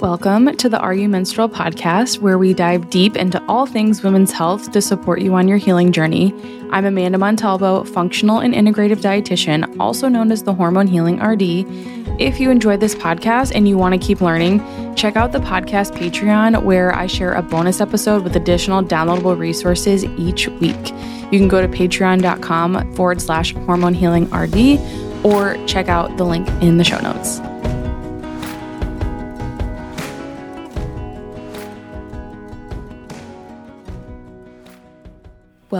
Welcome 0.00 0.56
to 0.58 0.68
the 0.68 0.78
Are 0.78 0.94
You 0.94 1.08
Menstrual 1.08 1.48
podcast, 1.48 2.20
where 2.20 2.38
we 2.38 2.54
dive 2.54 2.88
deep 2.88 3.16
into 3.16 3.42
all 3.48 3.66
things 3.66 4.04
women's 4.04 4.30
health 4.30 4.70
to 4.70 4.80
support 4.80 5.20
you 5.20 5.34
on 5.34 5.48
your 5.48 5.58
healing 5.58 5.90
journey. 5.90 6.32
I'm 6.70 6.84
Amanda 6.84 7.18
Montalvo, 7.18 7.82
functional 7.82 8.38
and 8.38 8.54
integrative 8.54 8.98
dietitian, 8.98 9.76
also 9.80 10.06
known 10.06 10.30
as 10.30 10.44
the 10.44 10.54
Hormone 10.54 10.86
Healing 10.86 11.20
RD. 11.20 11.66
If 12.20 12.38
you 12.38 12.48
enjoyed 12.52 12.78
this 12.78 12.94
podcast 12.94 13.50
and 13.56 13.66
you 13.66 13.76
want 13.76 14.00
to 14.00 14.06
keep 14.06 14.20
learning, 14.20 14.60
check 14.94 15.16
out 15.16 15.32
the 15.32 15.40
podcast 15.40 15.96
Patreon, 15.96 16.62
where 16.62 16.94
I 16.94 17.08
share 17.08 17.32
a 17.32 17.42
bonus 17.42 17.80
episode 17.80 18.22
with 18.22 18.36
additional 18.36 18.84
downloadable 18.84 19.36
resources 19.36 20.04
each 20.04 20.46
week. 20.46 20.90
You 21.32 21.40
can 21.40 21.48
go 21.48 21.60
to 21.60 21.66
patreon.com 21.66 22.94
forward 22.94 23.20
slash 23.20 23.52
hormone 23.52 23.94
healing 23.94 24.32
RD 24.32 24.78
or 25.24 25.56
check 25.66 25.88
out 25.88 26.16
the 26.18 26.24
link 26.24 26.48
in 26.62 26.76
the 26.76 26.84
show 26.84 27.00
notes. 27.00 27.40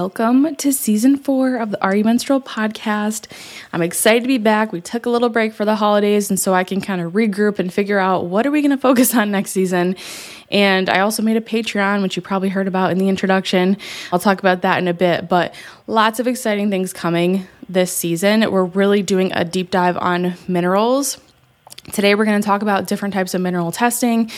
Welcome 0.09 0.57
to 0.57 0.73
season 0.73 1.19
four 1.19 1.57
of 1.57 1.71
the 1.71 1.85
Are 1.85 1.95
You 1.95 2.03
Menstrual 2.03 2.41
podcast. 2.41 3.31
I'm 3.75 3.83
excited 3.83 4.23
to 4.23 4.27
be 4.27 4.39
back. 4.39 4.73
We 4.73 4.81
took 4.81 5.05
a 5.05 5.11
little 5.11 5.29
break 5.29 5.53
for 5.53 5.67
the 5.67 5.77
holidays, 5.77 6.31
and 6.31 6.41
so 6.41 6.55
I 6.55 6.65
can 6.65 6.81
kind 6.81 7.03
of 7.03 7.13
regroup 7.13 7.59
and 7.59 7.71
figure 7.71 7.99
out 7.99 8.25
what 8.25 8.47
are 8.47 8.51
we 8.51 8.63
going 8.63 8.71
to 8.75 8.79
focus 8.79 9.15
on 9.15 9.31
next 9.31 9.51
season. 9.51 9.97
And 10.51 10.89
I 10.89 11.01
also 11.01 11.23
made 11.23 11.37
a 11.37 11.43
Patreon, 11.43 12.01
which 12.01 12.17
you 12.17 12.23
probably 12.23 12.49
heard 12.49 12.67
about 12.67 12.91
in 12.91 12.97
the 12.97 13.11
introduction. 13.11 13.77
I'll 14.11 14.19
talk 14.19 14.39
about 14.39 14.63
that 14.63 14.79
in 14.79 14.89
a 14.89 14.95
bit, 14.95 15.29
but 15.29 15.55
lots 15.87 16.19
of 16.21 16.27
exciting 16.27 16.71
things 16.71 16.95
coming 16.95 17.47
this 17.69 17.93
season. 17.93 18.51
We're 18.51 18.65
really 18.65 19.03
doing 19.03 19.31
a 19.35 19.45
deep 19.45 19.71
dive 19.71 19.99
on 19.99 20.37
minerals. 20.49 21.19
Today, 21.93 22.15
we're 22.15 22.25
going 22.25 22.41
to 22.41 22.47
talk 22.47 22.63
about 22.63 22.87
different 22.87 23.13
types 23.13 23.35
of 23.35 23.43
mineral 23.43 23.73
testing. 23.73 24.31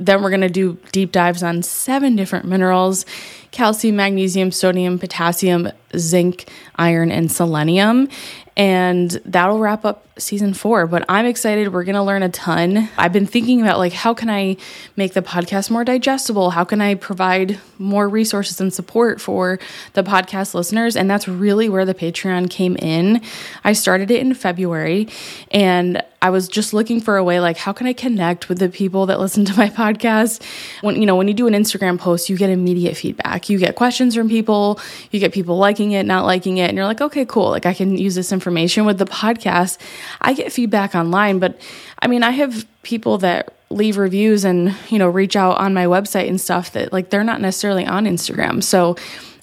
Then, 0.00 0.22
we're 0.22 0.30
going 0.30 0.40
to 0.40 0.48
do 0.48 0.78
deep 0.92 1.12
dives 1.12 1.42
on 1.42 1.62
seven 1.62 2.16
different 2.16 2.46
minerals 2.46 3.06
calcium, 3.52 3.96
magnesium, 3.96 4.52
sodium, 4.52 4.98
potassium, 4.98 5.68
zinc, 5.96 6.48
iron, 6.76 7.10
and 7.10 7.30
selenium. 7.30 8.08
And 8.56 9.10
that'll 9.24 9.58
wrap 9.58 9.84
up 9.84 10.09
season 10.20 10.54
four. 10.54 10.86
But 10.86 11.04
I'm 11.08 11.26
excited. 11.26 11.72
We're 11.72 11.84
going 11.84 11.94
to 11.94 12.02
learn 12.02 12.22
a 12.22 12.28
ton. 12.28 12.88
I've 12.96 13.12
been 13.12 13.26
thinking 13.26 13.60
about 13.60 13.78
like, 13.78 13.92
how 13.92 14.14
can 14.14 14.30
I 14.30 14.56
make 14.96 15.14
the 15.14 15.22
podcast 15.22 15.70
more 15.70 15.84
digestible? 15.84 16.50
How 16.50 16.64
can 16.64 16.80
I 16.80 16.94
provide 16.94 17.58
more 17.78 18.08
resources 18.08 18.60
and 18.60 18.72
support 18.72 19.20
for 19.20 19.58
the 19.94 20.02
podcast 20.02 20.54
listeners? 20.54 20.96
And 20.96 21.10
that's 21.10 21.26
really 21.28 21.68
where 21.68 21.84
the 21.84 21.94
Patreon 21.94 22.50
came 22.50 22.76
in. 22.76 23.22
I 23.64 23.72
started 23.72 24.10
it 24.10 24.20
in 24.20 24.34
February 24.34 25.08
and 25.50 26.02
I 26.22 26.28
was 26.28 26.48
just 26.48 26.74
looking 26.74 27.00
for 27.00 27.16
a 27.16 27.24
way 27.24 27.40
like 27.40 27.56
how 27.56 27.72
can 27.72 27.86
I 27.86 27.94
connect 27.94 28.50
with 28.50 28.58
the 28.58 28.68
people 28.68 29.06
that 29.06 29.18
listen 29.18 29.46
to 29.46 29.56
my 29.56 29.68
podcast? 29.70 30.42
When 30.82 30.96
you 30.96 31.06
know, 31.06 31.16
when 31.16 31.28
you 31.28 31.34
do 31.34 31.46
an 31.46 31.54
Instagram 31.54 31.98
post, 31.98 32.28
you 32.28 32.36
get 32.36 32.50
immediate 32.50 32.96
feedback. 32.96 33.48
You 33.48 33.58
get 33.58 33.74
questions 33.74 34.14
from 34.14 34.28
people, 34.28 34.78
you 35.10 35.20
get 35.20 35.32
people 35.32 35.56
liking 35.56 35.92
it, 35.92 36.04
not 36.04 36.26
liking 36.26 36.58
it, 36.58 36.68
and 36.68 36.76
you're 36.76 36.86
like, 36.86 37.00
"Okay, 37.00 37.24
cool. 37.24 37.48
Like 37.48 37.64
I 37.64 37.72
can 37.72 37.96
use 37.96 38.14
this 38.14 38.32
information 38.32 38.84
with 38.84 38.98
the 38.98 39.06
podcast." 39.06 39.78
I 40.20 40.32
get 40.32 40.52
feedback 40.52 40.94
online, 40.94 41.38
but 41.38 41.60
I 42.00 42.06
mean, 42.06 42.22
I 42.22 42.30
have 42.30 42.66
people 42.82 43.18
that 43.18 43.54
leave 43.70 43.96
reviews 43.96 44.44
and, 44.44 44.74
you 44.88 44.98
know, 44.98 45.08
reach 45.08 45.36
out 45.36 45.58
on 45.58 45.74
my 45.74 45.86
website 45.86 46.28
and 46.28 46.40
stuff 46.40 46.72
that 46.72 46.92
like 46.92 47.10
they're 47.10 47.24
not 47.24 47.40
necessarily 47.40 47.86
on 47.86 48.04
Instagram. 48.04 48.62
So, 48.62 48.96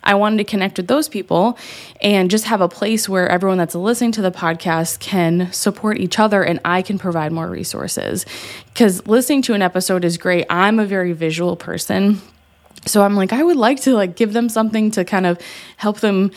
I 0.08 0.16
wanted 0.16 0.38
to 0.38 0.46
connect 0.46 0.78
with 0.78 0.88
those 0.88 1.10
people 1.10 1.58
and 2.02 2.32
just 2.32 2.46
have 2.46 2.62
a 2.62 2.70
place 2.70 3.10
where 3.10 3.28
everyone 3.28 3.58
that's 3.58 3.76
listening 3.76 4.14
to 4.14 4.22
the 4.22 4.32
podcast 4.32 5.00
can 5.00 5.52
support 5.52 6.00
each 6.00 6.18
other 6.18 6.44
and 6.44 6.62
I 6.64 6.82
can 6.82 6.98
provide 6.98 7.34
more 7.34 7.48
resources. 7.48 8.26
Because 8.68 9.06
listening 9.06 9.42
to 9.44 9.54
an 9.54 9.62
episode 9.62 10.06
is 10.06 10.18
great. 10.18 10.46
I'm 10.50 10.80
a 10.80 10.86
very 10.86 11.12
visual 11.12 11.58
person. 11.58 12.22
So 12.86 13.04
I'm 13.04 13.18
like, 13.18 13.34
I 13.34 13.44
would 13.44 13.58
like 13.58 13.82
to 13.82 13.96
like 13.96 14.16
give 14.16 14.32
them 14.32 14.48
something 14.48 14.92
to 14.92 15.04
kind 15.04 15.26
of 15.26 15.40
help 15.76 16.00
them 16.00 16.32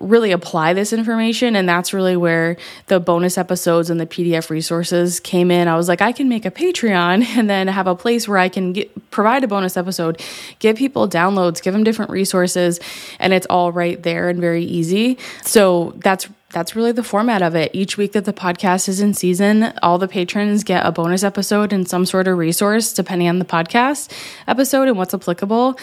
really 0.00 0.32
apply 0.32 0.72
this 0.72 0.92
information 0.92 1.54
and 1.54 1.68
that's 1.68 1.92
really 1.92 2.16
where 2.16 2.56
the 2.86 2.98
bonus 2.98 3.38
episodes 3.38 3.90
and 3.90 4.00
the 4.00 4.06
PDF 4.06 4.50
resources 4.50 5.20
came 5.20 5.50
in. 5.50 5.68
I 5.68 5.76
was 5.76 5.88
like 5.88 6.02
I 6.02 6.12
can 6.12 6.28
make 6.28 6.44
a 6.44 6.50
Patreon 6.50 7.24
and 7.36 7.48
then 7.48 7.68
have 7.68 7.86
a 7.86 7.94
place 7.94 8.26
where 8.26 8.38
I 8.38 8.48
can 8.48 8.72
get, 8.72 9.10
provide 9.10 9.44
a 9.44 9.48
bonus 9.48 9.76
episode, 9.76 10.20
give 10.58 10.76
people 10.76 11.08
downloads, 11.08 11.62
give 11.62 11.72
them 11.72 11.84
different 11.84 12.10
resources 12.10 12.80
and 13.18 13.32
it's 13.32 13.46
all 13.48 13.72
right 13.72 14.02
there 14.02 14.28
and 14.28 14.40
very 14.40 14.64
easy. 14.64 15.18
So 15.42 15.94
that's 15.96 16.28
that's 16.54 16.76
really 16.76 16.92
the 16.92 17.02
format 17.02 17.42
of 17.42 17.56
it. 17.56 17.72
Each 17.74 17.96
week 17.96 18.12
that 18.12 18.24
the 18.26 18.32
podcast 18.32 18.88
is 18.88 19.00
in 19.00 19.12
season, 19.12 19.72
all 19.82 19.98
the 19.98 20.06
patrons 20.06 20.62
get 20.62 20.86
a 20.86 20.92
bonus 20.92 21.24
episode 21.24 21.72
and 21.72 21.86
some 21.86 22.06
sort 22.06 22.28
of 22.28 22.38
resource 22.38 22.92
depending 22.92 23.28
on 23.28 23.40
the 23.40 23.44
podcast 23.44 24.12
episode 24.46 24.86
and 24.86 24.96
what's 24.96 25.12
applicable. 25.12 25.76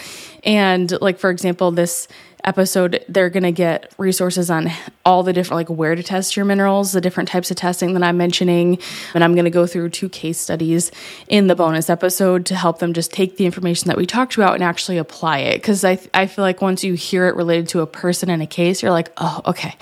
And 0.44 0.90
like 1.02 1.18
for 1.18 1.28
example, 1.28 1.70
this 1.72 2.08
episode, 2.44 3.04
they're 3.08 3.30
going 3.30 3.42
to 3.42 3.52
get 3.52 3.92
resources 3.98 4.50
on 4.50 4.70
all 5.04 5.22
the 5.22 5.32
different, 5.32 5.56
like 5.56 5.70
where 5.70 5.94
to 5.94 6.02
test 6.02 6.36
your 6.36 6.44
minerals, 6.44 6.92
the 6.92 7.00
different 7.00 7.28
types 7.28 7.50
of 7.50 7.56
testing 7.56 7.94
that 7.94 8.02
I'm 8.02 8.16
mentioning. 8.16 8.78
And 9.14 9.22
I'm 9.22 9.34
going 9.34 9.44
to 9.44 9.50
go 9.50 9.66
through 9.66 9.90
two 9.90 10.08
case 10.08 10.38
studies 10.38 10.90
in 11.28 11.46
the 11.46 11.54
bonus 11.54 11.88
episode 11.88 12.46
to 12.46 12.54
help 12.54 12.78
them 12.78 12.92
just 12.92 13.12
take 13.12 13.36
the 13.36 13.46
information 13.46 13.88
that 13.88 13.96
we 13.96 14.06
talked 14.06 14.34
about 14.34 14.54
and 14.54 14.62
actually 14.62 14.98
apply 14.98 15.38
it. 15.38 15.56
Because 15.56 15.84
I, 15.84 15.98
I 16.14 16.26
feel 16.26 16.42
like 16.42 16.60
once 16.60 16.84
you 16.84 16.94
hear 16.94 17.26
it 17.28 17.36
related 17.36 17.68
to 17.68 17.80
a 17.80 17.86
person 17.86 18.30
and 18.30 18.42
a 18.42 18.46
case, 18.46 18.82
you're 18.82 18.92
like, 18.92 19.12
oh, 19.16 19.40
okay. 19.46 19.74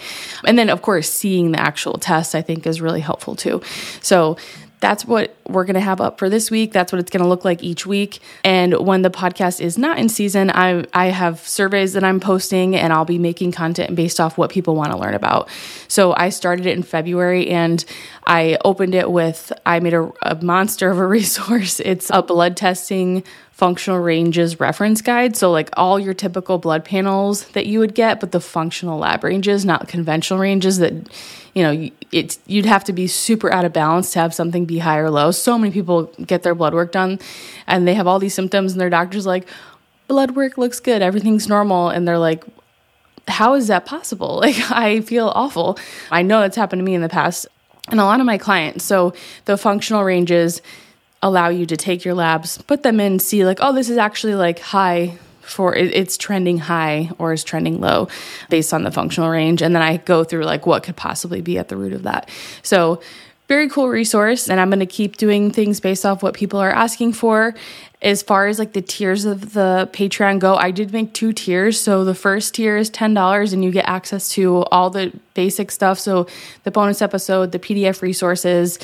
And 0.44 0.58
then, 0.58 0.70
of 0.70 0.82
course, 0.82 1.10
seeing 1.10 1.52
the 1.52 1.60
actual 1.60 1.94
test, 1.94 2.34
I 2.34 2.42
think, 2.42 2.66
is 2.66 2.80
really 2.80 3.00
helpful 3.00 3.36
too. 3.36 3.62
So 4.00 4.36
that's 4.80 5.04
what 5.04 5.36
we're 5.46 5.64
going 5.64 5.74
to 5.74 5.80
have 5.80 6.00
up 6.00 6.18
for 6.18 6.28
this 6.28 6.50
week. 6.50 6.72
That's 6.72 6.90
what 6.90 6.98
it's 6.98 7.10
going 7.10 7.22
to 7.22 7.28
look 7.28 7.44
like 7.44 7.62
each 7.62 7.86
week. 7.86 8.20
And 8.44 8.74
when 8.86 9.02
the 9.02 9.10
podcast 9.10 9.60
is 9.60 9.76
not 9.76 9.98
in 9.98 10.08
season, 10.08 10.50
I 10.50 10.84
I 10.94 11.06
have 11.06 11.46
surveys 11.46 11.92
that 11.92 12.02
I'm 12.02 12.18
posting 12.18 12.74
and 12.74 12.92
I'll 12.92 13.04
be 13.04 13.18
making 13.18 13.52
content 13.52 13.94
based 13.94 14.18
off 14.18 14.38
what 14.38 14.50
people 14.50 14.74
want 14.74 14.92
to 14.92 14.98
learn 14.98 15.14
about. 15.14 15.48
So 15.86 16.14
I 16.16 16.30
started 16.30 16.66
it 16.66 16.76
in 16.76 16.82
February 16.82 17.48
and 17.48 17.84
I 18.26 18.58
opened 18.64 18.94
it 18.94 19.10
with 19.10 19.52
I 19.66 19.80
made 19.80 19.94
a, 19.94 20.10
a 20.22 20.42
monster 20.42 20.90
of 20.90 20.98
a 20.98 21.06
resource. 21.18 21.80
It's 21.80 22.10
a 22.10 22.22
blood 22.22 22.56
testing 22.56 23.22
functional 23.60 24.00
ranges 24.00 24.58
reference 24.58 25.02
guide. 25.02 25.36
So, 25.36 25.50
like 25.50 25.68
all 25.76 26.00
your 26.00 26.14
typical 26.14 26.56
blood 26.56 26.82
panels 26.82 27.44
that 27.48 27.66
you 27.66 27.78
would 27.80 27.94
get, 27.94 28.18
but 28.18 28.32
the 28.32 28.40
functional 28.40 28.98
lab 28.98 29.22
ranges, 29.22 29.66
not 29.66 29.86
conventional 29.86 30.40
ranges 30.40 30.78
that, 30.78 30.94
you 31.54 31.62
know, 31.62 31.90
it's, 32.12 32.38
you'd 32.46 32.66
have 32.66 32.84
to 32.84 32.92
be 32.92 33.06
super 33.06 33.52
out 33.52 33.64
of 33.64 33.72
balance 33.72 34.12
to 34.12 34.20
have 34.20 34.34
something 34.34 34.64
be 34.66 34.78
high 34.78 34.98
or 34.98 35.10
low. 35.10 35.30
So 35.30 35.58
many 35.58 35.72
people 35.72 36.04
get 36.24 36.42
their 36.42 36.54
blood 36.54 36.74
work 36.74 36.92
done 36.92 37.18
and 37.66 37.86
they 37.86 37.94
have 37.94 38.06
all 38.06 38.18
these 38.18 38.34
symptoms, 38.34 38.72
and 38.72 38.80
their 38.80 38.90
doctor's 38.90 39.26
like, 39.26 39.46
blood 40.08 40.32
work 40.32 40.58
looks 40.58 40.80
good, 40.80 41.02
everything's 41.02 41.48
normal. 41.48 41.88
And 41.88 42.06
they're 42.06 42.18
like, 42.18 42.44
how 43.28 43.54
is 43.54 43.68
that 43.68 43.86
possible? 43.86 44.40
Like, 44.50 44.70
I 44.70 45.00
feel 45.02 45.28
awful. 45.34 45.78
I 46.10 46.22
know 46.22 46.42
it's 46.42 46.56
happened 46.56 46.80
to 46.80 46.84
me 46.84 46.94
in 46.94 47.02
the 47.02 47.08
past 47.08 47.46
and 47.88 48.00
a 48.00 48.04
lot 48.04 48.20
of 48.20 48.26
my 48.26 48.38
clients. 48.38 48.84
So, 48.84 49.14
the 49.44 49.56
functional 49.56 50.04
ranges, 50.04 50.62
allow 51.22 51.48
you 51.48 51.66
to 51.66 51.76
take 51.76 52.04
your 52.04 52.14
labs, 52.14 52.58
put 52.62 52.82
them 52.82 52.98
in, 52.98 53.18
see 53.18 53.44
like, 53.44 53.58
oh, 53.60 53.72
this 53.72 53.90
is 53.90 53.98
actually 53.98 54.34
like 54.34 54.58
high 54.58 55.18
for 55.50 55.74
it's 55.74 56.16
trending 56.16 56.58
high 56.58 57.10
or 57.18 57.32
is 57.32 57.44
trending 57.44 57.80
low 57.80 58.08
based 58.48 58.72
on 58.72 58.82
the 58.84 58.90
functional 58.90 59.30
range. 59.30 59.62
And 59.62 59.74
then 59.74 59.82
I 59.82 59.98
go 59.98 60.24
through 60.24 60.44
like 60.44 60.66
what 60.66 60.82
could 60.82 60.96
possibly 60.96 61.40
be 61.40 61.58
at 61.58 61.68
the 61.68 61.76
root 61.76 61.92
of 61.92 62.04
that. 62.04 62.28
So 62.62 63.00
very 63.48 63.68
cool 63.68 63.88
resource 63.88 64.48
and 64.48 64.60
i'm 64.60 64.70
going 64.70 64.78
to 64.78 64.86
keep 64.86 65.16
doing 65.16 65.50
things 65.50 65.80
based 65.80 66.06
off 66.06 66.22
what 66.22 66.34
people 66.34 66.60
are 66.60 66.70
asking 66.70 67.12
for 67.12 67.52
as 68.00 68.22
far 68.22 68.46
as 68.46 68.60
like 68.60 68.74
the 68.74 68.80
tiers 68.80 69.24
of 69.24 69.54
the 69.54 69.90
patreon 69.92 70.38
go 70.38 70.54
i 70.54 70.70
did 70.70 70.92
make 70.92 71.12
two 71.12 71.32
tiers 71.32 71.80
so 71.80 72.04
the 72.04 72.14
first 72.14 72.54
tier 72.54 72.76
is 72.76 72.88
$10 72.92 73.52
and 73.52 73.64
you 73.64 73.72
get 73.72 73.88
access 73.88 74.28
to 74.28 74.62
all 74.70 74.88
the 74.88 75.12
basic 75.34 75.72
stuff 75.72 75.98
so 75.98 76.28
the 76.62 76.70
bonus 76.70 77.02
episode 77.02 77.50
the 77.50 77.58
pdf 77.58 78.02
resources 78.02 78.78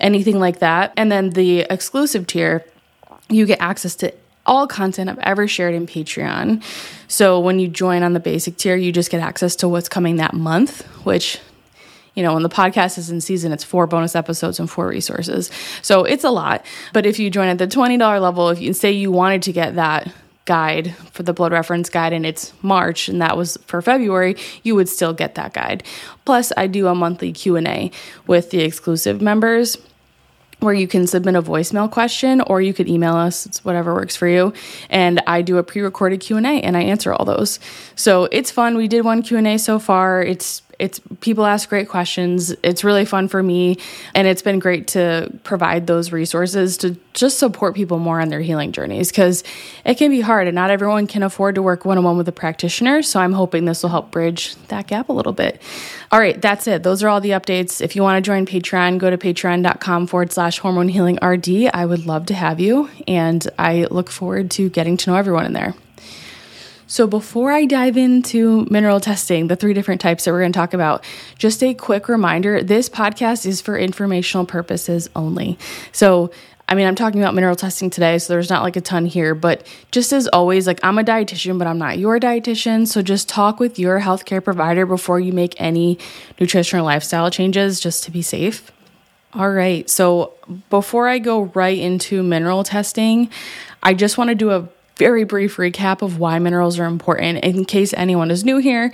anything 0.00 0.38
like 0.38 0.58
that. 0.60 0.92
And 0.96 1.10
then 1.10 1.30
the 1.30 1.60
exclusive 1.60 2.26
tier, 2.26 2.64
you 3.28 3.46
get 3.46 3.60
access 3.60 3.94
to 3.96 4.12
all 4.46 4.66
content 4.66 5.10
I've 5.10 5.18
ever 5.18 5.46
shared 5.46 5.74
in 5.74 5.86
Patreon. 5.86 6.62
So 7.08 7.38
when 7.40 7.58
you 7.58 7.68
join 7.68 8.02
on 8.02 8.12
the 8.12 8.20
basic 8.20 8.56
tier, 8.56 8.76
you 8.76 8.92
just 8.92 9.10
get 9.10 9.20
access 9.20 9.56
to 9.56 9.68
what's 9.68 9.88
coming 9.88 10.16
that 10.16 10.34
month, 10.34 10.82
which 11.04 11.38
you 12.14 12.22
know, 12.22 12.32
when 12.32 12.42
the 12.42 12.48
podcast 12.48 12.96
is 12.96 13.10
in 13.10 13.20
season, 13.20 13.52
it's 13.52 13.62
four 13.62 13.86
bonus 13.86 14.16
episodes 14.16 14.58
and 14.58 14.70
four 14.70 14.88
resources. 14.88 15.50
So 15.82 16.04
it's 16.04 16.24
a 16.24 16.30
lot. 16.30 16.64
But 16.94 17.04
if 17.04 17.18
you 17.18 17.28
join 17.28 17.48
at 17.48 17.58
the 17.58 17.68
$20 17.68 17.98
level, 18.22 18.48
if 18.48 18.58
you 18.58 18.72
say 18.72 18.90
you 18.90 19.12
wanted 19.12 19.42
to 19.42 19.52
get 19.52 19.74
that 19.74 20.10
guide 20.46 20.94
for 21.12 21.24
the 21.24 21.34
blood 21.34 21.52
reference 21.52 21.90
guide 21.90 22.14
and 22.14 22.24
it's 22.24 22.54
March 22.62 23.08
and 23.08 23.20
that 23.20 23.36
was 23.36 23.58
for 23.66 23.82
February, 23.82 24.36
you 24.62 24.74
would 24.74 24.88
still 24.88 25.12
get 25.12 25.34
that 25.34 25.52
guide. 25.52 25.82
Plus 26.24 26.52
I 26.56 26.68
do 26.68 26.86
a 26.86 26.94
monthly 26.94 27.32
Q&A 27.32 27.90
with 28.26 28.50
the 28.50 28.60
exclusive 28.60 29.20
members 29.20 29.76
where 30.60 30.74
you 30.74 30.88
can 30.88 31.06
submit 31.06 31.34
a 31.34 31.42
voicemail 31.42 31.90
question 31.90 32.40
or 32.40 32.60
you 32.60 32.72
could 32.72 32.88
email 32.88 33.14
us. 33.14 33.46
It's 33.46 33.64
whatever 33.64 33.94
works 33.94 34.16
for 34.16 34.26
you. 34.26 34.52
And 34.88 35.22
i 35.26 35.42
do 35.42 35.58
a 35.58 35.62
pre-recorded 35.62 36.20
q&a 36.20 36.40
and 36.40 36.76
i 36.76 36.82
answer 36.82 37.12
all 37.12 37.24
those. 37.24 37.60
So 37.94 38.24
it's 38.32 38.50
fun. 38.50 38.76
We 38.76 38.88
did 38.88 39.04
one 39.04 39.22
q&a 39.22 39.58
so 39.58 39.78
far. 39.78 40.22
It's 40.22 40.62
It's 40.78 41.00
people 41.20 41.46
ask 41.46 41.68
great 41.68 41.88
questions. 41.88 42.54
It's 42.62 42.84
really 42.84 43.04
fun 43.04 43.28
for 43.28 43.42
me 43.42 43.78
and 44.14 44.26
it's 44.26 44.42
been 44.42 44.58
great 44.58 44.88
to 44.88 45.32
provide 45.42 45.86
those 45.86 46.12
resources 46.12 46.76
to 46.78 46.96
just 47.14 47.38
support 47.38 47.74
people 47.74 47.98
more 47.98 48.20
on 48.20 48.28
their 48.28 48.40
healing 48.40 48.72
journeys 48.72 49.10
cuz 49.10 49.42
it 49.84 49.94
can 49.94 50.10
be 50.10 50.20
hard 50.20 50.46
and 50.46 50.54
not 50.54 50.70
everyone 50.70 51.06
can 51.06 51.22
afford 51.22 51.54
to 51.54 51.62
work 51.62 51.84
one-on-one 51.84 52.16
with 52.16 52.28
a 52.28 52.32
practitioner, 52.32 53.02
so 53.02 53.20
I'm 53.20 53.32
hoping 53.32 53.64
this 53.64 53.82
will 53.82 53.90
help 53.90 54.10
bridge 54.10 54.54
that 54.68 54.86
gap 54.86 55.08
a 55.08 55.12
little 55.12 55.32
bit. 55.32 55.60
All 56.12 56.20
right, 56.20 56.40
that's 56.40 56.66
it. 56.66 56.82
Those 56.82 57.02
are 57.02 57.08
all 57.08 57.20
the 57.20 57.30
updates. 57.30 57.80
If 57.80 57.96
you 57.96 58.02
want 58.02 58.22
to 58.22 58.26
join 58.26 58.46
Patreon, 58.46 58.98
go 58.98 59.10
to 59.10 59.18
patreon.com 59.18 60.06
forward 60.06 60.32
slash 60.32 60.58
hormone 60.58 60.88
healing 60.88 61.18
RD. 61.22 61.70
I 61.72 61.86
would 61.86 62.06
love 62.06 62.26
to 62.26 62.34
have 62.34 62.60
you, 62.60 62.88
and 63.08 63.46
I 63.58 63.86
look 63.90 64.10
forward 64.10 64.50
to 64.52 64.68
getting 64.68 64.96
to 64.98 65.10
know 65.10 65.16
everyone 65.16 65.46
in 65.46 65.52
there. 65.52 65.74
So, 66.88 67.06
before 67.06 67.50
I 67.50 67.64
dive 67.64 67.96
into 67.96 68.64
mineral 68.70 69.00
testing, 69.00 69.48
the 69.48 69.56
three 69.56 69.74
different 69.74 70.00
types 70.00 70.24
that 70.24 70.32
we're 70.32 70.40
going 70.40 70.52
to 70.52 70.56
talk 70.56 70.72
about, 70.72 71.04
just 71.36 71.62
a 71.62 71.74
quick 71.74 72.08
reminder 72.08 72.62
this 72.62 72.88
podcast 72.88 73.44
is 73.44 73.60
for 73.60 73.76
informational 73.76 74.46
purposes 74.46 75.10
only. 75.16 75.58
So, 75.90 76.30
I 76.68 76.74
mean, 76.74 76.86
I'm 76.86 76.94
talking 76.94 77.20
about 77.20 77.34
mineral 77.34 77.56
testing 77.56 77.90
today, 77.90 78.18
so 78.18 78.32
there's 78.32 78.50
not 78.50 78.62
like 78.62 78.76
a 78.76 78.80
ton 78.80 79.06
here, 79.06 79.34
but 79.34 79.66
just 79.92 80.12
as 80.12 80.26
always, 80.28 80.66
like 80.66 80.80
I'm 80.82 80.98
a 80.98 81.04
dietitian, 81.04 81.58
but 81.58 81.66
I'm 81.66 81.78
not 81.78 81.98
your 81.98 82.18
dietitian. 82.18 82.88
So 82.88 83.02
just 83.02 83.28
talk 83.28 83.60
with 83.60 83.78
your 83.78 84.00
healthcare 84.00 84.42
provider 84.42 84.84
before 84.84 85.20
you 85.20 85.32
make 85.32 85.60
any 85.60 85.98
nutritional 86.40 86.84
lifestyle 86.84 87.30
changes 87.30 87.78
just 87.78 88.02
to 88.04 88.10
be 88.10 88.22
safe. 88.22 88.72
All 89.32 89.50
right, 89.50 89.88
so 89.88 90.32
before 90.70 91.08
I 91.08 91.18
go 91.18 91.42
right 91.54 91.78
into 91.78 92.22
mineral 92.22 92.64
testing, 92.64 93.28
I 93.82 93.94
just 93.94 94.18
want 94.18 94.28
to 94.28 94.34
do 94.34 94.50
a 94.50 94.68
very 94.96 95.24
brief 95.24 95.56
recap 95.56 96.02
of 96.02 96.18
why 96.18 96.38
minerals 96.38 96.78
are 96.78 96.86
important 96.86 97.44
in 97.44 97.64
case 97.64 97.92
anyone 97.94 98.30
is 98.30 98.44
new 98.44 98.56
here 98.56 98.92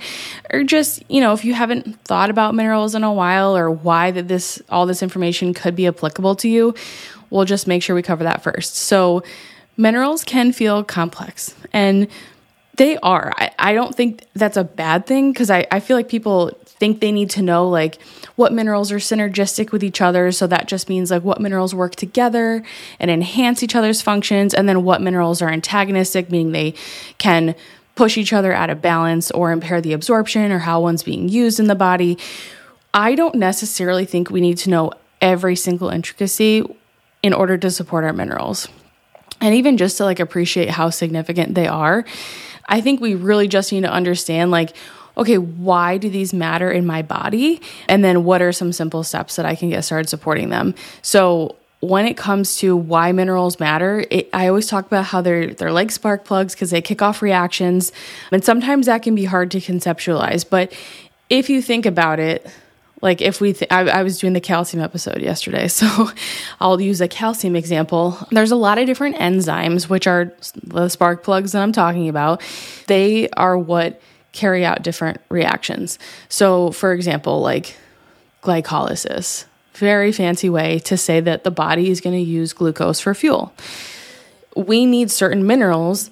or 0.51 0.63
just 0.63 1.01
you 1.09 1.21
know 1.21 1.33
if 1.33 1.45
you 1.45 1.53
haven't 1.53 1.99
thought 2.03 2.29
about 2.29 2.53
minerals 2.53 2.93
in 2.93 3.03
a 3.03 3.13
while 3.13 3.55
or 3.55 3.71
why 3.71 4.11
that 4.11 4.27
this 4.27 4.61
all 4.69 4.85
this 4.85 5.01
information 5.01 5.53
could 5.53 5.75
be 5.75 5.87
applicable 5.87 6.35
to 6.35 6.49
you 6.49 6.75
we'll 7.33 7.45
just 7.45 7.67
make 7.67 7.81
sure 7.81 7.95
we 7.95 8.03
cover 8.03 8.23
that 8.23 8.43
first. 8.43 8.75
So 8.75 9.23
minerals 9.75 10.23
can 10.23 10.53
feel 10.53 10.83
complex 10.83 11.55
and 11.73 12.07
they 12.77 12.97
are. 12.97 13.33
I, 13.35 13.51
I 13.59 13.73
don't 13.73 13.93
think 13.93 14.23
that's 14.35 14.55
a 14.55 14.63
bad 14.63 15.05
thing 15.07 15.33
because 15.33 15.49
I, 15.49 15.65
I 15.71 15.79
feel 15.79 15.97
like 15.97 16.07
people 16.07 16.57
think 16.83 16.99
they 16.99 17.13
need 17.13 17.29
to 17.29 17.41
know 17.41 17.69
like 17.69 17.97
what 18.35 18.51
minerals 18.51 18.91
are 18.91 18.97
synergistic 18.97 19.71
with 19.71 19.85
each 19.85 20.01
other. 20.01 20.33
So 20.33 20.47
that 20.47 20.67
just 20.67 20.89
means 20.89 21.11
like 21.11 21.23
what 21.23 21.39
minerals 21.39 21.73
work 21.73 21.95
together 21.95 22.61
and 22.99 23.09
enhance 23.09 23.63
each 23.63 23.73
other's 23.73 24.01
functions, 24.01 24.53
and 24.53 24.67
then 24.67 24.83
what 24.83 25.01
minerals 25.01 25.41
are 25.41 25.49
antagonistic, 25.49 26.29
meaning 26.29 26.51
they 26.51 26.73
can 27.19 27.55
push 27.95 28.17
each 28.17 28.33
other 28.33 28.51
out 28.51 28.69
of 28.69 28.81
balance 28.81 29.31
or 29.31 29.53
impair 29.53 29.79
the 29.79 29.93
absorption 29.93 30.51
or 30.51 30.59
how 30.59 30.81
one's 30.81 31.03
being 31.03 31.29
used 31.29 31.57
in 31.57 31.67
the 31.67 31.75
body. 31.75 32.17
I 32.93 33.15
don't 33.15 33.35
necessarily 33.35 34.03
think 34.03 34.29
we 34.29 34.41
need 34.41 34.57
to 34.57 34.69
know 34.69 34.91
every 35.21 35.55
single 35.55 35.87
intricacy 35.87 36.65
in 37.21 37.31
order 37.31 37.57
to 37.59 37.71
support 37.71 38.03
our 38.03 38.11
minerals. 38.11 38.67
And 39.39 39.55
even 39.55 39.77
just 39.77 39.95
to 39.97 40.03
like 40.03 40.19
appreciate 40.19 40.69
how 40.69 40.89
significant 40.89 41.55
they 41.55 41.67
are, 41.67 42.03
I 42.67 42.81
think 42.81 42.99
we 42.99 43.15
really 43.15 43.47
just 43.47 43.71
need 43.71 43.81
to 43.81 43.91
understand 43.91 44.51
like 44.51 44.75
okay, 45.17 45.37
why 45.37 45.97
do 45.97 46.09
these 46.09 46.33
matter 46.33 46.71
in 46.71 46.85
my 46.85 47.01
body? 47.01 47.61
And 47.87 48.03
then 48.03 48.23
what 48.23 48.41
are 48.41 48.51
some 48.51 48.71
simple 48.71 49.03
steps 49.03 49.35
that 49.35 49.45
I 49.45 49.55
can 49.55 49.69
get 49.69 49.81
started 49.83 50.09
supporting 50.09 50.49
them? 50.49 50.75
So, 51.01 51.55
when 51.79 52.05
it 52.05 52.15
comes 52.15 52.55
to 52.59 52.77
why 52.77 53.11
minerals 53.11 53.59
matter, 53.59 54.05
it, 54.09 54.29
I 54.31 54.47
always 54.47 54.67
talk 54.67 54.85
about 54.85 55.03
how 55.03 55.19
they're 55.19 55.53
they're 55.53 55.71
like 55.71 55.91
spark 55.91 56.23
plugs 56.23 56.55
because 56.55 56.71
they 56.71 56.81
kick 56.81 57.01
off 57.01 57.21
reactions, 57.21 57.91
and 58.31 58.43
sometimes 58.43 58.85
that 58.85 59.03
can 59.03 59.15
be 59.15 59.25
hard 59.25 59.51
to 59.51 59.59
conceptualize. 59.59 60.49
But 60.49 60.73
if 61.29 61.49
you 61.49 61.61
think 61.61 61.85
about 61.85 62.19
it, 62.19 62.49
like 63.01 63.21
if 63.21 63.41
we, 63.41 63.51
th- 63.51 63.69
I, 63.69 63.81
I 63.81 64.03
was 64.03 64.17
doing 64.17 64.31
the 64.31 64.39
calcium 64.39 64.81
episode 64.81 65.21
yesterday, 65.21 65.67
so 65.79 66.09
I'll 66.61 66.79
use 66.79 67.01
a 67.01 67.07
calcium 67.07 67.55
example. 67.55 68.17
There's 68.31 68.51
a 68.51 68.55
lot 68.55 68.79
of 68.79 68.85
different 68.85 69.17
enzymes, 69.17 69.89
which 69.89 70.07
are 70.07 70.33
the 70.63 70.87
spark 70.87 71.21
plugs 71.21 71.51
that 71.51 71.61
I'm 71.61 71.73
talking 71.73 72.07
about. 72.07 72.41
They 72.87 73.29
are 73.31 73.57
what 73.57 74.01
carry 74.33 74.65
out 74.65 74.83
different 74.83 75.21
reactions. 75.29 75.97
So, 76.27 76.71
for 76.71 76.91
example, 76.91 77.39
like 77.39 77.77
glycolysis, 78.41 79.45
very 79.75 80.11
fancy 80.11 80.49
way 80.49 80.79
to 80.79 80.97
say 80.97 81.19
that 81.21 81.43
the 81.43 81.51
body 81.51 81.89
is 81.89 82.01
going 82.01 82.15
to 82.15 82.29
use 82.29 82.51
glucose 82.51 82.99
for 82.99 83.13
fuel. 83.13 83.53
We 84.55 84.85
need 84.85 85.09
certain 85.09 85.47
minerals 85.47 86.11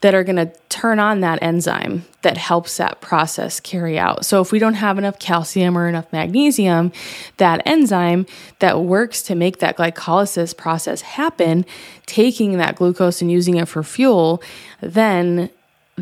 that 0.00 0.14
are 0.14 0.24
going 0.24 0.36
to 0.36 0.50
turn 0.70 0.98
on 0.98 1.20
that 1.20 1.42
enzyme 1.42 2.06
that 2.22 2.38
helps 2.38 2.78
that 2.78 3.02
process 3.02 3.60
carry 3.60 3.98
out. 3.98 4.24
So, 4.24 4.40
if 4.40 4.50
we 4.50 4.58
don't 4.58 4.74
have 4.74 4.96
enough 4.96 5.18
calcium 5.18 5.76
or 5.76 5.88
enough 5.88 6.10
magnesium, 6.12 6.92
that 7.36 7.62
enzyme 7.66 8.26
that 8.60 8.80
works 8.80 9.22
to 9.24 9.34
make 9.34 9.58
that 9.58 9.76
glycolysis 9.76 10.56
process 10.56 11.02
happen, 11.02 11.66
taking 12.06 12.56
that 12.56 12.76
glucose 12.76 13.20
and 13.20 13.30
using 13.30 13.56
it 13.56 13.68
for 13.68 13.82
fuel, 13.82 14.42
then 14.80 15.50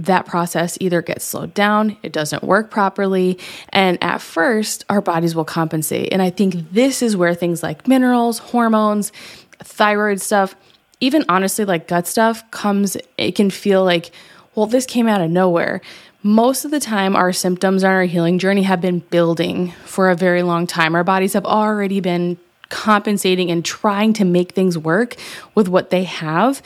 that 0.05 0.27
process 0.27 0.79
either 0.81 1.03
gets 1.03 1.25
slowed 1.25 1.55
down, 1.55 1.97
it 2.03 2.13
doesn't 2.13 2.43
work 2.43 2.71
properly, 2.71 3.39
and 3.71 4.03
at 4.03 4.21
first, 4.21 4.85
our 4.89 5.01
bodies 5.01 5.35
will 5.35 5.45
compensate. 5.45 6.13
And 6.13 6.23
I 6.23 6.31
think 6.31 6.73
this 6.73 7.03
is 7.03 7.17
where 7.17 7.35
things 7.35 7.63
like 7.63 7.89
minerals, 7.89 8.39
hormones, 8.39 9.13
thyroid 9.59 10.21
stuff, 10.21 10.55
even 11.01 11.25
honestly, 11.29 11.65
like 11.65 11.89
gut 11.89 12.07
stuff 12.07 12.49
comes, 12.51 12.97
it 13.17 13.35
can 13.35 13.51
feel 13.51 13.85
like, 13.85 14.11
well, 14.55 14.67
this 14.67 14.87
came 14.87 15.09
out 15.09 15.21
of 15.21 15.31
nowhere. 15.31 15.81
Most 16.23 16.65
of 16.65 16.71
the 16.71 16.81
time, 16.81 17.15
our 17.15 17.33
symptoms 17.33 17.85
on 17.85 17.93
our 17.93 18.05
healing 18.05 18.39
journey 18.39 18.63
have 18.63 18.81
been 18.81 18.99
building 18.99 19.73
for 19.85 20.11
a 20.11 20.17
very 20.17 20.43
long 20.43 20.67
time. 20.67 20.97
Our 20.97 21.05
bodies 21.05 21.35
have 21.35 21.47
already 21.47 22.01
been 22.01 22.39
compensating 22.69 23.51
and 23.51 23.65
trying 23.65 24.13
to 24.15 24.25
make 24.25 24.53
things 24.53 24.77
work 24.77 25.17
with 25.55 25.69
what 25.69 25.91
they 25.91 26.05
have, 26.05 26.61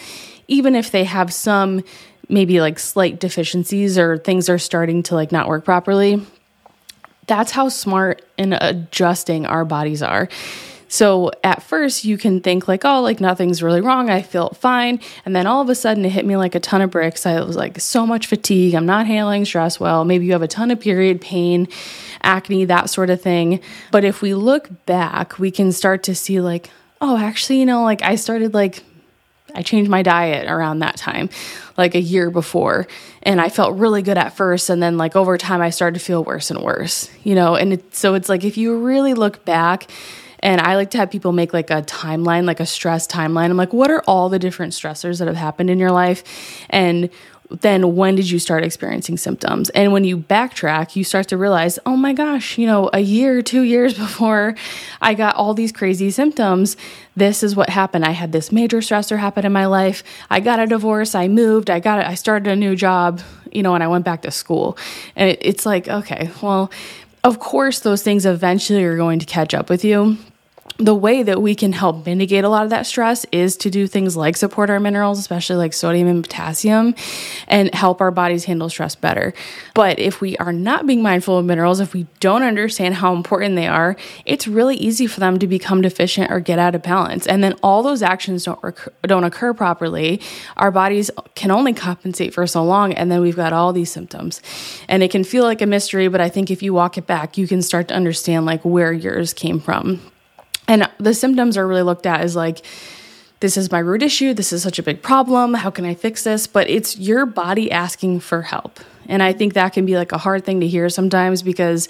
even 0.48 0.74
if 0.74 0.90
they 0.90 1.04
have 1.04 1.32
some 1.32 1.82
maybe 2.28 2.60
like 2.60 2.78
slight 2.78 3.20
deficiencies 3.20 3.98
or 3.98 4.18
things 4.18 4.48
are 4.48 4.58
starting 4.58 5.02
to 5.04 5.14
like 5.14 5.32
not 5.32 5.48
work 5.48 5.64
properly. 5.64 6.24
That's 7.26 7.52
how 7.52 7.68
smart 7.68 8.22
and 8.36 8.54
adjusting 8.54 9.46
our 9.46 9.64
bodies 9.64 10.02
are. 10.02 10.28
So 10.92 11.30
at 11.42 11.62
first 11.62 12.04
you 12.04 12.18
can 12.18 12.42
think 12.42 12.68
like, 12.68 12.84
oh, 12.84 13.00
like 13.00 13.18
nothing's 13.18 13.62
really 13.62 13.80
wrong. 13.80 14.10
I 14.10 14.20
feel 14.20 14.50
fine. 14.50 15.00
And 15.24 15.34
then 15.34 15.46
all 15.46 15.62
of 15.62 15.70
a 15.70 15.74
sudden 15.74 16.04
it 16.04 16.10
hit 16.10 16.26
me 16.26 16.36
like 16.36 16.54
a 16.54 16.60
ton 16.60 16.82
of 16.82 16.90
bricks. 16.90 17.24
I 17.24 17.40
was 17.40 17.56
like 17.56 17.80
so 17.80 18.06
much 18.06 18.26
fatigue. 18.26 18.74
I'm 18.74 18.84
not 18.84 19.06
handling 19.06 19.46
stress 19.46 19.80
well. 19.80 20.04
Maybe 20.04 20.26
you 20.26 20.32
have 20.32 20.42
a 20.42 20.48
ton 20.48 20.70
of 20.70 20.80
period 20.80 21.22
pain, 21.22 21.66
acne, 22.22 22.66
that 22.66 22.90
sort 22.90 23.08
of 23.08 23.22
thing. 23.22 23.60
But 23.90 24.04
if 24.04 24.20
we 24.20 24.34
look 24.34 24.84
back, 24.84 25.38
we 25.38 25.50
can 25.50 25.72
start 25.72 26.02
to 26.02 26.14
see 26.14 26.42
like, 26.42 26.68
oh, 27.00 27.16
actually, 27.16 27.60
you 27.60 27.66
know, 27.66 27.82
like 27.84 28.02
I 28.02 28.16
started 28.16 28.52
like 28.52 28.84
I 29.54 29.62
changed 29.62 29.90
my 29.90 30.02
diet 30.02 30.48
around 30.48 30.80
that 30.80 30.96
time, 30.96 31.30
like 31.76 31.94
a 31.94 32.00
year 32.00 32.30
before. 32.30 32.86
And 33.22 33.40
I 33.40 33.48
felt 33.48 33.78
really 33.78 34.02
good 34.02 34.18
at 34.18 34.36
first. 34.36 34.70
And 34.70 34.82
then, 34.82 34.96
like, 34.96 35.16
over 35.16 35.38
time, 35.38 35.60
I 35.60 35.70
started 35.70 35.98
to 35.98 36.04
feel 36.04 36.24
worse 36.24 36.50
and 36.50 36.62
worse, 36.62 37.10
you 37.22 37.34
know? 37.34 37.54
And 37.54 37.74
it, 37.74 37.94
so 37.94 38.14
it's 38.14 38.28
like 38.28 38.44
if 38.44 38.56
you 38.56 38.78
really 38.78 39.14
look 39.14 39.44
back, 39.44 39.90
and 40.42 40.60
I 40.60 40.74
like 40.74 40.90
to 40.90 40.98
have 40.98 41.10
people 41.10 41.30
make 41.30 41.52
like 41.52 41.70
a 41.70 41.82
timeline, 41.82 42.46
like 42.46 42.58
a 42.58 42.66
stress 42.66 43.06
timeline. 43.06 43.48
I'm 43.50 43.56
like, 43.56 43.72
what 43.72 43.90
are 43.92 44.02
all 44.08 44.28
the 44.28 44.40
different 44.40 44.72
stressors 44.72 45.20
that 45.20 45.28
have 45.28 45.36
happened 45.36 45.70
in 45.70 45.78
your 45.78 45.92
life? 45.92 46.24
And 46.68 47.10
then 47.50 47.96
when 47.96 48.14
did 48.14 48.30
you 48.30 48.38
start 48.38 48.64
experiencing 48.64 49.16
symptoms? 49.16 49.70
And 49.70 49.92
when 49.92 50.04
you 50.04 50.16
backtrack, 50.16 50.96
you 50.96 51.04
start 51.04 51.28
to 51.28 51.36
realize, 51.36 51.78
oh 51.84 51.96
my 51.96 52.12
gosh, 52.12 52.56
you 52.56 52.66
know, 52.66 52.88
a 52.92 53.00
year, 53.00 53.42
two 53.42 53.62
years 53.62 53.94
before 53.98 54.54
I 55.00 55.14
got 55.14 55.36
all 55.36 55.54
these 55.54 55.72
crazy 55.72 56.10
symptoms, 56.10 56.76
this 57.14 57.42
is 57.42 57.54
what 57.54 57.68
happened. 57.68 58.04
I 58.04 58.12
had 58.12 58.32
this 58.32 58.52
major 58.52 58.78
stressor 58.78 59.18
happen 59.18 59.44
in 59.44 59.52
my 59.52 59.66
life. 59.66 60.02
I 60.30 60.40
got 60.40 60.60
a 60.60 60.66
divorce. 60.66 61.14
I 61.14 61.28
moved. 61.28 61.68
I 61.68 61.80
got 61.80 62.00
it. 62.00 62.06
I 62.06 62.14
started 62.14 62.50
a 62.50 62.56
new 62.56 62.74
job, 62.74 63.20
you 63.52 63.62
know, 63.62 63.74
and 63.74 63.84
I 63.84 63.88
went 63.88 64.04
back 64.04 64.22
to 64.22 64.30
school. 64.30 64.78
And 65.14 65.30
it, 65.30 65.38
it's 65.42 65.66
like, 65.66 65.88
okay, 65.88 66.30
well, 66.42 66.70
of 67.24 67.38
course, 67.38 67.80
those 67.80 68.02
things 68.02 68.26
eventually 68.26 68.82
are 68.82 68.96
going 68.96 69.18
to 69.18 69.26
catch 69.26 69.54
up 69.54 69.68
with 69.68 69.84
you 69.84 70.16
the 70.78 70.94
way 70.94 71.22
that 71.22 71.40
we 71.40 71.54
can 71.54 71.72
help 71.72 72.06
mitigate 72.06 72.44
a 72.44 72.48
lot 72.48 72.64
of 72.64 72.70
that 72.70 72.86
stress 72.86 73.26
is 73.32 73.56
to 73.58 73.70
do 73.70 73.86
things 73.86 74.16
like 74.16 74.36
support 74.36 74.70
our 74.70 74.80
minerals, 74.80 75.18
especially 75.18 75.56
like 75.56 75.72
sodium 75.72 76.08
and 76.08 76.24
potassium, 76.24 76.94
and 77.48 77.74
help 77.74 78.00
our 78.00 78.10
bodies 78.10 78.44
handle 78.44 78.68
stress 78.68 78.94
better. 78.94 79.34
But 79.74 79.98
if 79.98 80.20
we 80.20 80.36
are 80.38 80.52
not 80.52 80.86
being 80.86 81.02
mindful 81.02 81.38
of 81.38 81.44
minerals, 81.44 81.80
if 81.80 81.94
we 81.94 82.06
don't 82.20 82.42
understand 82.42 82.94
how 82.96 83.14
important 83.14 83.56
they 83.56 83.66
are, 83.66 83.96
it's 84.24 84.48
really 84.48 84.76
easy 84.76 85.06
for 85.06 85.20
them 85.20 85.38
to 85.38 85.46
become 85.46 85.82
deficient 85.82 86.30
or 86.30 86.40
get 86.40 86.58
out 86.58 86.74
of 86.74 86.82
balance. 86.82 87.26
And 87.26 87.42
then 87.42 87.54
all 87.62 87.82
those 87.82 88.02
actions 88.02 88.44
don't 88.44 88.62
recur, 88.62 88.92
don't 89.02 89.24
occur 89.24 89.54
properly. 89.54 90.20
Our 90.56 90.70
bodies 90.70 91.10
can 91.34 91.50
only 91.50 91.72
compensate 91.72 92.34
for 92.34 92.46
so 92.46 92.64
long, 92.64 92.92
and 92.92 93.10
then 93.10 93.20
we've 93.20 93.36
got 93.36 93.52
all 93.52 93.72
these 93.72 93.90
symptoms. 93.90 94.40
And 94.88 95.02
it 95.02 95.10
can 95.10 95.24
feel 95.24 95.44
like 95.44 95.62
a 95.62 95.66
mystery, 95.66 96.08
but 96.08 96.20
I 96.20 96.28
think 96.28 96.50
if 96.50 96.62
you 96.62 96.74
walk 96.74 96.98
it 96.98 97.06
back, 97.06 97.36
you 97.36 97.46
can 97.46 97.62
start 97.62 97.88
to 97.88 97.94
understand 97.94 98.46
like 98.46 98.64
where 98.64 98.92
yours 98.92 99.32
came 99.32 99.60
from. 99.60 100.11
And 100.68 100.88
the 100.98 101.14
symptoms 101.14 101.56
are 101.56 101.66
really 101.66 101.82
looked 101.82 102.06
at 102.06 102.20
as 102.20 102.36
like, 102.36 102.64
this 103.40 103.56
is 103.56 103.72
my 103.72 103.80
root 103.80 104.02
issue. 104.02 104.34
This 104.34 104.52
is 104.52 104.62
such 104.62 104.78
a 104.78 104.82
big 104.82 105.02
problem. 105.02 105.54
How 105.54 105.70
can 105.70 105.84
I 105.84 105.94
fix 105.94 106.22
this? 106.22 106.46
But 106.46 106.70
it's 106.70 106.96
your 106.96 107.26
body 107.26 107.70
asking 107.70 108.20
for 108.20 108.42
help. 108.42 108.78
And 109.12 109.22
I 109.22 109.34
think 109.34 109.52
that 109.52 109.74
can 109.74 109.84
be 109.84 109.98
like 109.98 110.10
a 110.12 110.18
hard 110.18 110.42
thing 110.42 110.60
to 110.60 110.66
hear 110.66 110.88
sometimes 110.88 111.42
because 111.42 111.86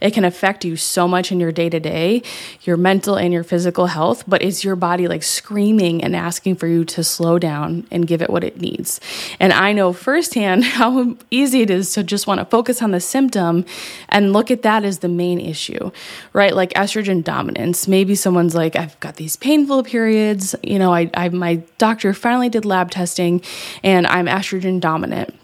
it 0.00 0.12
can 0.12 0.24
affect 0.24 0.64
you 0.64 0.74
so 0.74 1.06
much 1.06 1.30
in 1.30 1.38
your 1.38 1.52
day 1.52 1.70
to 1.70 1.78
day, 1.78 2.22
your 2.62 2.76
mental 2.76 3.14
and 3.14 3.32
your 3.32 3.44
physical 3.44 3.86
health. 3.86 4.24
But 4.26 4.42
it's 4.42 4.64
your 4.64 4.74
body 4.74 5.06
like 5.06 5.22
screaming 5.22 6.02
and 6.02 6.16
asking 6.16 6.56
for 6.56 6.66
you 6.66 6.84
to 6.86 7.04
slow 7.04 7.38
down 7.38 7.86
and 7.92 8.08
give 8.08 8.22
it 8.22 8.28
what 8.28 8.42
it 8.42 8.60
needs. 8.60 9.00
And 9.38 9.52
I 9.52 9.72
know 9.72 9.92
firsthand 9.92 10.64
how 10.80 11.16
easy 11.30 11.60
it 11.60 11.70
is 11.70 11.92
to 11.92 12.02
just 12.02 12.26
want 12.26 12.40
to 12.40 12.44
focus 12.44 12.82
on 12.82 12.90
the 12.90 13.00
symptom 13.00 13.64
and 14.08 14.32
look 14.32 14.50
at 14.50 14.62
that 14.62 14.84
as 14.84 14.98
the 14.98 15.08
main 15.08 15.38
issue, 15.38 15.92
right? 16.32 16.56
Like 16.56 16.72
estrogen 16.74 17.22
dominance. 17.22 17.86
Maybe 17.86 18.16
someone's 18.16 18.56
like, 18.56 18.74
I've 18.74 18.98
got 18.98 19.14
these 19.14 19.36
painful 19.36 19.84
periods. 19.84 20.56
You 20.64 20.80
know, 20.80 20.92
I, 20.92 21.08
I 21.14 21.28
my 21.28 21.62
doctor 21.78 22.12
finally 22.12 22.48
did 22.48 22.64
lab 22.64 22.90
testing 22.90 23.42
and 23.84 24.08
I'm 24.08 24.26
estrogen 24.26 24.80
dominant. 24.80 25.34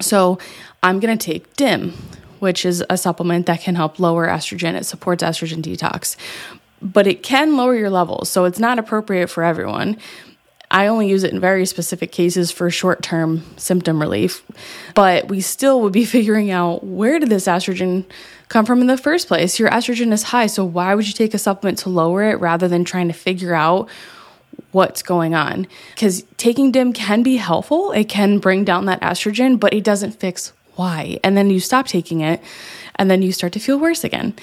So 0.00 0.38
I'm 0.82 1.00
going 1.00 1.16
to 1.16 1.24
take 1.24 1.54
DIM, 1.56 1.92
which 2.38 2.64
is 2.64 2.84
a 2.88 2.96
supplement 2.96 3.46
that 3.46 3.60
can 3.60 3.74
help 3.74 3.98
lower 3.98 4.26
estrogen. 4.26 4.74
It 4.74 4.84
supports 4.84 5.22
estrogen 5.22 5.62
detox, 5.62 6.16
but 6.80 7.06
it 7.06 7.22
can 7.22 7.56
lower 7.56 7.74
your 7.74 7.90
levels. 7.90 8.28
So 8.28 8.44
it's 8.44 8.58
not 8.58 8.78
appropriate 8.78 9.28
for 9.28 9.42
everyone. 9.44 9.96
I 10.72 10.86
only 10.86 11.08
use 11.08 11.24
it 11.24 11.32
in 11.32 11.40
very 11.40 11.66
specific 11.66 12.12
cases 12.12 12.52
for 12.52 12.70
short 12.70 13.02
term 13.02 13.42
symptom 13.56 14.00
relief, 14.00 14.44
but 14.94 15.28
we 15.28 15.40
still 15.40 15.80
would 15.82 15.92
be 15.92 16.04
figuring 16.16 16.50
out 16.50 16.84
where 16.84 17.18
did 17.18 17.28
this 17.28 17.46
estrogen 17.46 18.04
come 18.48 18.64
from 18.64 18.80
in 18.80 18.86
the 18.86 18.96
first 18.96 19.26
place? 19.26 19.58
Your 19.58 19.70
estrogen 19.70 20.12
is 20.12 20.24
high, 20.24 20.46
so 20.46 20.64
why 20.64 20.94
would 20.94 21.06
you 21.06 21.12
take 21.12 21.34
a 21.34 21.38
supplement 21.38 21.78
to 21.78 21.88
lower 21.88 22.22
it 22.22 22.38
rather 22.40 22.68
than 22.68 22.84
trying 22.84 23.08
to 23.08 23.14
figure 23.14 23.54
out 23.54 23.88
what's 24.72 25.02
going 25.02 25.34
on? 25.34 25.66
Because 25.94 26.24
taking 26.36 26.70
DIM 26.70 26.92
can 26.92 27.22
be 27.22 27.36
helpful, 27.36 27.92
it 27.92 28.08
can 28.08 28.38
bring 28.38 28.64
down 28.64 28.86
that 28.86 29.00
estrogen, 29.00 29.58
but 29.58 29.72
it 29.72 29.84
doesn't 29.84 30.12
fix 30.12 30.52
why. 30.76 31.18
And 31.22 31.36
then 31.36 31.50
you 31.50 31.60
stop 31.60 31.86
taking 31.86 32.20
it 32.20 32.40
and 32.96 33.10
then 33.10 33.22
you 33.22 33.32
start 33.32 33.52
to 33.54 33.58
feel 33.58 33.78
worse 33.78 34.04
again. 34.04 34.34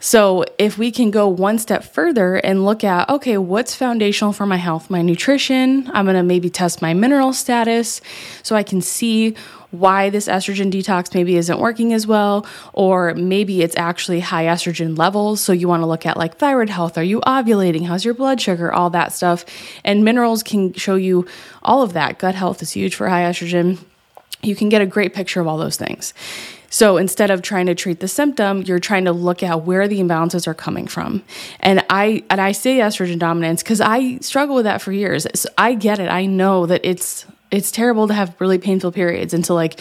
So, 0.00 0.44
if 0.58 0.78
we 0.78 0.90
can 0.90 1.12
go 1.12 1.28
one 1.28 1.58
step 1.58 1.84
further 1.84 2.34
and 2.34 2.64
look 2.64 2.82
at, 2.82 3.08
okay, 3.08 3.38
what's 3.38 3.74
foundational 3.74 4.32
for 4.32 4.46
my 4.46 4.56
health? 4.56 4.90
My 4.90 5.00
nutrition, 5.00 5.88
I'm 5.94 6.06
gonna 6.06 6.24
maybe 6.24 6.50
test 6.50 6.82
my 6.82 6.92
mineral 6.92 7.32
status 7.32 8.00
so 8.42 8.56
I 8.56 8.64
can 8.64 8.80
see 8.80 9.36
why 9.72 10.10
this 10.10 10.28
estrogen 10.28 10.70
detox 10.70 11.12
maybe 11.14 11.36
isn't 11.36 11.58
working 11.58 11.92
as 11.92 12.06
well, 12.06 12.46
or 12.72 13.14
maybe 13.14 13.62
it's 13.62 13.76
actually 13.76 14.20
high 14.20 14.44
estrogen 14.44 14.96
levels. 14.96 15.40
So, 15.40 15.52
you 15.52 15.66
wanna 15.66 15.88
look 15.88 16.06
at 16.06 16.16
like 16.16 16.36
thyroid 16.36 16.70
health. 16.70 16.96
Are 16.96 17.02
you 17.02 17.20
ovulating? 17.22 17.86
How's 17.86 18.04
your 18.04 18.14
blood 18.14 18.40
sugar? 18.40 18.72
All 18.72 18.90
that 18.90 19.12
stuff. 19.12 19.44
And 19.84 20.04
minerals 20.04 20.42
can 20.42 20.72
show 20.74 20.94
you 20.94 21.26
all 21.62 21.82
of 21.82 21.92
that. 21.94 22.18
Gut 22.18 22.34
health 22.34 22.62
is 22.62 22.70
huge 22.70 22.94
for 22.94 23.08
high 23.08 23.22
estrogen. 23.22 23.78
You 24.42 24.56
can 24.56 24.68
get 24.68 24.82
a 24.82 24.86
great 24.86 25.14
picture 25.14 25.40
of 25.40 25.46
all 25.46 25.58
those 25.58 25.76
things. 25.76 26.14
So 26.72 26.96
instead 26.96 27.30
of 27.30 27.42
trying 27.42 27.66
to 27.66 27.74
treat 27.74 28.00
the 28.00 28.08
symptom, 28.08 28.62
you're 28.62 28.80
trying 28.80 29.04
to 29.04 29.12
look 29.12 29.42
at 29.42 29.64
where 29.64 29.86
the 29.86 30.00
imbalances 30.00 30.46
are 30.46 30.54
coming 30.54 30.86
from. 30.86 31.22
And 31.60 31.84
I 31.90 32.24
and 32.30 32.40
I 32.40 32.52
say 32.52 32.78
estrogen 32.78 33.18
dominance 33.18 33.62
because 33.62 33.82
I 33.82 34.16
struggle 34.18 34.54
with 34.54 34.64
that 34.64 34.80
for 34.80 34.90
years. 34.90 35.26
So 35.34 35.50
I 35.58 35.74
get 35.74 35.98
it. 35.98 36.08
I 36.08 36.24
know 36.24 36.64
that 36.64 36.80
it's 36.82 37.26
it's 37.52 37.70
terrible 37.70 38.08
to 38.08 38.14
have 38.14 38.34
really 38.40 38.58
painful 38.58 38.90
periods 38.90 39.32
and 39.34 39.44
to 39.44 39.54
like 39.54 39.80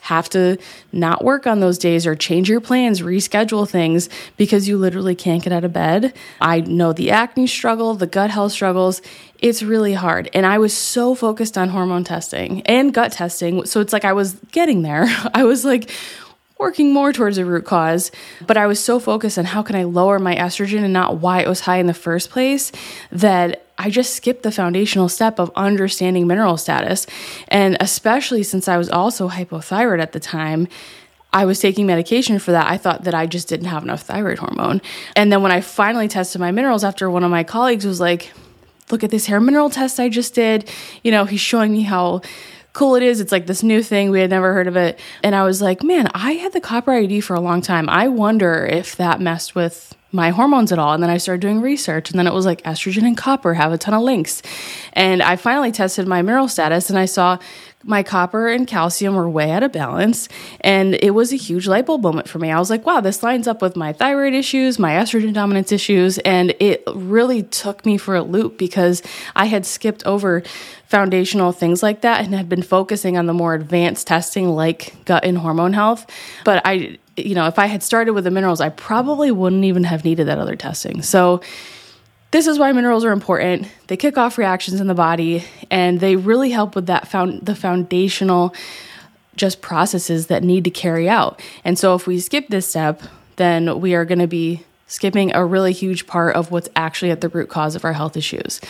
have 0.00 0.28
to 0.30 0.58
not 0.92 1.22
work 1.22 1.46
on 1.46 1.60
those 1.60 1.78
days 1.78 2.06
or 2.06 2.16
change 2.16 2.48
your 2.48 2.60
plans, 2.60 3.02
reschedule 3.02 3.68
things 3.68 4.08
because 4.36 4.66
you 4.66 4.78
literally 4.78 5.14
can't 5.14 5.42
get 5.44 5.52
out 5.52 5.62
of 5.62 5.72
bed. 5.72 6.14
I 6.40 6.60
know 6.60 6.92
the 6.92 7.10
acne 7.10 7.46
struggle, 7.46 7.94
the 7.94 8.06
gut 8.06 8.30
health 8.30 8.52
struggles. 8.52 9.02
It's 9.38 9.62
really 9.62 9.94
hard. 9.94 10.30
And 10.32 10.46
I 10.46 10.58
was 10.58 10.74
so 10.74 11.14
focused 11.14 11.58
on 11.58 11.68
hormone 11.68 12.04
testing 12.04 12.62
and 12.62 12.94
gut 12.94 13.12
testing. 13.12 13.66
So 13.66 13.80
it's 13.80 13.92
like 13.92 14.04
I 14.04 14.14
was 14.14 14.34
getting 14.52 14.82
there. 14.82 15.06
I 15.34 15.44
was 15.44 15.64
like, 15.64 15.90
working 16.58 16.92
more 16.92 17.10
towards 17.10 17.38
a 17.38 17.44
root 17.44 17.64
cause, 17.64 18.12
but 18.46 18.58
I 18.58 18.66
was 18.66 18.78
so 18.78 19.00
focused 19.00 19.38
on 19.38 19.46
how 19.46 19.62
can 19.62 19.76
I 19.76 19.84
lower 19.84 20.18
my 20.18 20.36
estrogen 20.36 20.84
and 20.84 20.92
not 20.92 21.16
why 21.16 21.40
it 21.40 21.48
was 21.48 21.60
high 21.60 21.78
in 21.78 21.86
the 21.86 21.94
first 21.94 22.28
place 22.28 22.70
that 23.10 23.64
I 23.80 23.88
just 23.88 24.14
skipped 24.14 24.42
the 24.42 24.52
foundational 24.52 25.08
step 25.08 25.38
of 25.38 25.50
understanding 25.56 26.26
mineral 26.26 26.58
status. 26.58 27.06
And 27.48 27.78
especially 27.80 28.42
since 28.42 28.68
I 28.68 28.76
was 28.76 28.90
also 28.90 29.30
hypothyroid 29.30 30.02
at 30.02 30.12
the 30.12 30.20
time, 30.20 30.68
I 31.32 31.46
was 31.46 31.60
taking 31.60 31.86
medication 31.86 32.38
for 32.38 32.52
that. 32.52 32.70
I 32.70 32.76
thought 32.76 33.04
that 33.04 33.14
I 33.14 33.24
just 33.24 33.48
didn't 33.48 33.68
have 33.68 33.82
enough 33.82 34.02
thyroid 34.02 34.38
hormone. 34.38 34.82
And 35.16 35.32
then 35.32 35.42
when 35.42 35.50
I 35.50 35.62
finally 35.62 36.08
tested 36.08 36.42
my 36.42 36.50
minerals 36.50 36.84
after 36.84 37.10
one 37.10 37.24
of 37.24 37.30
my 37.30 37.42
colleagues 37.42 37.86
was 37.86 38.00
like, 38.00 38.30
look 38.90 39.02
at 39.02 39.10
this 39.10 39.24
hair 39.24 39.40
mineral 39.40 39.70
test 39.70 39.98
I 39.98 40.10
just 40.10 40.34
did. 40.34 40.70
You 41.02 41.10
know, 41.10 41.24
he's 41.24 41.40
showing 41.40 41.72
me 41.72 41.80
how 41.80 42.20
cool 42.74 42.96
it 42.96 43.02
is. 43.02 43.18
It's 43.18 43.32
like 43.32 43.46
this 43.46 43.62
new 43.62 43.82
thing. 43.82 44.10
We 44.10 44.20
had 44.20 44.28
never 44.28 44.52
heard 44.52 44.66
of 44.66 44.76
it. 44.76 44.98
And 45.22 45.34
I 45.34 45.44
was 45.44 45.62
like, 45.62 45.82
man, 45.82 46.10
I 46.12 46.32
had 46.32 46.52
the 46.52 46.60
copper 46.60 46.92
IUD 46.92 47.24
for 47.24 47.34
a 47.34 47.40
long 47.40 47.62
time. 47.62 47.88
I 47.88 48.08
wonder 48.08 48.66
if 48.66 48.94
that 48.96 49.22
messed 49.22 49.54
with 49.54 49.96
my 50.12 50.30
hormones 50.30 50.72
at 50.72 50.78
all. 50.78 50.92
And 50.92 51.02
then 51.02 51.10
I 51.10 51.18
started 51.18 51.40
doing 51.40 51.60
research, 51.60 52.10
and 52.10 52.18
then 52.18 52.26
it 52.26 52.34
was 52.34 52.46
like 52.46 52.62
estrogen 52.62 53.04
and 53.04 53.16
copper 53.16 53.54
have 53.54 53.72
a 53.72 53.78
ton 53.78 53.94
of 53.94 54.02
links. 54.02 54.42
And 54.92 55.22
I 55.22 55.36
finally 55.36 55.72
tested 55.72 56.06
my 56.06 56.22
mineral 56.22 56.48
status, 56.48 56.90
and 56.90 56.98
I 56.98 57.04
saw 57.04 57.38
my 57.82 58.02
copper 58.02 58.48
and 58.48 58.66
calcium 58.66 59.14
were 59.14 59.28
way 59.28 59.50
out 59.50 59.62
of 59.62 59.72
balance. 59.72 60.28
And 60.60 60.94
it 60.96 61.12
was 61.12 61.32
a 61.32 61.36
huge 61.36 61.66
light 61.66 61.86
bulb 61.86 62.02
moment 62.02 62.28
for 62.28 62.38
me. 62.38 62.50
I 62.50 62.58
was 62.58 62.68
like, 62.68 62.84
wow, 62.84 63.00
this 63.00 63.22
lines 63.22 63.48
up 63.48 63.62
with 63.62 63.74
my 63.74 63.92
thyroid 63.92 64.34
issues, 64.34 64.78
my 64.78 64.92
estrogen 64.92 65.32
dominance 65.32 65.72
issues. 65.72 66.18
And 66.18 66.54
it 66.60 66.82
really 66.94 67.42
took 67.42 67.86
me 67.86 67.96
for 67.96 68.14
a 68.14 68.22
loop 68.22 68.58
because 68.58 69.02
I 69.34 69.46
had 69.46 69.64
skipped 69.64 70.04
over 70.04 70.42
foundational 70.86 71.52
things 71.52 71.82
like 71.82 72.02
that 72.02 72.22
and 72.24 72.34
had 72.34 72.48
been 72.48 72.62
focusing 72.62 73.16
on 73.16 73.26
the 73.26 73.32
more 73.32 73.54
advanced 73.54 74.06
testing 74.06 74.50
like 74.50 74.94
gut 75.06 75.24
and 75.24 75.38
hormone 75.38 75.72
health. 75.72 76.04
But 76.44 76.60
I, 76.66 76.98
you 77.16 77.34
know, 77.34 77.46
if 77.46 77.58
I 77.58 77.66
had 77.66 77.82
started 77.82 78.12
with 78.12 78.24
the 78.24 78.30
minerals, 78.30 78.60
I 78.60 78.68
probably 78.68 79.30
wouldn't 79.30 79.64
even 79.64 79.84
have 79.84 80.04
needed 80.04 80.26
that 80.28 80.38
other 80.38 80.56
testing. 80.56 81.02
So, 81.02 81.40
this 82.30 82.46
is 82.46 82.58
why 82.58 82.70
minerals 82.70 83.04
are 83.04 83.10
important. 83.10 83.66
They 83.88 83.96
kick 83.96 84.16
off 84.16 84.38
reactions 84.38 84.80
in 84.80 84.86
the 84.86 84.94
body 84.94 85.44
and 85.68 85.98
they 85.98 86.14
really 86.14 86.50
help 86.50 86.76
with 86.76 86.86
that 86.86 87.08
found 87.08 87.44
the 87.44 87.56
foundational 87.56 88.54
just 89.34 89.60
processes 89.60 90.28
that 90.28 90.44
need 90.44 90.64
to 90.64 90.70
carry 90.70 91.08
out. 91.08 91.42
And 91.64 91.78
so 91.78 91.94
if 91.94 92.06
we 92.06 92.20
skip 92.20 92.48
this 92.48 92.68
step, 92.68 93.02
then 93.36 93.80
we 93.80 93.94
are 93.94 94.04
going 94.04 94.18
to 94.20 94.28
be 94.28 94.64
skipping 94.86 95.34
a 95.34 95.44
really 95.44 95.72
huge 95.72 96.06
part 96.06 96.36
of 96.36 96.50
what's 96.50 96.68
actually 96.76 97.10
at 97.10 97.20
the 97.20 97.28
root 97.28 97.48
cause 97.48 97.74
of 97.74 97.84
our 97.84 97.92
health 97.92 98.16
issues. 98.16 98.60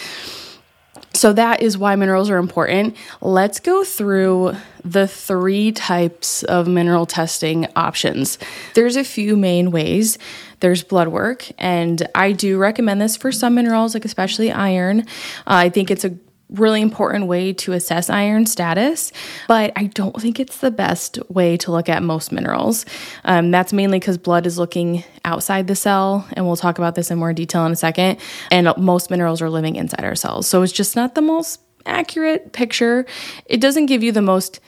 So 1.13 1.33
that 1.33 1.61
is 1.61 1.77
why 1.77 1.97
minerals 1.97 2.31
are 2.31 2.39
important. 2.39 2.97
Let's 3.21 3.61
go 3.61 3.85
through 3.85 4.55
the 4.85 5.07
three 5.07 5.73
types 5.73 6.43
of 6.45 6.69
mineral 6.69 7.05
testing 7.05 7.67
options. 7.77 8.39
There's 8.75 8.97
a 8.97 9.05
few 9.05 9.37
main 9.37 9.71
ways. 9.71 10.19
There's 10.61 10.83
blood 10.83 11.09
work, 11.09 11.47
and 11.59 12.07
I 12.15 12.33
do 12.33 12.59
recommend 12.59 13.01
this 13.01 13.17
for 13.17 13.33
some 13.33 13.55
minerals, 13.55 13.95
like 13.95 14.05
especially 14.05 14.53
iron. 14.53 15.01
Uh, 15.01 15.05
I 15.47 15.69
think 15.71 15.91
it's 15.91 16.05
a 16.05 16.17
really 16.51 16.81
important 16.81 17.27
way 17.27 17.53
to 17.53 17.73
assess 17.73 18.11
iron 18.11 18.47
status, 18.47 19.13
but 19.49 19.73
I 19.77 19.85
don't 19.87 20.21
think 20.21 20.41
it's 20.41 20.59
the 20.59 20.71
best 20.71 21.19
way 21.31 21.57
to 21.59 21.71
look 21.71 21.89
at 21.89 22.03
most 22.03 22.33
minerals. 22.33 22.85
Um, 23.25 23.51
that's 23.51 23.73
mainly 23.73 23.99
because 23.99 24.19
blood 24.19 24.47
is 24.47 24.59
looking 24.59 25.05
outside 25.25 25.67
the 25.67 25.77
cell, 25.77 26.27
and 26.33 26.47
we'll 26.47 26.57
talk 26.57 26.79
about 26.79 26.95
this 26.95 27.11
in 27.11 27.19
more 27.19 27.33
detail 27.33 27.67
in 27.67 27.73
a 27.73 27.77
second. 27.77 28.19
And 28.51 28.73
most 28.77 29.11
minerals 29.11 29.41
are 29.43 29.51
living 29.51 29.77
inside 29.77 30.05
our 30.05 30.15
cells. 30.17 30.47
So 30.47 30.63
it's 30.63 30.73
just 30.73 30.97
not 30.97 31.15
the 31.15 31.23
most 31.23 31.61
accurate 31.87 32.53
picture. 32.53 33.07
It 33.47 33.61
doesn't 33.61 33.87
give 33.87 34.03
you 34.03 34.13
the 34.13 34.23
most 34.23 34.61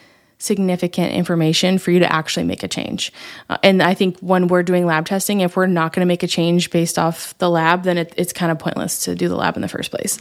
significant 0.42 1.12
information 1.12 1.78
for 1.78 1.90
you 1.92 2.00
to 2.00 2.12
actually 2.12 2.44
make 2.44 2.62
a 2.62 2.68
change. 2.68 3.12
Uh, 3.48 3.56
and 3.62 3.82
I 3.82 3.94
think 3.94 4.18
when 4.18 4.48
we're 4.48 4.62
doing 4.62 4.86
lab 4.86 5.06
testing, 5.06 5.40
if 5.40 5.56
we're 5.56 5.66
not 5.66 5.92
going 5.92 6.00
to 6.00 6.06
make 6.06 6.22
a 6.22 6.26
change 6.26 6.70
based 6.70 6.98
off 6.98 7.36
the 7.38 7.48
lab, 7.48 7.84
then 7.84 7.98
it, 7.98 8.12
it's 8.16 8.32
kind 8.32 8.50
of 8.50 8.58
pointless 8.58 9.04
to 9.04 9.14
do 9.14 9.28
the 9.28 9.36
lab 9.36 9.56
in 9.56 9.62
the 9.62 9.68
first 9.68 9.90
place. 9.90 10.18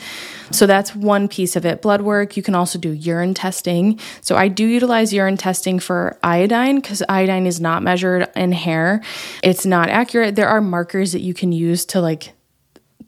So 0.51 0.67
that's 0.67 0.95
one 0.95 1.27
piece 1.27 1.55
of 1.55 1.65
it. 1.65 1.81
Blood 1.81 2.01
work, 2.01 2.37
you 2.37 2.43
can 2.43 2.55
also 2.55 2.77
do 2.77 2.91
urine 2.91 3.33
testing. 3.33 3.99
So 4.21 4.35
I 4.35 4.47
do 4.47 4.65
utilize 4.65 5.11
urine 5.11 5.37
testing 5.37 5.79
for 5.79 6.17
iodine 6.23 6.75
because 6.75 7.01
iodine 7.09 7.47
is 7.47 7.59
not 7.59 7.81
measured 7.81 8.27
in 8.35 8.51
hair. 8.51 9.01
It's 9.43 9.65
not 9.65 9.89
accurate. 9.89 10.35
There 10.35 10.49
are 10.49 10.61
markers 10.61 11.13
that 11.13 11.21
you 11.21 11.33
can 11.33 11.51
use 11.51 11.85
to 11.85 12.01
like 12.01 12.33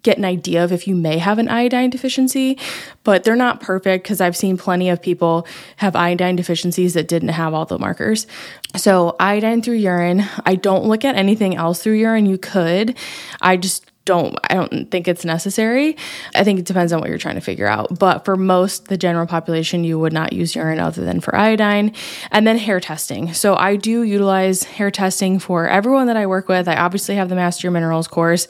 get 0.04 0.18
an 0.18 0.26
idea 0.26 0.64
of 0.64 0.72
if 0.72 0.88
you 0.88 0.96
may 0.96 1.18
have 1.18 1.40
an 1.40 1.48
iodine 1.48 1.90
deficiency, 1.90 2.58
but 3.04 3.24
they're 3.24 3.36
not 3.36 3.62
perfect 3.62 4.04
because 4.04 4.22
I've 4.22 4.38
seen 4.38 4.58
plenty 4.58 4.90
of 4.90 5.02
people 5.02 5.48
have 5.78 5.96
iodine 5.96 6.36
deficiencies 6.36 6.94
that 6.94 7.08
didn't 7.08 7.30
have 7.30 7.54
all 7.54 7.66
the 7.66 7.80
markers. 7.80 8.28
So, 8.76 9.16
iodine 9.20 9.62
through 9.62 9.76
urine, 9.76 10.26
I 10.46 10.56
don't 10.56 10.86
look 10.86 11.06
at 11.06 11.16
anything 11.16 11.56
else 11.56 11.82
through 11.82 11.94
urine. 11.94 12.26
You 12.26 12.38
could. 12.38 12.98
I 13.42 13.58
just 13.58 13.90
don't 14.06 14.38
I 14.50 14.56
don't 14.56 14.92
think 14.92 15.08
it's 15.08 15.24
necessary. 15.24 15.96
I 16.36 16.44
think 16.44 16.60
it 16.60 16.66
depends 16.66 16.92
on 16.92 17.00
what 17.00 17.10
you're 17.10 17.18
trying 17.18 17.36
to 17.36 17.42
figure 17.42 17.68
out. 17.68 17.98
But 17.98 18.26
for 18.26 18.36
most 18.36 18.88
the 18.88 18.98
general 18.98 19.26
population, 19.26 19.84
you 19.84 19.98
would 20.00 20.14
not 20.14 20.34
use 20.34 20.56
urine 20.56 20.80
other 20.80 21.04
than 21.04 21.22
for 21.22 21.36
iodine. 21.36 21.94
And 22.32 22.46
then 22.46 22.58
hair 22.58 22.80
testing. 22.80 23.34
So 23.34 23.56
I 23.56 23.76
do 23.76 24.04
utilize 24.04 24.64
hair 24.64 24.92
testing 24.92 25.40
for 25.40 25.68
everyone 25.68 26.08
that 26.08 26.18
I 26.18 26.26
work 26.26 26.48
with. 26.48 26.68
I 26.68 26.76
obviously 26.76 27.16
have 27.16 27.30
the 27.30 27.36
Master 27.36 27.72
Minerals 27.72 28.08
course 28.08 28.48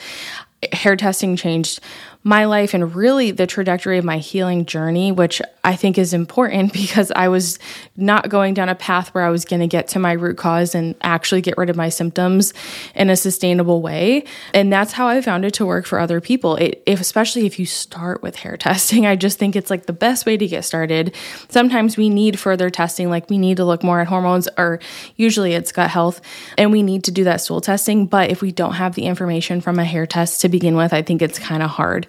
hair 0.71 0.95
testing 0.95 1.35
changed 1.35 1.79
my 2.23 2.45
life 2.45 2.73
and 2.73 2.95
really 2.95 3.31
the 3.31 3.45
trajectory 3.45 3.97
of 3.97 4.05
my 4.05 4.17
healing 4.17 4.65
journey, 4.65 5.11
which 5.11 5.41
I 5.63 5.75
think 5.75 5.97
is 5.97 6.13
important 6.13 6.71
because 6.73 7.11
I 7.15 7.27
was 7.27 7.59
not 7.97 8.29
going 8.29 8.53
down 8.53 8.69
a 8.69 8.75
path 8.75 9.13
where 9.13 9.23
I 9.23 9.29
was 9.29 9.45
going 9.45 9.59
to 9.59 9.67
get 9.67 9.89
to 9.89 9.99
my 9.99 10.13
root 10.13 10.37
cause 10.37 10.73
and 10.73 10.95
actually 11.01 11.41
get 11.41 11.57
rid 11.57 11.69
of 11.69 11.75
my 11.75 11.89
symptoms 11.89 12.53
in 12.95 13.09
a 13.09 13.15
sustainable 13.15 13.81
way. 13.81 14.23
And 14.53 14.71
that's 14.71 14.93
how 14.93 15.07
I 15.07 15.21
found 15.21 15.45
it 15.45 15.53
to 15.55 15.65
work 15.65 15.85
for 15.85 15.99
other 15.99 16.21
people. 16.21 16.55
It, 16.55 16.81
if, 16.85 17.01
especially 17.01 17.45
if 17.45 17.59
you 17.59 17.65
start 17.65 18.21
with 18.23 18.37
hair 18.37 18.57
testing, 18.63 19.05
I 19.05 19.15
just 19.15 19.37
think 19.37 19.55
it's 19.55 19.69
like 19.69 19.85
the 19.85 19.93
best 19.93 20.25
way 20.25 20.37
to 20.37 20.47
get 20.47 20.63
started. 20.63 21.13
Sometimes 21.49 21.97
we 21.97 22.09
need 22.09 22.39
further 22.39 22.69
testing, 22.69 23.09
like 23.09 23.29
we 23.29 23.37
need 23.37 23.57
to 23.57 23.65
look 23.65 23.83
more 23.83 23.99
at 23.99 24.07
hormones, 24.07 24.47
or 24.57 24.79
usually 25.17 25.53
it's 25.53 25.71
gut 25.71 25.89
health, 25.89 26.21
and 26.57 26.71
we 26.71 26.83
need 26.83 27.03
to 27.03 27.11
do 27.11 27.25
that 27.25 27.41
stool 27.41 27.59
testing. 27.59 28.05
But 28.05 28.29
if 28.29 28.41
we 28.41 28.51
don't 28.51 28.73
have 28.73 28.95
the 28.95 29.03
information 29.03 29.59
from 29.59 29.77
a 29.77 29.83
hair 29.83 30.05
test 30.05 30.41
to 30.41 30.49
begin 30.49 30.75
with, 30.75 30.93
I 30.93 31.01
think 31.01 31.21
it's 31.21 31.37
kind 31.37 31.61
of 31.61 31.69
hard 31.69 32.07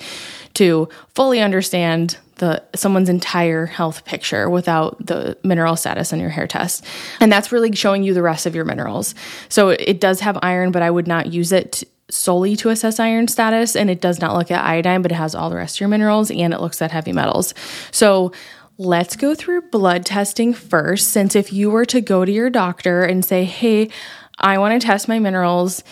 to 0.55 0.89
fully 1.15 1.41
understand 1.41 2.17
the 2.37 2.63
someone's 2.75 3.09
entire 3.09 3.67
health 3.67 4.05
picture 4.05 4.51
without 4.51 5.05
the 5.05 5.37
mineral 5.45 5.77
status 5.77 6.13
on 6.13 6.21
your 6.21 6.31
hair 6.31 6.47
test. 6.47 6.85
And 7.21 7.31
that's 7.31 7.53
really 7.53 7.75
showing 7.75 8.03
you 8.03 8.13
the 8.13 8.23
rest 8.23 8.47
of 8.47 8.55
your 8.55 8.65
minerals. 8.65 9.15
So 9.49 9.69
it 9.71 10.01
does 10.01 10.21
have 10.21 10.39
iron, 10.43 10.73
but 10.73 10.83
I 10.83 10.91
would 10.91 11.07
not 11.07 11.33
use 11.33 11.53
it 11.53 11.85
solely 12.11 12.55
to 12.57 12.71
assess 12.71 13.01
iron 13.01 13.29
status 13.29 13.75
and 13.75 13.89
it 13.89 14.01
does 14.01 14.21
not 14.21 14.37
look 14.37 14.51
at 14.51 14.65
iodine, 14.65 15.03
but 15.03 15.13
it 15.13 15.17
has 15.17 15.35
all 15.35 15.49
the 15.49 15.57
rest 15.57 15.77
of 15.77 15.81
your 15.81 15.89
minerals 15.89 16.31
and 16.31 16.53
it 16.53 16.61
looks 16.61 16.83
at 16.83 16.91
heavy 16.91 17.13
metals. 17.13 17.55
So 17.93 18.33
let's 18.79 19.17
go 19.17 19.35
through 19.35 19.63
blood 19.71 20.05
testing 20.05 20.53
first 20.53 21.09
since 21.09 21.37
if 21.37 21.53
you 21.53 21.71
were 21.71 21.85
to 21.87 22.01
go 22.01 22.25
to 22.25 22.33
your 22.33 22.51
doctor 22.51 23.05
and 23.05 23.25
say, 23.25 23.45
"Hey, 23.45 23.91
I 24.39 24.59
want 24.59 24.81
to 24.81 24.87
test 24.87 25.09
my 25.09 25.19
minerals." 25.19 25.83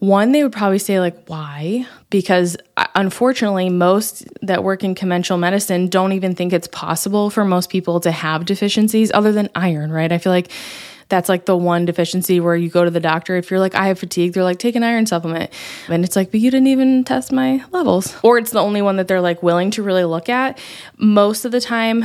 One, 0.00 0.32
they 0.32 0.42
would 0.42 0.52
probably 0.52 0.80
say, 0.80 1.00
like, 1.00 1.28
why? 1.28 1.86
Because 2.14 2.56
uh, 2.76 2.86
unfortunately, 2.94 3.70
most 3.70 4.24
that 4.40 4.62
work 4.62 4.84
in 4.84 4.94
conventional 4.94 5.36
medicine 5.36 5.88
don't 5.88 6.12
even 6.12 6.36
think 6.36 6.52
it's 6.52 6.68
possible 6.68 7.28
for 7.28 7.44
most 7.44 7.70
people 7.70 7.98
to 7.98 8.12
have 8.12 8.44
deficiencies 8.44 9.10
other 9.12 9.32
than 9.32 9.50
iron, 9.56 9.90
right? 9.90 10.12
I 10.12 10.18
feel 10.18 10.30
like 10.30 10.48
that's 11.08 11.28
like 11.28 11.46
the 11.46 11.56
one 11.56 11.86
deficiency 11.86 12.38
where 12.38 12.54
you 12.54 12.68
go 12.68 12.84
to 12.84 12.90
the 12.92 13.00
doctor. 13.00 13.34
If 13.34 13.50
you're 13.50 13.58
like, 13.58 13.74
I 13.74 13.88
have 13.88 13.98
fatigue, 13.98 14.32
they're 14.32 14.44
like, 14.44 14.60
take 14.60 14.76
an 14.76 14.84
iron 14.84 15.06
supplement. 15.06 15.50
And 15.88 16.04
it's 16.04 16.14
like, 16.14 16.30
but 16.30 16.38
you 16.38 16.52
didn't 16.52 16.68
even 16.68 17.02
test 17.02 17.32
my 17.32 17.64
levels. 17.72 18.16
Or 18.22 18.38
it's 18.38 18.52
the 18.52 18.60
only 18.60 18.80
one 18.80 18.94
that 18.98 19.08
they're 19.08 19.20
like 19.20 19.42
willing 19.42 19.72
to 19.72 19.82
really 19.82 20.04
look 20.04 20.28
at. 20.28 20.56
Most 20.96 21.44
of 21.44 21.50
the 21.50 21.60
time, 21.60 22.04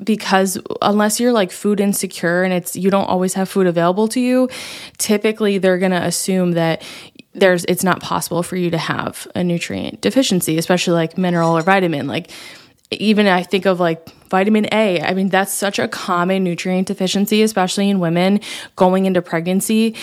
because 0.00 0.56
unless 0.80 1.18
you're 1.18 1.32
like 1.32 1.50
food 1.50 1.80
insecure 1.80 2.44
and 2.44 2.52
it's 2.52 2.76
you 2.76 2.90
don't 2.90 3.08
always 3.08 3.34
have 3.34 3.48
food 3.48 3.66
available 3.66 4.06
to 4.06 4.20
you 4.20 4.48
typically 4.96 5.58
they're 5.58 5.76
going 5.76 5.90
to 5.90 6.00
assume 6.00 6.52
that 6.52 6.80
there's 7.34 7.64
it's 7.66 7.84
not 7.84 8.00
possible 8.00 8.42
for 8.42 8.56
you 8.56 8.70
to 8.70 8.78
have 8.78 9.26
a 9.34 9.44
nutrient 9.44 10.00
deficiency, 10.00 10.58
especially 10.58 10.94
like 10.94 11.18
mineral 11.18 11.56
or 11.56 11.62
vitamin. 11.62 12.06
Like 12.06 12.30
even 12.90 13.26
I 13.26 13.42
think 13.42 13.66
of 13.66 13.80
like 13.80 14.08
vitamin 14.28 14.66
A. 14.72 15.00
I 15.00 15.14
mean, 15.14 15.28
that's 15.28 15.52
such 15.52 15.78
a 15.78 15.88
common 15.88 16.44
nutrient 16.44 16.88
deficiency, 16.88 17.42
especially 17.42 17.90
in 17.90 18.00
women 18.00 18.40
going 18.76 19.06
into 19.06 19.22
pregnancy. 19.22 19.94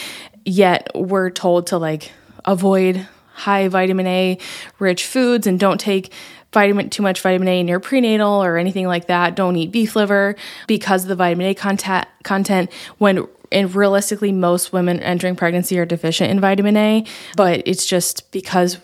Yet 0.45 0.89
we're 0.93 1.31
told 1.31 1.67
to 1.67 1.77
like 1.77 2.11
avoid 2.45 3.07
high 3.33 3.67
vitamin 3.67 4.07
A 4.07 4.37
rich 4.79 5.05
foods 5.05 5.47
and 5.47 5.59
don't 5.59 5.79
take 5.79 6.11
vitamin 6.53 6.89
too 6.89 7.03
much 7.03 7.19
vitamin 7.19 7.49
A 7.49 7.59
in 7.59 7.67
your 7.67 7.81
prenatal 7.81 8.43
or 8.43 8.57
anything 8.57 8.87
like 8.87 9.07
that. 9.07 9.35
Don't 9.35 9.57
eat 9.57 9.71
beef 9.71 9.95
liver 9.95 10.35
because 10.67 11.03
of 11.03 11.09
the 11.09 11.15
vitamin 11.15 11.47
A 11.47 11.53
content 11.53 12.07
content 12.23 12.71
when 12.97 13.27
and 13.55 13.73
realistically 13.73 14.31
most 14.31 14.71
women 14.73 14.99
entering 14.99 15.35
pregnancy 15.35 15.79
are 15.79 15.85
deficient 15.85 16.29
in 16.29 16.39
vitamin 16.39 16.77
A, 16.77 17.05
but 17.35 17.63
it's 17.65 17.87
just 17.87 18.31
because 18.31 18.77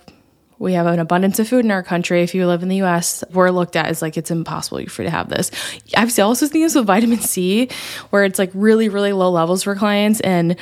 we 0.58 0.74
have 0.74 0.86
an 0.86 1.00
abundance 1.00 1.40
of 1.40 1.48
food 1.48 1.66
in 1.66 1.72
our 1.72 1.82
country. 1.82 2.22
If 2.22 2.36
you 2.36 2.48
live 2.48 2.63
in 2.63 2.70
the 2.70 2.84
US, 2.84 3.24
we're 3.34 3.50
looked 3.50 3.75
at 3.75 3.88
as 3.88 4.01
like 4.01 4.16
it's 4.16 4.32
impossible 4.32 4.86
for 4.88 5.01
you 5.01 5.08
to 5.08 5.12
have 5.12 5.28
this. 5.28 5.51
I've 5.98 6.12
seen 6.12 6.24
also 6.24 6.46
seen 6.46 6.62
this 6.62 6.75
with 6.75 6.86
vitamin 6.86 7.20
C, 7.20 7.68
where 8.12 8.24
it's 8.24 8.40
like 8.40 8.51
really, 8.54 8.88
really 8.88 9.12
low 9.12 9.32
levels 9.32 9.63
for 9.63 9.75
clients. 9.75 10.20
And 10.22 10.56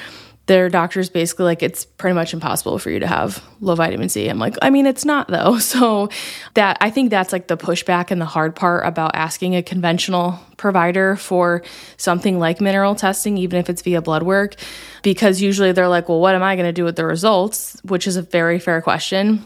their 0.49 0.67
doctor's 0.67 1.11
basically 1.11 1.45
like 1.45 1.61
it's 1.61 1.85
pretty 1.85 2.15
much 2.15 2.33
impossible 2.33 2.79
for 2.79 2.89
you 2.89 2.99
to 2.99 3.05
have 3.05 3.43
low 3.61 3.75
vitamin 3.75 4.09
C. 4.09 4.27
I'm 4.27 4.39
like, 4.39 4.55
I 4.63 4.71
mean, 4.71 4.87
it's 4.87 5.05
not 5.05 5.27
though. 5.27 5.57
So 5.69 6.09
that 6.55 6.77
I 6.81 6.89
think 6.89 7.11
that's 7.11 7.31
like 7.31 7.47
the 7.47 7.55
pushback 7.55 8.09
and 8.09 8.19
the 8.19 8.25
hard 8.25 8.55
part 8.55 8.87
about 8.87 9.11
asking 9.13 9.55
a 9.55 9.61
conventional 9.61 10.39
provider 10.57 11.15
for 11.15 11.61
something 11.97 12.39
like 12.39 12.59
mineral 12.59 12.95
testing, 12.95 13.37
even 13.37 13.59
if 13.59 13.69
it's 13.69 13.83
via 13.83 14.01
blood 14.01 14.23
work, 14.23 14.55
because 15.03 15.39
usually 15.39 15.71
they're 15.71 15.87
like, 15.87 16.09
well, 16.09 16.19
what 16.19 16.33
am 16.33 16.41
I 16.41 16.55
going 16.55 16.65
to 16.65 16.73
do 16.73 16.83
with 16.83 16.95
the 16.95 17.05
results? 17.05 17.79
Which 17.83 18.07
is 18.07 18.15
a 18.15 18.23
very 18.23 18.57
fair 18.57 18.81
question. 18.81 19.43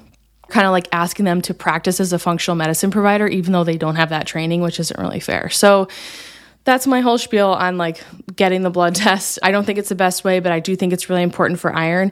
Kind 0.48 0.66
of 0.66 0.72
like 0.72 0.88
asking 0.94 1.26
them 1.26 1.42
to 1.42 1.54
practice 1.54 2.00
as 2.00 2.13
a 2.13 2.20
functional 2.20 2.56
medicine 2.56 2.92
provider, 2.92 3.28
even 3.28 3.52
though 3.52 3.66
they 3.66 3.78
don't 3.78 3.98
have 3.98 4.10
that 4.10 4.26
training, 4.26 4.62
which 4.62 4.80
isn't 4.80 4.98
really 4.98 5.20
fair. 5.20 5.50
So 5.50 5.89
that's 6.63 6.88
my 6.88 7.02
whole 7.02 7.17
spiel 7.17 7.49
on 7.49 7.78
like 7.78 8.04
getting 8.36 8.62
the 8.62 8.69
blood 8.69 8.95
test. 8.95 9.39
I 9.43 9.52
don't 9.52 9.65
think 9.65 9.80
it's 9.80 9.89
the 9.89 9.95
best 9.95 10.23
way, 10.23 10.39
but 10.39 10.52
I 10.52 10.60
do 10.60 10.76
think 10.76 10.93
it's 10.93 11.10
really 11.10 11.23
important 11.23 11.60
for 11.60 11.73
iron. 11.73 12.12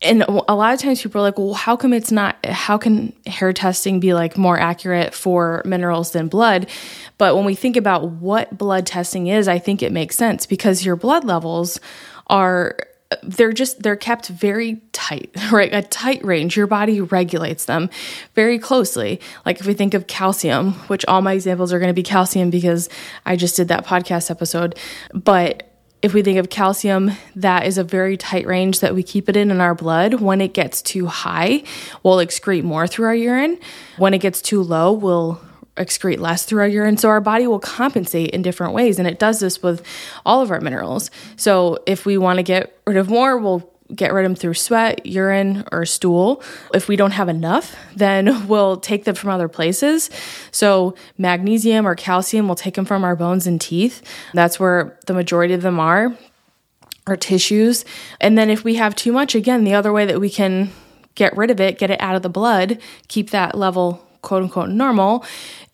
And 0.00 0.22
a 0.22 0.54
lot 0.54 0.72
of 0.72 0.78
times 0.78 1.02
people 1.02 1.20
are 1.20 1.24
like, 1.24 1.38
well, 1.38 1.54
how 1.54 1.76
come 1.76 1.92
it's 1.92 2.12
not, 2.12 2.36
how 2.46 2.78
can 2.78 3.12
hair 3.26 3.52
testing 3.52 3.98
be 3.98 4.14
like 4.14 4.38
more 4.38 4.56
accurate 4.56 5.12
for 5.12 5.60
minerals 5.64 6.12
than 6.12 6.28
blood? 6.28 6.68
But 7.18 7.34
when 7.34 7.44
we 7.44 7.56
think 7.56 7.76
about 7.76 8.08
what 8.08 8.56
blood 8.56 8.86
testing 8.86 9.26
is, 9.26 9.48
I 9.48 9.58
think 9.58 9.82
it 9.82 9.90
makes 9.90 10.14
sense 10.14 10.46
because 10.46 10.84
your 10.84 10.94
blood 10.94 11.24
levels 11.24 11.80
are 12.28 12.76
they're 13.22 13.52
just 13.52 13.82
they're 13.82 13.96
kept 13.96 14.28
very 14.28 14.82
tight 14.92 15.30
right 15.52 15.72
a 15.72 15.82
tight 15.82 16.22
range 16.24 16.56
your 16.56 16.66
body 16.66 17.00
regulates 17.00 17.64
them 17.64 17.88
very 18.34 18.58
closely 18.58 19.20
like 19.46 19.60
if 19.60 19.66
we 19.66 19.74
think 19.74 19.94
of 19.94 20.06
calcium 20.06 20.72
which 20.88 21.04
all 21.06 21.22
my 21.22 21.32
examples 21.32 21.72
are 21.72 21.78
going 21.78 21.88
to 21.88 21.94
be 21.94 22.02
calcium 22.02 22.50
because 22.50 22.88
i 23.24 23.34
just 23.34 23.56
did 23.56 23.68
that 23.68 23.86
podcast 23.86 24.30
episode 24.30 24.78
but 25.14 25.64
if 26.00 26.14
we 26.14 26.22
think 26.22 26.38
of 26.38 26.48
calcium, 26.48 27.10
that 27.34 27.66
is 27.66 27.76
a 27.76 27.82
very 27.82 28.16
tight 28.16 28.46
range 28.46 28.78
that 28.80 28.94
we 28.94 29.02
keep 29.02 29.28
it 29.28 29.36
in 29.36 29.50
in 29.50 29.60
our 29.60 29.74
blood. 29.74 30.20
When 30.20 30.40
it 30.40 30.54
gets 30.54 30.80
too 30.80 31.06
high, 31.06 31.64
we'll 32.04 32.18
excrete 32.18 32.62
more 32.62 32.86
through 32.86 33.06
our 33.06 33.14
urine. 33.16 33.58
When 33.96 34.14
it 34.14 34.18
gets 34.18 34.40
too 34.40 34.62
low, 34.62 34.92
we'll 34.92 35.40
excrete 35.78 36.18
less 36.18 36.44
through 36.44 36.60
our 36.60 36.68
urine. 36.68 36.96
So 36.96 37.08
our 37.08 37.20
body 37.20 37.46
will 37.46 37.60
compensate 37.60 38.30
in 38.30 38.42
different 38.42 38.74
ways. 38.74 38.98
And 38.98 39.08
it 39.08 39.18
does 39.18 39.40
this 39.40 39.62
with 39.62 39.82
all 40.26 40.42
of 40.42 40.50
our 40.50 40.60
minerals. 40.60 41.10
So 41.36 41.78
if 41.86 42.04
we 42.04 42.18
want 42.18 42.38
to 42.38 42.42
get 42.42 42.78
rid 42.86 42.96
of 42.96 43.08
more, 43.08 43.38
we'll 43.38 43.70
get 43.94 44.12
rid 44.12 44.24
of 44.24 44.30
them 44.30 44.36
through 44.36 44.54
sweat, 44.54 45.06
urine, 45.06 45.64
or 45.72 45.86
stool. 45.86 46.42
If 46.74 46.88
we 46.88 46.96
don't 46.96 47.12
have 47.12 47.28
enough, 47.28 47.74
then 47.96 48.46
we'll 48.48 48.78
take 48.78 49.04
them 49.04 49.14
from 49.14 49.30
other 49.30 49.48
places. 49.48 50.10
So, 50.50 50.94
magnesium 51.16 51.86
or 51.86 51.94
calcium, 51.94 52.46
we'll 52.46 52.56
take 52.56 52.74
them 52.74 52.84
from 52.84 53.04
our 53.04 53.16
bones 53.16 53.46
and 53.46 53.60
teeth. 53.60 54.02
That's 54.34 54.60
where 54.60 54.98
the 55.06 55.14
majority 55.14 55.54
of 55.54 55.62
them 55.62 55.80
are, 55.80 56.16
our 57.06 57.16
tissues. 57.16 57.84
And 58.20 58.36
then, 58.36 58.50
if 58.50 58.64
we 58.64 58.74
have 58.74 58.94
too 58.94 59.12
much, 59.12 59.34
again, 59.34 59.64
the 59.64 59.74
other 59.74 59.92
way 59.92 60.04
that 60.04 60.20
we 60.20 60.30
can 60.30 60.70
get 61.14 61.36
rid 61.36 61.50
of 61.50 61.60
it, 61.60 61.78
get 61.78 61.90
it 61.90 62.00
out 62.00 62.14
of 62.14 62.22
the 62.22 62.28
blood, 62.28 62.78
keep 63.08 63.30
that 63.30 63.56
level 63.56 64.04
quote 64.20 64.42
unquote 64.42 64.68
normal 64.68 65.24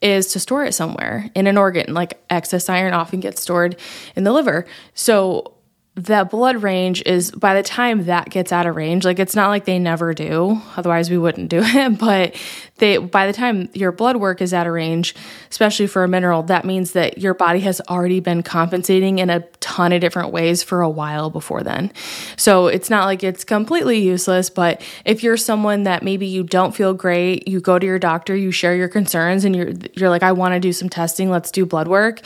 is 0.04 0.26
to 0.28 0.38
store 0.38 0.64
it 0.64 0.74
somewhere 0.74 1.30
in 1.34 1.46
an 1.46 1.56
organ. 1.56 1.94
Like 1.94 2.22
excess 2.28 2.68
iron 2.68 2.92
often 2.92 3.20
gets 3.20 3.40
stored 3.40 3.76
in 4.14 4.24
the 4.24 4.32
liver. 4.32 4.66
So 4.92 5.53
that 5.96 6.28
blood 6.28 6.62
range 6.62 7.02
is 7.06 7.30
by 7.30 7.54
the 7.54 7.62
time 7.62 8.06
that 8.06 8.28
gets 8.28 8.50
out 8.50 8.66
of 8.66 8.74
range 8.74 9.04
like 9.04 9.20
it's 9.20 9.36
not 9.36 9.48
like 9.48 9.64
they 9.64 9.78
never 9.78 10.12
do 10.12 10.60
otherwise 10.76 11.08
we 11.08 11.16
wouldn't 11.16 11.48
do 11.48 11.60
it 11.62 11.98
but 11.98 12.34
they 12.78 12.96
by 12.96 13.28
the 13.28 13.32
time 13.32 13.68
your 13.74 13.92
blood 13.92 14.16
work 14.16 14.42
is 14.42 14.52
out 14.52 14.66
of 14.66 14.72
range 14.72 15.14
especially 15.50 15.86
for 15.86 16.02
a 16.02 16.08
mineral 16.08 16.42
that 16.42 16.64
means 16.64 16.92
that 16.92 17.18
your 17.18 17.32
body 17.32 17.60
has 17.60 17.80
already 17.88 18.18
been 18.18 18.42
compensating 18.42 19.20
in 19.20 19.30
a 19.30 19.40
ton 19.60 19.92
of 19.92 20.00
different 20.00 20.32
ways 20.32 20.62
for 20.62 20.82
a 20.82 20.90
while 20.90 21.30
before 21.30 21.62
then. 21.62 21.90
So 22.36 22.66
it's 22.66 22.90
not 22.90 23.06
like 23.06 23.22
it's 23.22 23.44
completely 23.44 23.98
useless 23.98 24.50
but 24.50 24.82
if 25.04 25.22
you're 25.22 25.36
someone 25.36 25.84
that 25.84 26.02
maybe 26.02 26.26
you 26.26 26.42
don't 26.42 26.74
feel 26.74 26.92
great 26.92 27.46
you 27.46 27.60
go 27.60 27.78
to 27.78 27.86
your 27.86 28.00
doctor 28.00 28.34
you 28.34 28.50
share 28.50 28.74
your 28.74 28.88
concerns 28.88 29.44
and 29.44 29.54
you're 29.54 29.72
you're 29.94 30.10
like 30.10 30.24
I 30.24 30.32
want 30.32 30.54
to 30.54 30.60
do 30.60 30.72
some 30.72 30.88
testing 30.88 31.30
let's 31.30 31.52
do 31.52 31.64
blood 31.64 31.86
work 31.86 32.20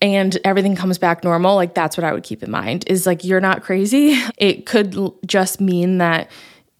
and 0.00 0.38
everything 0.44 0.76
comes 0.76 0.98
back 0.98 1.24
normal, 1.24 1.56
like 1.56 1.74
that's 1.74 1.96
what 1.96 2.04
I 2.04 2.12
would 2.12 2.22
keep 2.22 2.42
in 2.42 2.50
mind 2.50 2.84
is 2.86 3.06
like 3.06 3.24
you're 3.24 3.40
not 3.40 3.62
crazy. 3.62 4.20
It 4.36 4.66
could 4.66 4.96
just 5.26 5.60
mean 5.60 5.98
that 5.98 6.30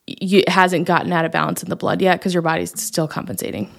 you, 0.07 0.41
it 0.41 0.49
hasn't 0.49 0.87
gotten 0.87 1.13
out 1.13 1.25
of 1.25 1.33
balance 1.33 1.63
in 1.63 1.69
the 1.69 1.77
blood 1.77 2.01
yet 2.01 2.19
because 2.19 2.33
your 2.33 2.43
body's 2.43 2.81
still 2.81 3.09
compensating. 3.09 3.71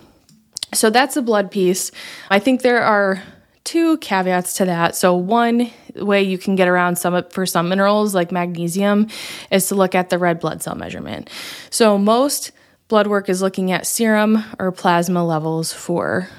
So 0.73 0.89
that's 0.89 1.15
the 1.15 1.21
blood 1.21 1.51
piece. 1.51 1.91
I 2.29 2.39
think 2.39 2.61
there 2.61 2.81
are 2.83 3.23
two 3.63 3.97
caveats 3.97 4.55
to 4.55 4.65
that. 4.65 4.95
So 4.95 5.15
one 5.15 5.71
way 5.95 6.21
you 6.21 6.37
can 6.37 6.55
get 6.55 6.67
around 6.67 6.97
some 6.97 7.23
for 7.29 7.45
some 7.45 7.69
minerals 7.69 8.13
like 8.13 8.31
magnesium 8.31 9.07
is 9.51 9.67
to 9.67 9.75
look 9.75 9.95
at 9.95 10.09
the 10.09 10.17
red 10.17 10.39
blood 10.39 10.61
cell 10.61 10.75
measurement. 10.75 11.29
So 11.69 11.97
most 11.97 12.51
blood 12.87 13.07
work 13.07 13.29
is 13.29 13.41
looking 13.41 13.71
at 13.71 13.87
serum 13.87 14.43
or 14.57 14.71
plasma 14.71 15.25
levels 15.25 15.71
for 15.73 16.29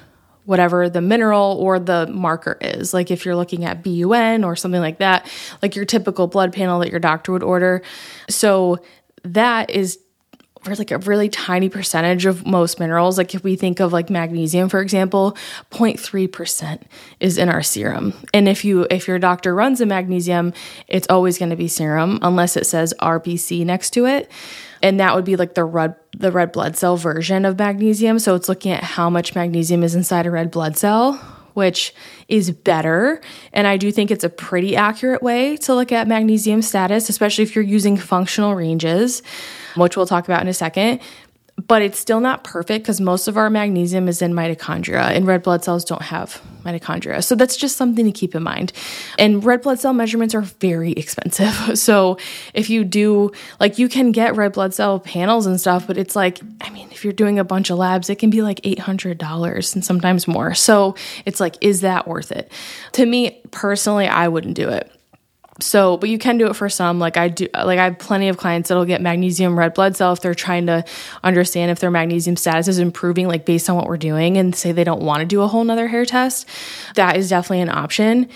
whatever 0.44 0.88
the 0.88 1.00
mineral 1.00 1.56
or 1.60 1.78
the 1.78 2.06
marker 2.08 2.56
is. 2.60 2.92
Like 2.94 3.10
if 3.10 3.24
you're 3.24 3.36
looking 3.36 3.64
at 3.64 3.82
BUN 3.82 4.44
or 4.44 4.56
something 4.56 4.80
like 4.80 4.98
that, 4.98 5.30
like 5.62 5.76
your 5.76 5.84
typical 5.84 6.26
blood 6.26 6.52
panel 6.52 6.80
that 6.80 6.90
your 6.90 7.00
doctor 7.00 7.32
would 7.32 7.42
order. 7.42 7.82
So 8.28 8.78
that 9.22 9.70
is 9.70 9.98
for 10.62 10.74
like 10.74 10.90
a 10.90 10.98
really 10.98 11.28
tiny 11.28 11.68
percentage 11.68 12.26
of 12.26 12.46
most 12.46 12.78
minerals. 12.78 13.16
Like 13.16 13.34
if 13.34 13.42
we 13.42 13.56
think 13.56 13.80
of 13.80 13.92
like 13.92 14.10
magnesium, 14.10 14.68
for 14.68 14.80
example, 14.80 15.36
0.3% 15.70 16.82
is 17.18 17.38
in 17.38 17.48
our 17.48 17.62
serum. 17.62 18.12
And 18.34 18.48
if 18.48 18.64
you 18.64 18.86
if 18.90 19.08
your 19.08 19.18
doctor 19.18 19.54
runs 19.54 19.80
a 19.80 19.86
magnesium, 19.86 20.52
it's 20.86 21.06
always 21.08 21.38
going 21.38 21.50
to 21.50 21.56
be 21.56 21.68
serum 21.68 22.18
unless 22.22 22.56
it 22.56 22.66
says 22.66 22.92
RBC 23.00 23.64
next 23.64 23.90
to 23.90 24.06
it. 24.06 24.30
And 24.82 24.98
that 25.00 25.14
would 25.14 25.24
be 25.24 25.36
like 25.36 25.54
the 25.54 25.64
red 25.64 25.94
the 26.16 26.32
red 26.32 26.52
blood 26.52 26.76
cell 26.76 26.96
version 26.96 27.44
of 27.44 27.58
magnesium. 27.58 28.18
So 28.18 28.34
it's 28.34 28.48
looking 28.48 28.72
at 28.72 28.82
how 28.82 29.08
much 29.10 29.34
magnesium 29.34 29.82
is 29.82 29.94
inside 29.94 30.26
a 30.26 30.30
red 30.30 30.50
blood 30.50 30.76
cell, 30.76 31.14
which 31.54 31.94
is 32.28 32.50
better. 32.50 33.20
And 33.52 33.66
I 33.66 33.76
do 33.76 33.92
think 33.92 34.10
it's 34.10 34.24
a 34.24 34.28
pretty 34.28 34.74
accurate 34.76 35.22
way 35.22 35.56
to 35.58 35.74
look 35.74 35.92
at 35.92 36.08
magnesium 36.08 36.62
status, 36.62 37.08
especially 37.08 37.44
if 37.44 37.54
you're 37.54 37.64
using 37.64 37.96
functional 37.96 38.54
ranges 38.54 39.22
which 39.76 39.96
we'll 39.96 40.06
talk 40.06 40.24
about 40.24 40.42
in 40.42 40.48
a 40.48 40.54
second. 40.54 41.00
But 41.66 41.82
it's 41.82 41.98
still 41.98 42.20
not 42.20 42.44
perfect 42.44 42.84
because 42.84 43.00
most 43.00 43.28
of 43.28 43.36
our 43.36 43.50
magnesium 43.50 44.08
is 44.08 44.22
in 44.22 44.32
mitochondria, 44.32 45.14
and 45.14 45.26
red 45.26 45.42
blood 45.42 45.64
cells 45.64 45.84
don't 45.84 46.02
have 46.02 46.40
mitochondria. 46.64 47.22
So 47.24 47.34
that's 47.34 47.56
just 47.56 47.76
something 47.76 48.04
to 48.04 48.12
keep 48.12 48.34
in 48.34 48.42
mind. 48.42 48.72
And 49.18 49.44
red 49.44 49.62
blood 49.62 49.80
cell 49.80 49.92
measurements 49.92 50.34
are 50.34 50.42
very 50.42 50.92
expensive. 50.92 51.54
So 51.80 52.18
if 52.52 52.68
you 52.68 52.84
do, 52.84 53.30
like, 53.58 53.78
you 53.78 53.88
can 53.88 54.12
get 54.12 54.36
red 54.36 54.52
blood 54.52 54.74
cell 54.74 55.00
panels 55.00 55.46
and 55.46 55.58
stuff, 55.58 55.86
but 55.86 55.96
it's 55.96 56.14
like, 56.14 56.40
I 56.60 56.70
mean, 56.70 56.88
if 56.90 57.04
you're 57.04 57.12
doing 57.12 57.38
a 57.38 57.44
bunch 57.44 57.70
of 57.70 57.78
labs, 57.78 58.10
it 58.10 58.18
can 58.18 58.28
be 58.28 58.42
like 58.42 58.60
$800 58.62 59.74
and 59.74 59.84
sometimes 59.84 60.28
more. 60.28 60.54
So 60.54 60.94
it's 61.24 61.40
like, 61.40 61.56
is 61.60 61.80
that 61.80 62.06
worth 62.06 62.32
it? 62.32 62.52
To 62.92 63.06
me 63.06 63.40
personally, 63.50 64.06
I 64.06 64.28
wouldn't 64.28 64.54
do 64.54 64.68
it. 64.68 64.92
So, 65.60 65.96
but 65.96 66.08
you 66.08 66.18
can 66.18 66.38
do 66.38 66.46
it 66.46 66.54
for 66.54 66.68
some. 66.68 66.98
Like 66.98 67.16
I 67.16 67.28
do, 67.28 67.48
like 67.54 67.78
I 67.78 67.84
have 67.84 67.98
plenty 67.98 68.28
of 68.28 68.36
clients 68.36 68.68
that'll 68.68 68.84
get 68.84 69.00
magnesium 69.00 69.58
red 69.58 69.74
blood 69.74 69.96
cell 69.96 70.12
if 70.12 70.20
they're 70.20 70.34
trying 70.34 70.66
to 70.66 70.84
understand 71.22 71.70
if 71.70 71.80
their 71.80 71.90
magnesium 71.90 72.36
status 72.36 72.68
is 72.68 72.78
improving, 72.78 73.28
like 73.28 73.44
based 73.44 73.68
on 73.68 73.76
what 73.76 73.86
we're 73.86 73.96
doing, 73.96 74.36
and 74.36 74.54
say 74.54 74.72
they 74.72 74.84
don't 74.84 75.02
want 75.02 75.20
to 75.20 75.26
do 75.26 75.42
a 75.42 75.46
whole 75.46 75.64
nother 75.64 75.88
hair 75.88 76.04
test. 76.04 76.48
That 76.94 77.16
is 77.16 77.28
definitely 77.28 77.62
an 77.62 77.70
option 77.70 78.28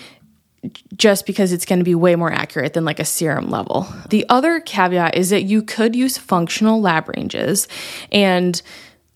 just 0.95 1.25
because 1.25 1.51
it's 1.51 1.65
going 1.65 1.79
to 1.79 1.85
be 1.85 1.95
way 1.95 2.15
more 2.15 2.31
accurate 2.31 2.73
than 2.73 2.85
like 2.85 2.99
a 2.99 3.05
serum 3.05 3.49
level. 3.49 3.87
The 4.09 4.25
other 4.29 4.59
caveat 4.59 5.15
is 5.15 5.29
that 5.29 5.43
you 5.43 5.61
could 5.61 5.95
use 5.95 6.17
functional 6.17 6.81
lab 6.81 7.09
ranges 7.15 7.67
and 8.11 8.61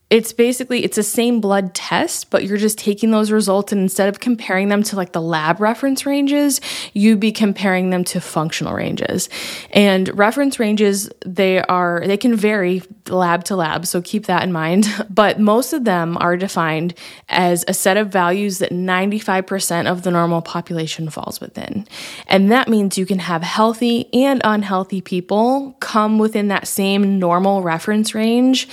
it's 0.10 0.34
basically 0.34 0.84
it's 0.84 0.96
the 0.96 1.04
same 1.04 1.40
blood 1.40 1.74
test 1.74 2.30
but 2.30 2.44
you're 2.44 2.58
just 2.58 2.78
taking 2.78 3.12
those 3.12 3.32
results 3.32 3.72
and 3.72 3.82
instead 3.82 4.10
of 4.10 4.20
comparing 4.20 4.70
them 4.70 4.82
to 4.82 4.96
like 4.96 5.12
the 5.12 5.22
lab 5.22 5.60
reference 5.60 6.06
ranges 6.06 6.60
you'd 6.94 7.20
be 7.20 7.32
comparing 7.32 7.90
them 7.90 8.04
to 8.04 8.20
functional 8.20 8.74
ranges. 8.74 9.30
And 9.72 10.16
reference 10.18 10.60
ranges 10.60 11.10
they 11.26 11.62
are 11.62 12.04
they 12.06 12.18
can 12.18 12.36
vary 12.36 12.82
lab 13.08 13.44
to 13.46 13.56
lab 13.56 13.86
so 13.86 14.02
keep 14.02 14.26
that 14.26 14.44
in 14.44 14.52
mind. 14.52 14.88
But 15.10 15.40
most 15.40 15.74
of 15.74 15.84
them 15.84 16.18
are 16.20 16.38
defined 16.38 16.94
as 17.28 17.66
a 17.68 17.74
set 17.74 17.98
of 17.98 18.10
values 18.10 18.60
that 18.60 18.72
95% 18.72 19.92
of 19.92 20.04
the 20.04 20.12
normal 20.12 20.42
population 20.42 21.10
falls 21.10 21.42
within. 21.42 21.86
And 22.28 22.50
that 22.52 22.70
means 22.70 22.98
you 22.98 23.06
can 23.06 23.20
have 23.20 23.44
healthy 23.44 24.14
and 24.14 24.40
unhealthy 24.46 25.02
people 25.02 25.76
come 25.82 26.20
within 26.20 26.48
that 26.50 26.68
same 26.68 27.20
normal 27.20 27.64
reference 27.64 28.16
range 28.16 28.70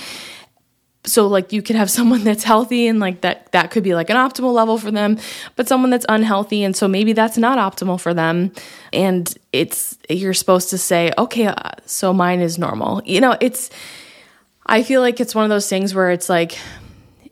so 1.03 1.27
like 1.27 1.53
you 1.53 1.61
could 1.61 1.75
have 1.75 1.89
someone 1.97 2.23
that's 2.23 2.43
healthy 2.43 2.87
and 2.87 2.99
like 2.99 3.21
that 3.21 3.51
that 3.51 3.71
could 3.71 3.83
be 3.83 3.95
like 3.95 4.09
an 4.09 4.17
optimal 4.17 4.53
level 4.53 4.77
for 4.77 4.91
them 4.91 5.17
but 5.55 5.67
someone 5.67 5.89
that's 5.89 6.05
unhealthy 6.09 6.63
and 6.63 6.75
so 6.75 6.87
maybe 6.87 7.13
that's 7.13 7.37
not 7.37 7.57
optimal 7.57 7.99
for 7.99 8.13
them. 8.13 8.51
And 8.93 9.33
it's 9.53 9.97
you're 10.09 10.33
supposed 10.33 10.69
to 10.71 10.77
say 10.77 11.11
okay 11.17 11.47
uh, 11.47 11.71
so 11.85 12.13
mine 12.13 12.41
is 12.41 12.57
normal. 12.57 13.01
You 13.05 13.21
know 13.21 13.37
it's 13.41 13.69
i 14.67 14.83
feel 14.83 15.01
like 15.01 15.19
it's 15.19 15.33
one 15.33 15.45
of 15.45 15.49
those 15.49 15.69
things 15.69 15.95
where 15.95 16.11
it's 16.11 16.27
like 16.29 16.57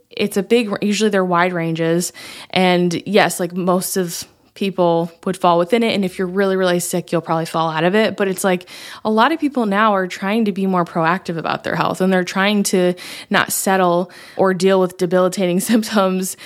it's 0.09 0.37
a 0.37 0.43
big 0.43 0.69
usually 0.81 1.09
they're 1.09 1.25
wide 1.25 1.51
ranges 1.53 2.13
and 2.51 3.01
yes 3.05 3.39
like 3.39 3.53
most 3.53 3.97
of 3.97 4.25
people 4.55 5.11
would 5.25 5.37
fall 5.37 5.59
within 5.59 5.83
it. 5.83 5.93
And 5.93 6.03
if 6.03 6.17
you're 6.17 6.27
really, 6.27 6.55
really 6.55 6.79
sick, 6.79 7.11
you'll 7.11 7.21
probably 7.21 7.45
fall 7.45 7.69
out 7.69 7.83
of 7.83 7.93
it. 7.93 8.17
But 8.17 8.27
it's 8.27 8.43
like 8.43 8.67
a 9.03 9.11
lot 9.11 9.31
of 9.31 9.39
people 9.39 9.65
now 9.65 9.93
are 9.93 10.07
trying 10.07 10.45
to 10.45 10.51
be 10.51 10.65
more 10.65 10.85
proactive 10.85 11.37
about 11.37 11.63
their 11.63 11.75
health 11.75 12.01
and 12.01 12.11
they're 12.11 12.23
trying 12.23 12.63
to 12.63 12.95
not 13.29 13.51
settle 13.51 14.09
or 14.37 14.53
deal 14.53 14.79
with 14.79 14.97
debilitating 14.97 15.59
symptoms 15.71 16.37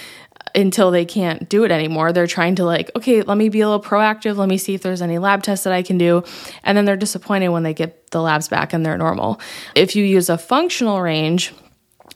until 0.56 0.90
they 0.90 1.06
can't 1.06 1.48
do 1.48 1.64
it 1.64 1.72
anymore. 1.72 2.12
They're 2.12 2.26
trying 2.26 2.56
to 2.56 2.66
like, 2.66 2.90
okay, 2.96 3.22
let 3.22 3.38
me 3.38 3.50
be 3.50 3.62
a 3.62 3.70
little 3.70 3.84
proactive. 3.84 4.36
Let 4.36 4.50
me 4.50 4.58
see 4.58 4.74
if 4.74 4.82
there's 4.82 5.04
any 5.04 5.20
lab 5.20 5.44
tests 5.44 5.64
that 5.64 5.74
I 5.74 5.84
can 5.84 6.00
do. 6.00 6.24
And 6.64 6.76
then 6.76 6.86
they're 6.86 6.98
disappointed 6.98 7.50
when 7.50 7.62
they 7.62 7.76
get 7.76 8.10
the 8.10 8.22
labs 8.22 8.48
back 8.48 8.74
and 8.74 8.84
they're 8.84 8.98
normal. 8.98 9.40
If 9.76 9.96
you 9.96 10.04
use 10.04 10.30
a 10.30 10.38
functional 10.40 11.02
range, 11.02 11.54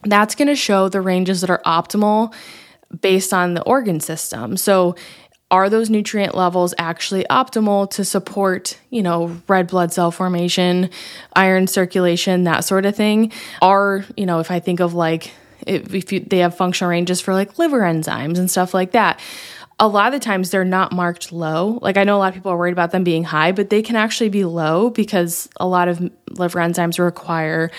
that's 0.04 0.34
going 0.34 0.48
to 0.48 0.56
show 0.56 0.90
the 0.90 1.02
ranges 1.02 1.42
that 1.42 1.52
are 1.52 1.62
optimal 1.68 2.34
based 3.02 3.34
on 3.34 3.54
the 3.54 3.64
organ 3.64 4.00
system. 4.00 4.58
So 4.58 4.96
are 5.52 5.70
those 5.70 5.90
nutrient 5.90 6.36
levels 6.36 6.74
actually 6.78 7.26
optimal 7.30 7.90
to 7.92 8.04
support, 8.04 8.80
you 8.90 9.04
know, 9.04 9.40
red 9.48 9.68
blood 9.68 9.94
cell 9.94 10.10
formation, 10.10 10.90
iron 11.36 11.68
circulation, 11.68 12.44
that 12.46 12.62
sort 12.66 12.86
of 12.86 12.96
thing? 12.96 13.32
Are, 13.62 14.04
you 14.18 14.26
know, 14.26 14.40
if 14.40 14.50
I 14.50 14.60
think 14.60 14.80
of 14.80 14.94
like 14.94 15.32
if, 15.68 16.12
you, 16.12 16.20
they 16.20 16.40
have 16.40 16.56
functional 16.58 16.90
ranges 16.90 17.22
for 17.22 17.34
like 17.34 17.58
liver 17.60 17.82
enzymes 17.82 18.38
and 18.38 18.50
stuff 18.50 18.74
like 18.74 18.92
that, 18.92 19.20
a 19.80 19.88
lot 19.88 20.08
of 20.08 20.20
the 20.20 20.24
times 20.24 20.50
they're 20.50 20.66
not 20.66 20.92
marked 20.92 21.32
low. 21.32 21.80
Like 21.82 21.98
I 21.98 22.04
know 22.04 22.18
a 22.18 22.20
lot 22.20 22.30
of 22.30 22.34
people 22.36 22.52
are 22.52 22.58
worried 22.58 22.74
about 22.74 22.92
them 22.92 23.04
being 23.04 23.24
high, 23.24 23.52
but 23.52 23.70
they 23.70 23.82
can 23.82 23.96
actually 23.96 24.30
be 24.30 24.46
low 24.46 24.90
because 24.90 25.50
a 25.58 25.68
lot 25.68 25.88
of 25.88 26.00
liver 26.30 26.60
enzymes 26.60 27.00
require 27.00 27.72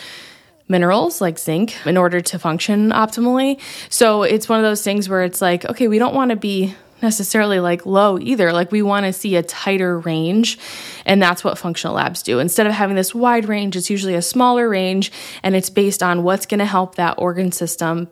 minerals 0.66 1.20
like 1.20 1.38
zinc 1.38 1.74
in 1.86 1.96
order 1.96 2.20
to 2.20 2.38
function 2.38 2.90
optimally. 2.90 3.60
So 3.90 4.22
it's 4.22 4.48
one 4.48 4.58
of 4.58 4.64
those 4.64 4.82
things 4.82 5.08
where 5.08 5.22
it's 5.22 5.42
like, 5.42 5.64
okay, 5.66 5.88
we 5.88 5.98
don't 5.98 6.14
want 6.14 6.30
to 6.30 6.36
be 6.36 6.74
necessarily 7.04 7.60
like 7.60 7.86
low 7.86 8.18
either. 8.18 8.52
Like 8.52 8.72
we 8.72 8.82
want 8.82 9.06
to 9.06 9.12
see 9.12 9.36
a 9.36 9.42
tighter 9.44 10.00
range, 10.00 10.58
and 11.06 11.22
that's 11.22 11.44
what 11.44 11.56
functional 11.56 11.94
labs 11.94 12.22
do. 12.22 12.40
Instead 12.40 12.66
of 12.66 12.72
having 12.72 12.96
this 12.96 13.14
wide 13.14 13.48
range, 13.48 13.76
it's 13.76 13.88
usually 13.88 14.16
a 14.16 14.22
smaller 14.22 14.68
range, 14.68 15.12
and 15.44 15.54
it's 15.54 15.70
based 15.70 16.02
on 16.02 16.24
what's 16.24 16.46
going 16.46 16.58
to 16.58 16.66
help 16.66 16.96
that 16.96 17.14
organ 17.18 17.52
system, 17.52 18.08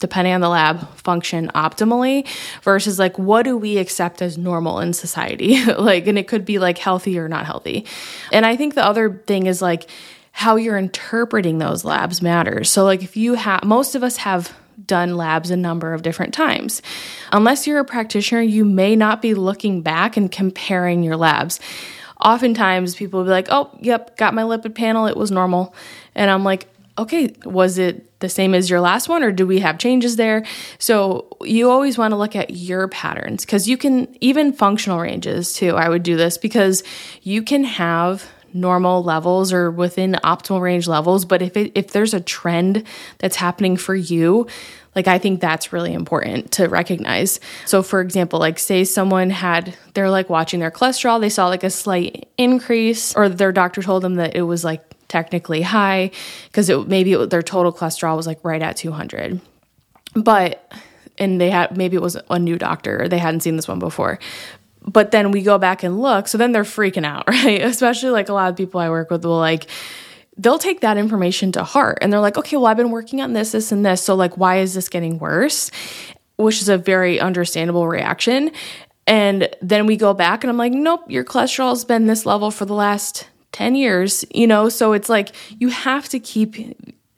depending 0.00 0.32
on 0.32 0.40
the 0.40 0.48
lab, 0.48 0.88
function 0.96 1.50
optimally 1.54 2.26
versus 2.62 2.98
like 2.98 3.18
what 3.18 3.42
do 3.42 3.58
we 3.58 3.76
accept 3.76 4.22
as 4.22 4.38
normal 4.38 4.80
in 4.80 4.94
society? 4.94 5.62
like, 5.78 6.06
and 6.06 6.18
it 6.18 6.28
could 6.28 6.46
be 6.46 6.58
like 6.58 6.78
healthy 6.78 7.18
or 7.18 7.28
not 7.28 7.44
healthy. 7.44 7.84
And 8.32 8.46
I 8.46 8.56
think 8.56 8.74
the 8.74 8.84
other 8.84 9.22
thing 9.26 9.46
is 9.46 9.60
like, 9.60 9.90
how 10.30 10.54
you're 10.54 10.78
interpreting 10.78 11.58
those 11.58 11.84
labs 11.84 12.22
matters. 12.22 12.70
So, 12.70 12.84
like, 12.84 13.02
if 13.02 13.16
you 13.16 13.34
have, 13.34 13.64
most 13.64 13.96
of 13.96 14.04
us 14.04 14.18
have 14.18 14.56
done 14.86 15.16
labs 15.16 15.50
a 15.50 15.56
number 15.56 15.94
of 15.94 16.02
different 16.02 16.34
times. 16.34 16.82
Unless 17.32 17.66
you're 17.66 17.80
a 17.80 17.84
practitioner, 17.84 18.42
you 18.42 18.64
may 18.64 18.96
not 18.96 19.22
be 19.22 19.34
looking 19.34 19.82
back 19.82 20.16
and 20.16 20.30
comparing 20.30 21.02
your 21.02 21.16
labs. 21.16 21.60
Oftentimes, 22.20 22.96
people 22.96 23.20
will 23.20 23.24
be 23.24 23.30
like, 23.30 23.48
oh, 23.50 23.70
yep, 23.80 24.16
got 24.16 24.34
my 24.34 24.42
lipid 24.42 24.74
panel, 24.74 25.06
it 25.06 25.16
was 25.16 25.30
normal. 25.30 25.74
And 26.14 26.30
I'm 26.30 26.44
like, 26.44 26.68
okay, 26.98 27.32
was 27.44 27.78
it 27.78 28.18
the 28.18 28.28
same 28.28 28.54
as 28.54 28.68
your 28.68 28.80
last 28.80 29.08
one 29.08 29.22
or 29.22 29.30
do 29.30 29.46
we 29.46 29.60
have 29.60 29.78
changes 29.78 30.16
there? 30.16 30.44
So 30.78 31.28
you 31.42 31.70
always 31.70 31.96
want 31.96 32.10
to 32.10 32.16
look 32.16 32.34
at 32.34 32.50
your 32.50 32.88
patterns 32.88 33.44
because 33.44 33.68
you 33.68 33.76
can, 33.76 34.14
even 34.20 34.52
functional 34.52 34.98
ranges 34.98 35.52
too, 35.54 35.76
I 35.76 35.88
would 35.88 36.02
do 36.02 36.16
this 36.16 36.36
because 36.36 36.82
you 37.22 37.42
can 37.42 37.62
have 37.62 38.28
normal 38.52 39.02
levels 39.02 39.52
or 39.52 39.70
within 39.70 40.12
optimal 40.24 40.60
range 40.60 40.88
levels 40.88 41.24
but 41.24 41.42
if 41.42 41.56
it, 41.56 41.72
if 41.74 41.90
there's 41.92 42.14
a 42.14 42.20
trend 42.20 42.84
that's 43.18 43.36
happening 43.36 43.76
for 43.76 43.94
you 43.94 44.46
like 44.94 45.06
i 45.06 45.18
think 45.18 45.40
that's 45.40 45.72
really 45.72 45.92
important 45.92 46.50
to 46.52 46.66
recognize. 46.68 47.40
So 47.66 47.82
for 47.82 48.00
example 48.00 48.38
like 48.38 48.58
say 48.58 48.84
someone 48.84 49.30
had 49.30 49.74
they're 49.94 50.10
like 50.10 50.28
watching 50.28 50.60
their 50.60 50.70
cholesterol 50.70 51.20
they 51.20 51.28
saw 51.28 51.48
like 51.48 51.64
a 51.64 51.70
slight 51.70 52.28
increase 52.36 53.14
or 53.14 53.28
their 53.28 53.52
doctor 53.52 53.82
told 53.82 54.02
them 54.02 54.16
that 54.16 54.34
it 54.34 54.42
was 54.42 54.64
like 54.64 54.82
technically 55.08 55.62
high 55.62 56.10
because 56.46 56.68
it 56.68 56.86
maybe 56.88 57.12
it, 57.12 57.30
their 57.30 57.42
total 57.42 57.72
cholesterol 57.72 58.16
was 58.16 58.26
like 58.26 58.38
right 58.44 58.62
at 58.62 58.76
200 58.76 59.40
but 60.14 60.70
and 61.18 61.40
they 61.40 61.50
had 61.50 61.76
maybe 61.76 61.96
it 61.96 62.02
was 62.02 62.16
a 62.30 62.38
new 62.38 62.56
doctor 62.58 63.02
or 63.02 63.08
they 63.08 63.18
hadn't 63.18 63.40
seen 63.40 63.56
this 63.56 63.68
one 63.68 63.78
before 63.78 64.18
but 64.82 65.10
then 65.10 65.30
we 65.30 65.42
go 65.42 65.58
back 65.58 65.82
and 65.82 66.00
look 66.00 66.28
so 66.28 66.38
then 66.38 66.52
they're 66.52 66.62
freaking 66.62 67.04
out 67.04 67.24
right? 67.28 67.62
Especially 67.62 68.10
like 68.10 68.28
a 68.28 68.32
lot 68.32 68.50
of 68.50 68.56
people 68.56 68.80
i 68.80 68.88
work 68.88 69.10
with 69.10 69.24
will 69.24 69.38
like 69.38 69.66
they'll 70.36 70.58
take 70.58 70.80
that 70.80 70.96
information 70.96 71.52
to 71.52 71.64
heart 71.64 71.98
and 72.00 72.12
they're 72.12 72.20
like 72.20 72.38
okay 72.38 72.56
well 72.56 72.66
i've 72.66 72.76
been 72.76 72.90
working 72.90 73.20
on 73.20 73.32
this 73.32 73.52
this 73.52 73.72
and 73.72 73.84
this 73.84 74.02
so 74.02 74.14
like 74.14 74.36
why 74.36 74.58
is 74.58 74.74
this 74.74 74.88
getting 74.88 75.18
worse? 75.18 75.70
Which 76.36 76.62
is 76.62 76.68
a 76.68 76.78
very 76.78 77.18
understandable 77.18 77.88
reaction 77.88 78.52
and 79.08 79.48
then 79.60 79.86
we 79.86 79.96
go 79.96 80.14
back 80.14 80.44
and 80.44 80.50
i'm 80.50 80.56
like 80.56 80.72
nope 80.72 81.00
your 81.08 81.24
cholesterol's 81.24 81.84
been 81.84 82.06
this 82.06 82.24
level 82.24 82.50
for 82.50 82.64
the 82.64 82.74
last 82.74 83.28
10 83.52 83.74
years 83.74 84.24
you 84.32 84.46
know 84.46 84.68
so 84.68 84.92
it's 84.92 85.08
like 85.08 85.34
you 85.58 85.68
have 85.68 86.08
to 86.10 86.20
keep 86.20 86.54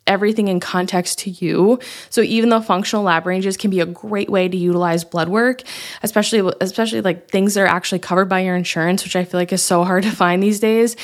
everything 0.07 0.47
in 0.47 0.59
context 0.59 1.19
to 1.19 1.29
you. 1.29 1.79
So 2.09 2.21
even 2.21 2.49
though 2.49 2.61
functional 2.61 3.03
lab 3.03 3.25
ranges 3.25 3.57
can 3.57 3.69
be 3.69 3.79
a 3.79 3.85
great 3.85 4.29
way 4.29 4.47
to 4.47 4.57
utilize 4.57 5.03
blood 5.03 5.29
work, 5.29 5.61
especially 6.03 6.51
especially 6.59 7.01
like 7.01 7.29
things 7.29 7.53
that 7.53 7.61
are 7.61 7.67
actually 7.67 7.99
covered 7.99 8.25
by 8.25 8.41
your 8.41 8.55
insurance, 8.55 9.03
which 9.03 9.15
I 9.15 9.23
feel 9.23 9.39
like 9.39 9.53
is 9.53 9.61
so 9.61 9.83
hard 9.83 10.03
to 10.03 10.11
find 10.11 10.41
these 10.41 10.59
days, 10.59 10.95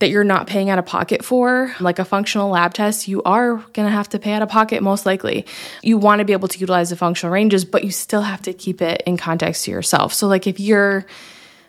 that 0.00 0.10
you're 0.10 0.24
not 0.24 0.46
paying 0.46 0.70
out 0.70 0.78
of 0.78 0.86
pocket 0.86 1.24
for, 1.24 1.74
like 1.80 1.98
a 1.98 2.04
functional 2.04 2.50
lab 2.50 2.72
test, 2.72 3.08
you 3.08 3.22
are 3.24 3.56
going 3.56 3.86
to 3.86 3.90
have 3.90 4.08
to 4.08 4.18
pay 4.18 4.32
out 4.32 4.42
of 4.42 4.48
pocket 4.48 4.80
most 4.82 5.04
likely. 5.06 5.44
You 5.82 5.98
want 5.98 6.20
to 6.20 6.24
be 6.24 6.32
able 6.32 6.48
to 6.48 6.58
utilize 6.58 6.90
the 6.90 6.96
functional 6.96 7.32
ranges, 7.32 7.64
but 7.64 7.82
you 7.82 7.90
still 7.90 8.22
have 8.22 8.42
to 8.42 8.52
keep 8.52 8.80
it 8.80 9.02
in 9.06 9.16
context 9.16 9.64
to 9.64 9.72
yourself. 9.72 10.14
So, 10.14 10.28
like 10.28 10.46
if 10.46 10.60
you're 10.60 11.04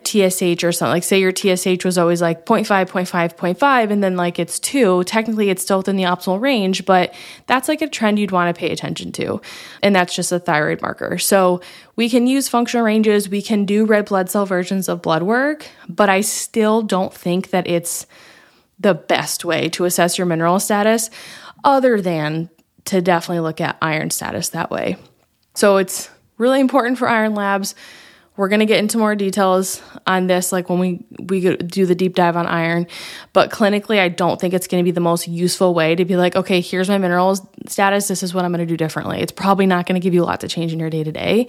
TSH 0.05 0.63
or 0.63 0.71
something, 0.71 0.91
like 0.91 1.03
say 1.03 1.19
your 1.19 1.33
TSH 1.35 1.83
was 1.85 1.97
always 1.97 2.21
like 2.21 2.45
0.5, 2.45 2.89
0.5, 2.89 3.35
0.5, 3.35 3.91
and 3.91 4.03
then 4.03 4.15
like 4.15 4.39
it's 4.39 4.59
two, 4.59 5.03
technically 5.05 5.49
it's 5.49 5.61
still 5.61 5.77
within 5.77 5.95
the 5.95 6.03
optimal 6.03 6.39
range, 6.41 6.85
but 6.85 7.13
that's 7.47 7.67
like 7.67 7.81
a 7.81 7.87
trend 7.87 8.19
you'd 8.19 8.31
want 8.31 8.53
to 8.53 8.59
pay 8.59 8.71
attention 8.71 9.11
to. 9.13 9.41
And 9.83 9.95
that's 9.95 10.15
just 10.15 10.31
a 10.31 10.39
thyroid 10.39 10.81
marker. 10.81 11.17
So 11.17 11.61
we 11.95 12.09
can 12.09 12.27
use 12.27 12.47
functional 12.47 12.85
ranges, 12.85 13.29
we 13.29 13.41
can 13.41 13.65
do 13.65 13.85
red 13.85 14.05
blood 14.05 14.29
cell 14.29 14.45
versions 14.45 14.89
of 14.89 15.01
blood 15.01 15.23
work, 15.23 15.67
but 15.87 16.09
I 16.09 16.21
still 16.21 16.81
don't 16.81 17.13
think 17.13 17.51
that 17.51 17.67
it's 17.67 18.07
the 18.79 18.93
best 18.93 19.43
way 19.43 19.69
to 19.69 19.85
assess 19.85 20.17
your 20.17 20.25
mineral 20.25 20.59
status, 20.59 21.09
other 21.63 22.01
than 22.01 22.49
to 22.85 23.01
definitely 23.01 23.41
look 23.41 23.59
at 23.61 23.77
iron 23.81 24.09
status 24.09 24.49
that 24.49 24.71
way. 24.71 24.97
So 25.53 25.77
it's 25.77 26.09
really 26.37 26.61
important 26.61 26.97
for 26.97 27.07
iron 27.07 27.35
labs. 27.35 27.75
We're 28.39 28.47
going 28.47 28.61
to 28.61 28.65
get 28.65 28.79
into 28.79 28.97
more 28.97 29.15
details 29.15 29.81
on 30.07 30.27
this 30.27 30.53
like 30.53 30.69
when 30.69 30.79
we 30.79 31.05
we 31.19 31.57
do 31.57 31.85
the 31.85 31.93
deep 31.93 32.15
dive 32.15 32.37
on 32.37 32.47
iron, 32.47 32.87
but 33.33 33.49
clinically 33.49 33.99
I 33.99 34.07
don't 34.07 34.39
think 34.39 34.53
it's 34.53 34.65
going 34.65 34.81
to 34.81 34.85
be 34.85 34.91
the 34.91 35.01
most 35.01 35.27
useful 35.27 35.73
way 35.73 35.93
to 35.93 36.05
be 36.05 36.15
like, 36.15 36.37
okay, 36.37 36.61
here's 36.61 36.87
my 36.87 36.97
minerals 36.97 37.45
status, 37.67 38.07
this 38.07 38.23
is 38.23 38.33
what 38.33 38.45
I'm 38.45 38.53
going 38.53 38.65
to 38.65 38.65
do 38.65 38.77
differently. 38.77 39.19
It's 39.19 39.33
probably 39.33 39.65
not 39.65 39.87
going 39.87 39.99
to 39.99 40.03
give 40.03 40.13
you 40.13 40.23
a 40.23 40.25
lot 40.25 40.39
to 40.39 40.47
change 40.47 40.71
in 40.71 40.79
your 40.79 40.89
day-to-day. 40.89 41.47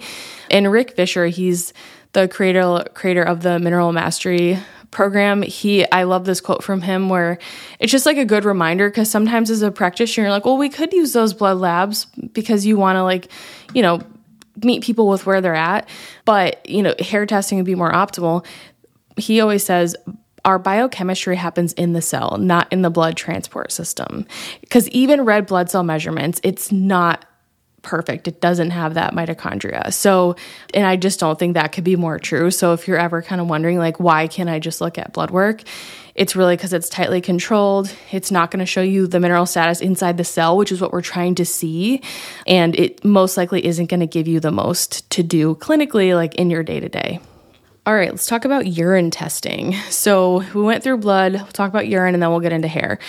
And 0.49 0.69
Rick 0.69 0.97
Fisher, 0.97 1.27
he's 1.27 1.71
the 2.11 2.27
creator 2.27 2.83
creator 2.93 3.23
of 3.23 3.41
the 3.41 3.57
Mineral 3.57 3.93
Mastery 3.93 4.59
program 4.91 5.41
he 5.41 5.89
i 5.93 6.03
love 6.03 6.25
this 6.25 6.41
quote 6.41 6.61
from 6.61 6.81
him 6.81 7.07
where 7.07 7.37
it's 7.79 7.93
just 7.93 8.05
like 8.05 8.17
a 8.17 8.25
good 8.25 8.43
reminder 8.43 8.89
because 8.89 9.09
sometimes 9.09 9.49
as 9.49 9.61
a 9.61 9.71
practitioner 9.71 10.25
you're 10.25 10.31
like 10.31 10.43
well 10.43 10.57
we 10.57 10.67
could 10.67 10.91
use 10.91 11.13
those 11.13 11.33
blood 11.33 11.57
labs 11.57 12.07
because 12.33 12.65
you 12.65 12.75
want 12.75 12.97
to 12.97 13.03
like 13.03 13.31
you 13.73 13.81
know 13.81 14.01
meet 14.63 14.83
people 14.83 15.07
with 15.07 15.25
where 15.25 15.41
they're 15.41 15.55
at 15.55 15.87
but 16.25 16.67
you 16.69 16.83
know 16.83 16.93
hair 16.99 17.25
testing 17.25 17.57
would 17.57 17.65
be 17.65 17.75
more 17.75 17.91
optimal 17.91 18.45
he 19.17 19.41
always 19.41 19.63
says 19.63 19.95
our 20.45 20.57
biochemistry 20.57 21.35
happens 21.35 21.73
in 21.73 21.93
the 21.93 22.01
cell, 22.01 22.37
not 22.39 22.71
in 22.71 22.81
the 22.81 22.89
blood 22.89 23.15
transport 23.15 23.71
system. 23.71 24.25
Because 24.61 24.89
even 24.89 25.23
red 25.23 25.45
blood 25.45 25.69
cell 25.69 25.83
measurements, 25.83 26.39
it's 26.43 26.71
not 26.71 27.25
perfect. 27.81 28.27
It 28.27 28.41
doesn't 28.41 28.71
have 28.71 28.93
that 28.93 29.13
mitochondria. 29.13 29.91
So, 29.93 30.35
and 30.73 30.85
I 30.85 30.95
just 30.95 31.19
don't 31.19 31.37
think 31.37 31.55
that 31.55 31.71
could 31.71 31.83
be 31.83 31.95
more 31.95 32.19
true. 32.19 32.51
So, 32.51 32.73
if 32.73 32.87
you're 32.87 32.97
ever 32.97 33.21
kind 33.21 33.41
of 33.41 33.47
wondering, 33.47 33.77
like, 33.77 33.99
why 33.99 34.27
can't 34.27 34.49
I 34.49 34.59
just 34.59 34.81
look 34.81 34.97
at 34.97 35.13
blood 35.13 35.31
work? 35.31 35.63
It's 36.13 36.35
really 36.35 36.55
because 36.55 36.73
it's 36.73 36.89
tightly 36.89 37.21
controlled. 37.21 37.93
It's 38.11 38.31
not 38.31 38.51
going 38.51 38.59
to 38.59 38.65
show 38.65 38.81
you 38.81 39.07
the 39.07 39.19
mineral 39.19 39.45
status 39.45 39.81
inside 39.81 40.17
the 40.17 40.23
cell, 40.23 40.57
which 40.57 40.71
is 40.71 40.81
what 40.81 40.91
we're 40.91 41.01
trying 41.01 41.35
to 41.35 41.45
see. 41.45 42.01
And 42.45 42.75
it 42.75 43.03
most 43.05 43.37
likely 43.37 43.65
isn't 43.65 43.89
going 43.89 44.01
to 44.01 44.07
give 44.07 44.27
you 44.27 44.39
the 44.39 44.51
most 44.51 45.09
to 45.11 45.23
do 45.23 45.55
clinically, 45.55 46.15
like 46.15 46.35
in 46.35 46.49
your 46.49 46.63
day 46.63 46.79
to 46.79 46.89
day. 46.89 47.19
All 47.85 47.95
right, 47.95 48.11
let's 48.11 48.27
talk 48.27 48.45
about 48.45 48.67
urine 48.67 49.09
testing. 49.09 49.73
So, 49.89 50.43
we 50.53 50.61
went 50.61 50.83
through 50.83 50.97
blood, 50.97 51.33
we'll 51.33 51.45
talk 51.47 51.69
about 51.69 51.87
urine, 51.87 52.13
and 52.13 52.21
then 52.21 52.29
we'll 52.29 52.39
get 52.39 52.53
into 52.53 52.67
hair. 52.67 52.99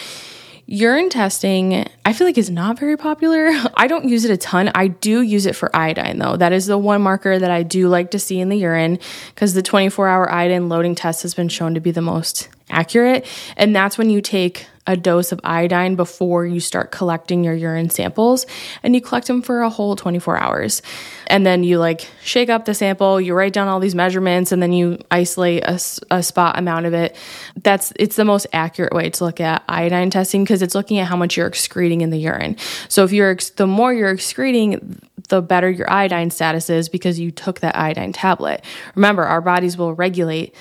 Urine 0.66 1.10
testing, 1.10 1.86
I 2.04 2.12
feel 2.12 2.26
like 2.26 2.38
is 2.38 2.50
not 2.50 2.78
very 2.78 2.96
popular. 2.96 3.50
I 3.74 3.86
don't 3.86 4.08
use 4.08 4.24
it 4.24 4.30
a 4.30 4.36
ton. 4.36 4.70
I 4.74 4.88
do 4.88 5.20
use 5.20 5.46
it 5.46 5.56
for 5.56 5.74
iodine 5.74 6.18
though. 6.18 6.36
That 6.36 6.52
is 6.52 6.66
the 6.66 6.78
one 6.78 7.02
marker 7.02 7.38
that 7.38 7.50
I 7.50 7.62
do 7.62 7.88
like 7.88 8.10
to 8.12 8.18
see 8.18 8.40
in 8.40 8.48
the 8.48 8.56
urine 8.56 8.98
because 9.34 9.54
the 9.54 9.62
24 9.62 10.08
hour 10.08 10.30
iodine 10.30 10.68
loading 10.68 10.94
test 10.94 11.22
has 11.22 11.34
been 11.34 11.48
shown 11.48 11.74
to 11.74 11.80
be 11.80 11.90
the 11.90 12.02
most 12.02 12.48
accurate. 12.70 13.26
And 13.56 13.74
that's 13.74 13.98
when 13.98 14.08
you 14.08 14.20
take 14.20 14.66
a 14.86 14.96
dose 14.96 15.30
of 15.30 15.40
iodine 15.44 15.94
before 15.94 16.44
you 16.44 16.58
start 16.58 16.90
collecting 16.90 17.44
your 17.44 17.54
urine 17.54 17.88
samples 17.88 18.46
and 18.82 18.94
you 18.94 19.00
collect 19.00 19.28
them 19.28 19.40
for 19.40 19.62
a 19.62 19.70
whole 19.70 19.94
24 19.94 20.36
hours. 20.36 20.82
And 21.28 21.46
then 21.46 21.62
you 21.62 21.78
like 21.78 22.08
shake 22.22 22.50
up 22.50 22.64
the 22.64 22.74
sample, 22.74 23.20
you 23.20 23.32
write 23.34 23.52
down 23.52 23.68
all 23.68 23.78
these 23.78 23.94
measurements 23.94 24.50
and 24.50 24.60
then 24.60 24.72
you 24.72 24.98
isolate 25.10 25.62
a, 25.64 25.80
a 26.10 26.22
spot 26.22 26.58
amount 26.58 26.86
of 26.86 26.94
it. 26.94 27.16
That's 27.62 27.92
it's 27.96 28.16
the 28.16 28.24
most 28.24 28.46
accurate 28.52 28.92
way 28.92 29.10
to 29.10 29.24
look 29.24 29.40
at 29.40 29.62
iodine 29.68 30.10
testing 30.10 30.42
because 30.42 30.62
it's 30.62 30.74
looking 30.74 30.98
at 30.98 31.06
how 31.06 31.16
much 31.16 31.36
you're 31.36 31.46
excreting 31.46 32.00
in 32.00 32.10
the 32.10 32.18
urine. 32.18 32.56
So 32.88 33.04
if 33.04 33.12
you're 33.12 33.36
the 33.56 33.68
more 33.68 33.94
you're 33.94 34.10
excreting, 34.10 35.00
the 35.28 35.40
better 35.40 35.70
your 35.70 35.90
iodine 35.90 36.30
status 36.30 36.68
is 36.68 36.88
because 36.88 37.20
you 37.20 37.30
took 37.30 37.60
that 37.60 37.76
iodine 37.76 38.12
tablet. 38.12 38.64
Remember, 38.96 39.22
our 39.22 39.40
bodies 39.40 39.78
will 39.78 39.94
regulate 39.94 40.54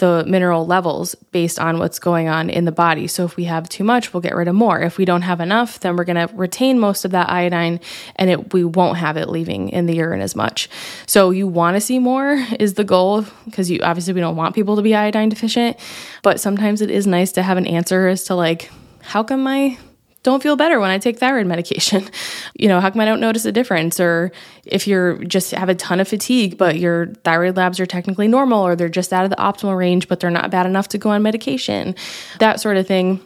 the 0.00 0.24
mineral 0.26 0.66
levels 0.66 1.14
based 1.30 1.60
on 1.60 1.78
what's 1.78 1.98
going 1.98 2.28
on 2.28 2.50
in 2.50 2.64
the 2.64 2.72
body. 2.72 3.06
So 3.06 3.24
if 3.24 3.36
we 3.36 3.44
have 3.44 3.68
too 3.68 3.84
much, 3.84 4.12
we'll 4.12 4.20
get 4.20 4.34
rid 4.34 4.48
of 4.48 4.54
more. 4.54 4.80
If 4.80 4.98
we 4.98 5.04
don't 5.04 5.22
have 5.22 5.40
enough, 5.40 5.78
then 5.80 5.94
we're 5.94 6.04
going 6.04 6.26
to 6.28 6.34
retain 6.34 6.78
most 6.78 7.04
of 7.04 7.12
that 7.12 7.30
iodine 7.30 7.80
and 8.16 8.30
it, 8.30 8.52
we 8.52 8.64
won't 8.64 8.96
have 8.96 9.16
it 9.16 9.28
leaving 9.28 9.68
in 9.68 9.86
the 9.86 9.94
urine 9.94 10.20
as 10.20 10.34
much. 10.34 10.68
So 11.06 11.30
you 11.30 11.46
want 11.46 11.76
to 11.76 11.80
see 11.80 11.98
more 11.98 12.44
is 12.58 12.74
the 12.74 12.84
goal 12.84 13.26
because 13.44 13.70
you 13.70 13.80
obviously 13.82 14.14
we 14.14 14.20
don't 14.20 14.36
want 14.36 14.54
people 14.54 14.76
to 14.76 14.82
be 14.82 14.94
iodine 14.94 15.28
deficient, 15.28 15.76
but 16.22 16.40
sometimes 16.40 16.80
it 16.80 16.90
is 16.90 17.06
nice 17.06 17.32
to 17.32 17.42
have 17.42 17.58
an 17.58 17.66
answer 17.66 18.08
as 18.08 18.24
to 18.24 18.34
like 18.34 18.70
how 19.02 19.22
come 19.22 19.42
my 19.42 19.78
don't 20.22 20.42
feel 20.42 20.56
better 20.56 20.78
when 20.78 20.90
I 20.90 20.98
take 20.98 21.18
thyroid 21.18 21.46
medication. 21.46 22.08
You 22.54 22.68
know, 22.68 22.78
how 22.78 22.90
come 22.90 23.00
I 23.00 23.06
don't 23.06 23.20
notice 23.20 23.46
a 23.46 23.52
difference? 23.52 23.98
Or 23.98 24.32
if 24.66 24.86
you're 24.86 25.24
just 25.24 25.52
have 25.52 25.70
a 25.70 25.74
ton 25.74 25.98
of 25.98 26.08
fatigue, 26.08 26.58
but 26.58 26.78
your 26.78 27.06
thyroid 27.24 27.56
labs 27.56 27.80
are 27.80 27.86
technically 27.86 28.28
normal, 28.28 28.66
or 28.66 28.76
they're 28.76 28.90
just 28.90 29.14
out 29.14 29.24
of 29.24 29.30
the 29.30 29.36
optimal 29.36 29.78
range, 29.78 30.08
but 30.08 30.20
they're 30.20 30.30
not 30.30 30.50
bad 30.50 30.66
enough 30.66 30.88
to 30.88 30.98
go 30.98 31.08
on 31.08 31.22
medication, 31.22 31.94
that 32.38 32.60
sort 32.60 32.76
of 32.76 32.86
thing. 32.86 33.18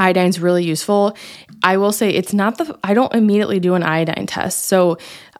Iodine's 0.00 0.40
really 0.40 0.64
useful. 0.64 1.16
I 1.62 1.76
will 1.76 1.92
say 1.92 2.10
it's 2.10 2.32
not 2.32 2.58
the, 2.58 2.76
I 2.82 2.94
don't 2.94 3.12
immediately 3.14 3.60
do 3.60 3.74
an 3.74 3.82
iodine 3.84 4.26
test. 4.26 4.64
So 4.64 4.98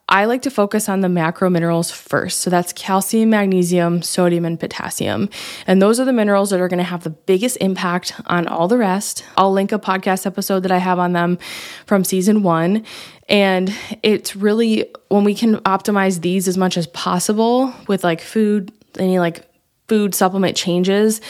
I 0.08 0.24
like 0.24 0.42
to 0.42 0.50
focus 0.50 0.88
on 0.88 1.00
the 1.00 1.08
macro 1.08 1.50
minerals 1.50 1.90
first. 1.90 2.40
So 2.40 2.48
that's 2.48 2.72
calcium, 2.72 3.30
magnesium, 3.30 4.02
sodium, 4.02 4.44
and 4.44 4.58
potassium. 4.58 5.28
And 5.66 5.82
those 5.82 6.00
are 6.00 6.06
the 6.06 6.12
minerals 6.12 6.50
that 6.50 6.60
are 6.60 6.68
going 6.68 6.78
to 6.78 6.84
have 6.84 7.04
the 7.04 7.10
biggest 7.10 7.58
impact 7.60 8.14
on 8.26 8.46
all 8.46 8.68
the 8.68 8.78
rest. 8.78 9.24
I'll 9.36 9.52
link 9.52 9.70
a 9.70 9.78
podcast 9.78 10.24
episode 10.24 10.60
that 10.60 10.72
I 10.72 10.78
have 10.78 10.98
on 10.98 11.12
them 11.12 11.38
from 11.86 12.04
season 12.04 12.42
one. 12.42 12.84
And 13.28 13.74
it's 14.02 14.34
really 14.34 14.90
when 15.08 15.24
we 15.24 15.34
can 15.34 15.56
optimize 15.58 16.22
these 16.22 16.48
as 16.48 16.56
much 16.56 16.78
as 16.78 16.86
possible 16.86 17.74
with 17.86 18.02
like 18.02 18.22
food, 18.22 18.72
any 18.98 19.18
like 19.18 19.47
food 19.88 20.14
supplement 20.14 20.56
changes, 20.56 21.20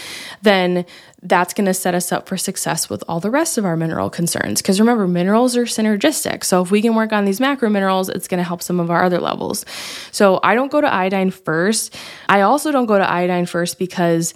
then 0.42 0.84
that's 1.22 1.54
going 1.54 1.64
to 1.66 1.74
set 1.74 1.94
us 1.94 2.12
up 2.12 2.28
for 2.28 2.36
success 2.36 2.88
with 2.88 3.02
all 3.08 3.18
the 3.18 3.30
rest 3.30 3.58
of 3.58 3.64
our 3.64 3.76
mineral 3.76 4.10
concerns. 4.10 4.62
Because 4.62 4.78
remember, 4.78 5.08
minerals 5.08 5.56
are 5.56 5.64
synergistic. 5.64 6.44
So 6.44 6.62
if 6.62 6.70
we 6.70 6.82
can 6.82 6.94
work 6.94 7.12
on 7.12 7.24
these 7.24 7.40
macro 7.40 7.70
minerals, 7.70 8.08
it's 8.08 8.28
going 8.28 8.38
to 8.38 8.44
help 8.44 8.62
some 8.62 8.78
of 8.78 8.90
our 8.90 9.04
other 9.04 9.20
levels. 9.20 9.64
So 10.12 10.38
I 10.42 10.54
don't 10.54 10.70
go 10.70 10.80
to 10.80 10.92
iodine 10.92 11.30
first. 11.30 11.96
I 12.28 12.42
also 12.42 12.70
don't 12.70 12.86
go 12.86 12.98
to 12.98 13.10
iodine 13.10 13.46
first 13.46 13.78
because 13.78 14.34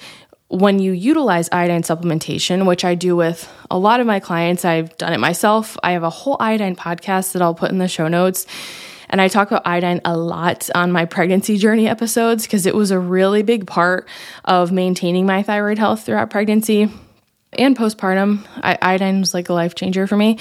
when 0.49 0.79
you 0.81 0.93
utilize 0.93 1.49
iodine 1.51 1.83
supplementation, 1.83 2.67
which 2.67 2.85
I 2.85 2.95
do 2.95 3.17
with 3.17 3.51
a 3.71 3.79
lot 3.79 4.01
of 4.01 4.07
my 4.07 4.21
clients, 4.21 4.65
I've 4.65 4.97
done 4.99 5.13
it 5.13 5.19
myself. 5.19 5.79
I 5.83 5.93
have 5.93 6.03
a 6.03 6.11
whole 6.11 6.37
iodine 6.41 6.77
podcast 6.77 7.33
that 7.33 7.43
I'll 7.43 7.55
put 7.55 7.71
in 7.71 7.79
the 7.79 7.89
show 7.89 8.09
notes 8.09 8.47
and 9.12 9.20
I 9.20 9.29
talk 9.29 9.51
about 9.51 9.66
iodine 9.66 10.01
a 10.05 10.16
lot 10.16 10.70
on 10.75 10.90
my 10.90 11.05
pregnancy 11.05 11.59
journey 11.59 11.87
episodes 11.87 12.44
because 12.44 12.64
it 12.64 12.75
was 12.75 12.90
a 12.90 12.98
really 12.98 13.42
big 13.42 13.66
part 13.66 14.09
of 14.46 14.72
maintaining 14.72 15.27
my 15.27 15.42
thyroid 15.42 15.79
health 15.79 16.05
throughout 16.05 16.31
pregnancy 16.31 16.90
and 17.53 17.77
postpartum. 17.77 18.44
I, 18.62 18.79
iodine 18.81 19.20
was 19.20 19.35
like 19.35 19.51
a 19.51 19.53
life 19.53 19.75
changer 19.75 20.07
for 20.07 20.16
me. 20.16 20.38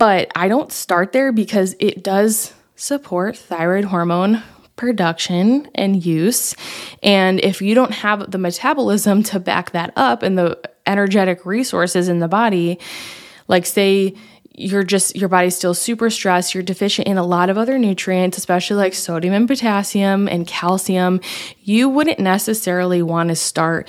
But 0.00 0.32
I 0.34 0.48
don't 0.48 0.72
start 0.72 1.12
there 1.12 1.30
because 1.30 1.76
it 1.78 2.02
does 2.02 2.52
support 2.74 3.36
thyroid 3.36 3.84
hormone 3.84 4.42
production 4.74 5.68
and 5.74 6.04
use. 6.04 6.56
And 7.02 7.38
if 7.40 7.62
you 7.62 7.74
don't 7.74 7.92
have 7.92 8.30
the 8.30 8.38
metabolism 8.38 9.22
to 9.24 9.38
back 9.38 9.70
that 9.72 9.92
up 9.94 10.22
and 10.22 10.36
the 10.36 10.58
energetic 10.86 11.46
resources 11.46 12.08
in 12.08 12.18
the 12.18 12.28
body, 12.28 12.80
like 13.46 13.66
say 13.66 14.16
you're 14.54 14.82
just 14.82 15.16
your 15.16 15.28
body's 15.28 15.56
still 15.56 15.74
super 15.74 16.10
stressed. 16.10 16.54
You're 16.54 16.62
deficient 16.62 17.08
in 17.08 17.16
a 17.16 17.24
lot 17.24 17.50
of 17.50 17.58
other 17.58 17.78
nutrients 17.78 18.36
especially 18.36 18.76
like 18.76 18.94
sodium 18.94 19.34
and 19.34 19.48
potassium 19.48 20.28
and 20.28 20.46
calcium. 20.46 21.20
You 21.62 21.88
wouldn't 21.88 22.18
necessarily 22.18 23.02
want 23.02 23.28
to 23.28 23.36
start 23.36 23.88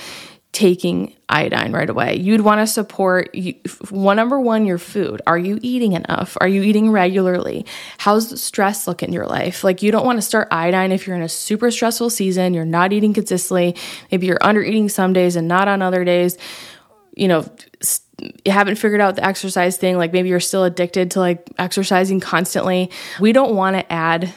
taking 0.52 1.16
iodine 1.30 1.72
right 1.72 1.90
away. 1.90 2.18
You'd 2.18 2.42
want 2.42 2.60
to 2.60 2.68
support 2.68 3.34
one 3.90 4.18
number 4.18 4.40
one 4.40 4.66
your 4.66 4.78
food. 4.78 5.22
Are 5.26 5.38
you 5.38 5.58
eating 5.62 5.94
enough? 5.94 6.38
Are 6.42 6.48
you 6.48 6.62
eating 6.62 6.92
regularly? 6.92 7.66
How's 7.98 8.30
the 8.30 8.38
stress 8.38 8.86
look 8.86 9.02
in 9.02 9.14
your 9.14 9.26
life? 9.26 9.64
Like 9.64 9.82
you 9.82 9.92
don't 9.92 10.06
want 10.06 10.18
to 10.18 10.22
start 10.22 10.50
iodine 10.52 10.92
if 10.92 11.08
you're 11.08 11.16
in 11.16 11.22
a 11.22 11.30
super 11.30 11.72
stressful 11.72 12.10
season 12.10 12.54
you're 12.54 12.66
not 12.66 12.92
eating 12.92 13.14
consistently 13.14 13.76
maybe 14.12 14.28
you're 14.28 14.38
under 14.42 14.62
eating 14.62 14.90
some 14.90 15.14
days 15.14 15.36
and 15.36 15.48
not 15.48 15.68
on 15.68 15.82
other 15.82 16.04
days. 16.04 16.38
You 17.16 17.30
know 17.30 17.46
you 18.46 18.52
haven't 18.52 18.76
figured 18.76 19.02
out 19.02 19.16
the 19.16 19.26
exercise 19.26 19.78
thing, 19.78 19.98
like 19.98 20.14
maybe 20.14 20.30
you're 20.30 20.40
still 20.40 20.64
addicted 20.64 21.12
to 21.12 21.20
like 21.20 21.48
exercising 21.58 22.20
constantly, 22.20 22.90
we 23.20 23.32
don't 23.32 23.56
want 23.56 23.76
to 23.76 23.92
add 23.92 24.34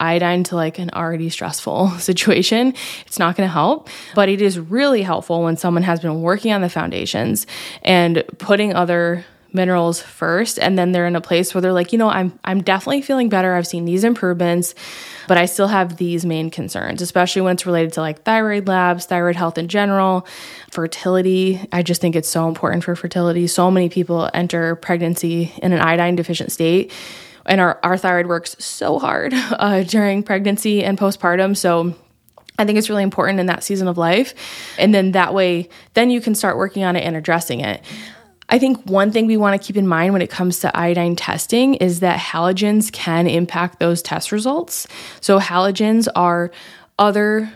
iodine 0.00 0.42
to 0.42 0.56
like 0.56 0.78
an 0.78 0.90
already 0.90 1.30
stressful 1.30 1.90
situation, 1.98 2.74
it's 3.06 3.18
not 3.18 3.36
going 3.36 3.48
to 3.48 3.52
help. 3.52 3.88
But 4.14 4.28
it 4.28 4.42
is 4.42 4.58
really 4.58 5.02
helpful 5.02 5.42
when 5.42 5.56
someone 5.56 5.84
has 5.84 6.00
been 6.00 6.20
working 6.22 6.52
on 6.52 6.60
the 6.60 6.68
foundations 6.68 7.46
and 7.82 8.24
putting 8.38 8.74
other 8.74 9.24
minerals 9.54 10.00
first 10.00 10.58
and 10.58 10.78
then 10.78 10.92
they're 10.92 11.06
in 11.06 11.16
a 11.16 11.20
place 11.20 11.54
where 11.54 11.60
they're 11.60 11.72
like, 11.72 11.92
you 11.92 11.98
know, 11.98 12.08
I'm 12.08 12.38
I'm 12.44 12.62
definitely 12.62 13.02
feeling 13.02 13.28
better. 13.28 13.54
I've 13.54 13.66
seen 13.66 13.84
these 13.84 14.04
improvements, 14.04 14.74
but 15.28 15.38
I 15.38 15.46
still 15.46 15.68
have 15.68 15.96
these 15.96 16.24
main 16.24 16.50
concerns, 16.50 17.02
especially 17.02 17.42
when 17.42 17.54
it's 17.54 17.66
related 17.66 17.92
to 17.94 18.00
like 18.00 18.22
thyroid 18.22 18.68
labs, 18.68 19.06
thyroid 19.06 19.36
health 19.36 19.58
in 19.58 19.68
general, 19.68 20.26
fertility. 20.70 21.60
I 21.72 21.82
just 21.82 22.00
think 22.00 22.16
it's 22.16 22.28
so 22.28 22.48
important 22.48 22.84
for 22.84 22.96
fertility. 22.96 23.46
So 23.46 23.70
many 23.70 23.88
people 23.88 24.30
enter 24.32 24.76
pregnancy 24.76 25.52
in 25.62 25.72
an 25.72 25.80
iodine 25.80 26.16
deficient 26.16 26.52
state. 26.52 26.92
And 27.44 27.60
our, 27.60 27.80
our 27.82 27.98
thyroid 27.98 28.26
works 28.26 28.56
so 28.58 28.98
hard 28.98 29.34
uh, 29.34 29.82
during 29.82 30.22
pregnancy 30.22 30.84
and 30.84 30.96
postpartum. 30.96 31.56
So 31.56 31.94
I 32.58 32.64
think 32.64 32.78
it's 32.78 32.88
really 32.88 33.02
important 33.02 33.40
in 33.40 33.46
that 33.46 33.64
season 33.64 33.88
of 33.88 33.98
life. 33.98 34.34
And 34.78 34.94
then 34.94 35.12
that 35.12 35.34
way, 35.34 35.68
then 35.94 36.10
you 36.10 36.20
can 36.20 36.34
start 36.34 36.56
working 36.56 36.84
on 36.84 36.96
it 36.96 37.00
and 37.00 37.16
addressing 37.16 37.60
it. 37.60 37.82
I 38.52 38.58
think 38.58 38.84
one 38.84 39.10
thing 39.10 39.26
we 39.26 39.38
want 39.38 39.60
to 39.60 39.66
keep 39.66 39.78
in 39.78 39.88
mind 39.88 40.12
when 40.12 40.20
it 40.20 40.28
comes 40.28 40.60
to 40.60 40.76
iodine 40.76 41.16
testing 41.16 41.72
is 41.76 42.00
that 42.00 42.20
halogens 42.20 42.92
can 42.92 43.26
impact 43.26 43.80
those 43.80 44.02
test 44.02 44.30
results. 44.30 44.86
So, 45.22 45.40
halogens 45.40 46.06
are 46.14 46.50
other 46.98 47.50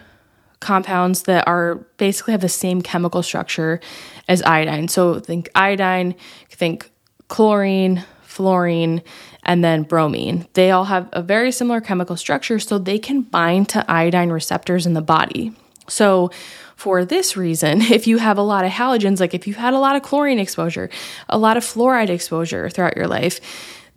compounds 0.61 1.25
that 1.25 1.47
are 1.47 1.75
basically 1.99 2.33
have 2.33 2.41
the 2.41 2.49
same 2.49 2.81
chemical 2.81 3.23
structure 3.23 3.79
as 4.27 4.41
iodine. 4.43 4.89
So, 4.89 5.21
think 5.21 5.51
iodine, 5.55 6.15
think 6.49 6.91
chlorine, 7.29 8.03
fluorine, 8.23 9.03
and 9.43 9.63
then 9.63 9.83
bromine. 9.83 10.49
They 10.55 10.71
all 10.71 10.87
have 10.87 11.11
a 11.13 11.21
very 11.21 11.53
similar 11.53 11.83
chemical 11.83 12.17
structure, 12.17 12.59
so 12.59 12.79
they 12.79 12.99
can 12.99 13.21
bind 13.21 13.69
to 13.69 13.85
iodine 13.87 14.31
receptors 14.31 14.87
in 14.87 14.95
the 14.95 15.03
body. 15.03 15.53
So, 15.89 16.31
for 16.77 17.05
this 17.05 17.37
reason, 17.37 17.81
if 17.83 18.07
you 18.07 18.19
have 18.19 18.39
a 18.39 18.43
lot 18.43 18.65
of 18.65 18.71
halogens, 18.71 19.19
like 19.19 19.35
if 19.35 19.47
you've 19.47 19.57
had 19.57 19.75
a 19.75 19.79
lot 19.79 19.97
of 19.97 20.03
chlorine 20.03 20.39
exposure, 20.39 20.89
a 21.29 21.39
lot 21.39 21.57
of 21.57 21.65
fluoride 21.65 22.11
exposure 22.11 22.71
throughout 22.71 22.97
your 22.97 23.09
life, 23.09 23.41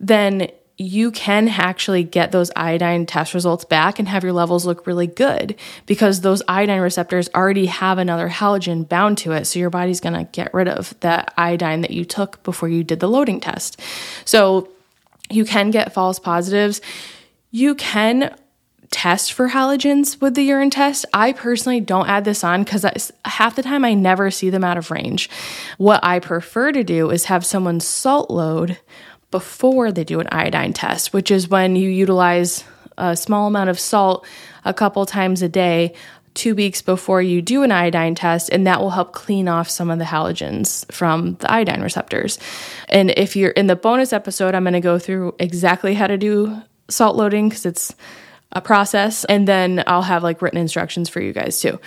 then 0.00 0.50
you 0.78 1.10
can 1.10 1.46
actually 1.46 2.02
get 2.02 2.32
those 2.32 2.50
iodine 2.56 3.04
test 3.04 3.34
results 3.34 3.66
back 3.66 3.98
and 3.98 4.08
have 4.08 4.24
your 4.24 4.32
levels 4.32 4.64
look 4.64 4.86
really 4.86 5.06
good 5.06 5.54
because 5.84 6.22
those 6.22 6.42
iodine 6.48 6.80
receptors 6.80 7.28
already 7.34 7.66
have 7.66 7.98
another 7.98 8.30
halogen 8.30 8.88
bound 8.88 9.18
to 9.18 9.32
it. 9.32 9.44
So 9.44 9.58
your 9.58 9.68
body's 9.68 10.00
going 10.00 10.14
to 10.14 10.24
get 10.32 10.54
rid 10.54 10.68
of 10.68 10.98
that 11.00 11.34
iodine 11.36 11.82
that 11.82 11.90
you 11.90 12.06
took 12.06 12.42
before 12.44 12.70
you 12.70 12.82
did 12.82 12.98
the 12.98 13.08
loading 13.08 13.40
test. 13.40 13.78
So 14.24 14.70
you 15.28 15.44
can 15.44 15.70
get 15.70 15.92
false 15.92 16.18
positives. 16.18 16.80
You 17.50 17.74
can 17.74 18.34
test 18.90 19.32
for 19.32 19.48
halogens 19.48 20.20
with 20.20 20.34
the 20.34 20.42
urine 20.42 20.70
test. 20.70 21.06
I 21.14 21.32
personally 21.32 21.80
don't 21.80 22.08
add 22.08 22.24
this 22.24 22.42
on 22.42 22.64
because 22.64 23.12
half 23.24 23.56
the 23.56 23.62
time 23.62 23.84
I 23.84 23.94
never 23.94 24.30
see 24.30 24.50
them 24.50 24.64
out 24.64 24.76
of 24.76 24.90
range. 24.90 25.30
What 25.78 26.00
I 26.02 26.18
prefer 26.18 26.72
to 26.72 26.82
do 26.82 27.10
is 27.10 27.24
have 27.26 27.46
someone 27.46 27.80
salt 27.80 28.30
load 28.30 28.78
before 29.30 29.92
they 29.92 30.04
do 30.04 30.18
an 30.18 30.28
iodine 30.32 30.72
test, 30.72 31.12
which 31.12 31.30
is 31.30 31.48
when 31.48 31.76
you 31.76 31.88
utilize 31.88 32.64
a 32.98 33.16
small 33.16 33.46
amount 33.46 33.70
of 33.70 33.78
salt 33.78 34.26
a 34.64 34.74
couple 34.74 35.06
times 35.06 35.42
a 35.42 35.48
day. 35.48 35.94
Two 36.32 36.54
weeks 36.54 36.80
before 36.80 37.20
you 37.20 37.42
do 37.42 37.64
an 37.64 37.72
iodine 37.72 38.14
test, 38.14 38.50
and 38.50 38.64
that 38.64 38.80
will 38.80 38.90
help 38.90 39.12
clean 39.12 39.48
off 39.48 39.68
some 39.68 39.90
of 39.90 39.98
the 39.98 40.04
halogens 40.04 40.90
from 40.92 41.34
the 41.34 41.50
iodine 41.50 41.82
receptors. 41.82 42.38
And 42.88 43.10
if 43.16 43.34
you're 43.34 43.50
in 43.50 43.66
the 43.66 43.74
bonus 43.74 44.12
episode, 44.12 44.54
I'm 44.54 44.62
going 44.62 44.74
to 44.74 44.80
go 44.80 44.96
through 44.96 45.34
exactly 45.40 45.94
how 45.94 46.06
to 46.06 46.16
do 46.16 46.62
salt 46.88 47.16
loading 47.16 47.48
because 47.48 47.66
it's 47.66 47.96
a 48.52 48.60
process. 48.60 49.24
And 49.24 49.46
then 49.46 49.84
I'll 49.86 50.02
have 50.02 50.22
like 50.22 50.42
written 50.42 50.58
instructions 50.58 51.08
for 51.08 51.20
you 51.20 51.32
guys 51.32 51.60
too. 51.60 51.80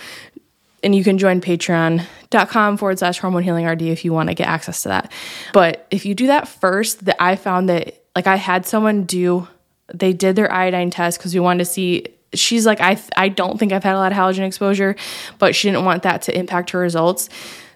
And 0.82 0.94
you 0.94 1.02
can 1.02 1.16
join 1.16 1.40
patreon.com 1.40 2.76
forward 2.76 2.98
slash 2.98 3.18
hormone 3.18 3.42
healing 3.42 3.66
RD 3.66 3.82
if 3.82 4.04
you 4.04 4.12
want 4.12 4.28
to 4.28 4.34
get 4.34 4.48
access 4.48 4.82
to 4.82 4.88
that. 4.88 5.12
But 5.52 5.86
if 5.90 6.04
you 6.04 6.14
do 6.14 6.26
that 6.26 6.46
first, 6.46 7.06
that 7.06 7.22
I 7.22 7.36
found 7.36 7.68
that 7.68 8.02
like 8.14 8.26
I 8.26 8.36
had 8.36 8.66
someone 8.66 9.04
do, 9.04 9.48
they 9.92 10.12
did 10.12 10.36
their 10.36 10.52
iodine 10.52 10.90
test 10.90 11.18
because 11.18 11.34
we 11.34 11.40
wanted 11.40 11.64
to 11.64 11.70
see 11.70 12.06
she's 12.34 12.66
like 12.66 12.80
I 12.80 13.00
I 13.16 13.28
don't 13.28 13.58
think 13.58 13.72
I've 13.72 13.84
had 13.84 13.94
a 13.94 13.98
lot 13.98 14.12
of 14.12 14.18
halogen 14.18 14.46
exposure, 14.46 14.96
but 15.38 15.54
she 15.54 15.68
didn't 15.68 15.84
want 15.84 16.02
that 16.02 16.22
to 16.22 16.36
impact 16.36 16.70
her 16.70 16.78
results. 16.78 17.28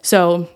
So 0.03 0.49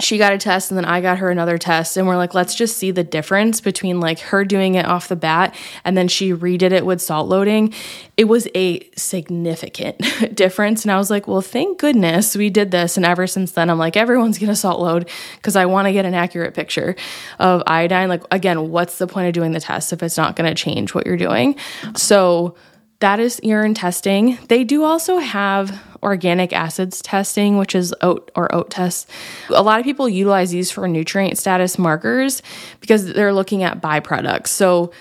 she 0.00 0.18
got 0.18 0.32
a 0.32 0.38
test 0.38 0.70
and 0.70 0.78
then 0.78 0.84
I 0.84 1.00
got 1.00 1.18
her 1.18 1.30
another 1.30 1.56
test. 1.56 1.96
And 1.96 2.06
we're 2.06 2.16
like 2.16 2.34
let's 2.34 2.54
just 2.54 2.76
see 2.76 2.90
the 2.90 3.04
difference 3.04 3.60
between 3.60 4.00
like 4.00 4.18
her 4.18 4.44
doing 4.44 4.74
it 4.74 4.86
off 4.86 5.08
the 5.08 5.16
bat 5.16 5.54
and 5.84 5.96
then 5.96 6.08
she 6.08 6.32
redid 6.32 6.72
it 6.72 6.84
with 6.84 7.00
salt 7.00 7.28
loading. 7.28 7.72
It 8.16 8.24
was 8.24 8.48
a 8.54 8.88
significant 8.96 9.98
difference. 10.34 10.84
And 10.84 10.90
I 10.90 10.96
was 10.96 11.10
like 11.10 11.28
well 11.28 11.40
thank 11.40 11.78
goodness 11.78 12.36
we 12.36 12.50
did 12.50 12.70
this. 12.70 12.96
And 12.96 13.06
ever 13.06 13.26
since 13.26 13.52
then 13.52 13.70
I'm 13.70 13.78
like 13.78 13.96
everyone's 13.96 14.38
going 14.38 14.50
to 14.50 14.56
salt 14.56 14.80
load 14.80 15.08
cuz 15.42 15.54
I 15.54 15.66
want 15.66 15.86
to 15.86 15.92
get 15.92 16.04
an 16.04 16.14
accurate 16.14 16.54
picture 16.54 16.96
of 17.38 17.62
iodine. 17.66 18.08
Like 18.08 18.22
again 18.32 18.70
what's 18.70 18.98
the 18.98 19.06
point 19.06 19.28
of 19.28 19.32
doing 19.32 19.52
the 19.52 19.60
test 19.60 19.92
if 19.92 20.02
it's 20.02 20.16
not 20.16 20.34
going 20.34 20.52
to 20.52 20.60
change 20.60 20.94
what 20.94 21.06
you're 21.06 21.16
doing? 21.16 21.54
So 21.94 22.56
that 23.00 23.20
is 23.20 23.40
urine 23.42 23.74
testing. 23.74 24.38
They 24.48 24.64
do 24.64 24.84
also 24.84 25.18
have 25.18 25.80
organic 26.02 26.52
acids 26.52 27.00
testing, 27.00 27.56
which 27.56 27.74
is 27.74 27.94
OAT 28.02 28.30
or 28.34 28.54
OAT 28.54 28.70
tests. 28.70 29.06
A 29.48 29.62
lot 29.62 29.80
of 29.80 29.84
people 29.84 30.08
utilize 30.08 30.50
these 30.50 30.70
for 30.70 30.86
nutrient 30.86 31.38
status 31.38 31.78
markers 31.78 32.42
because 32.80 33.12
they're 33.12 33.32
looking 33.32 33.62
at 33.62 33.80
byproducts. 33.80 34.48
So 34.48 34.92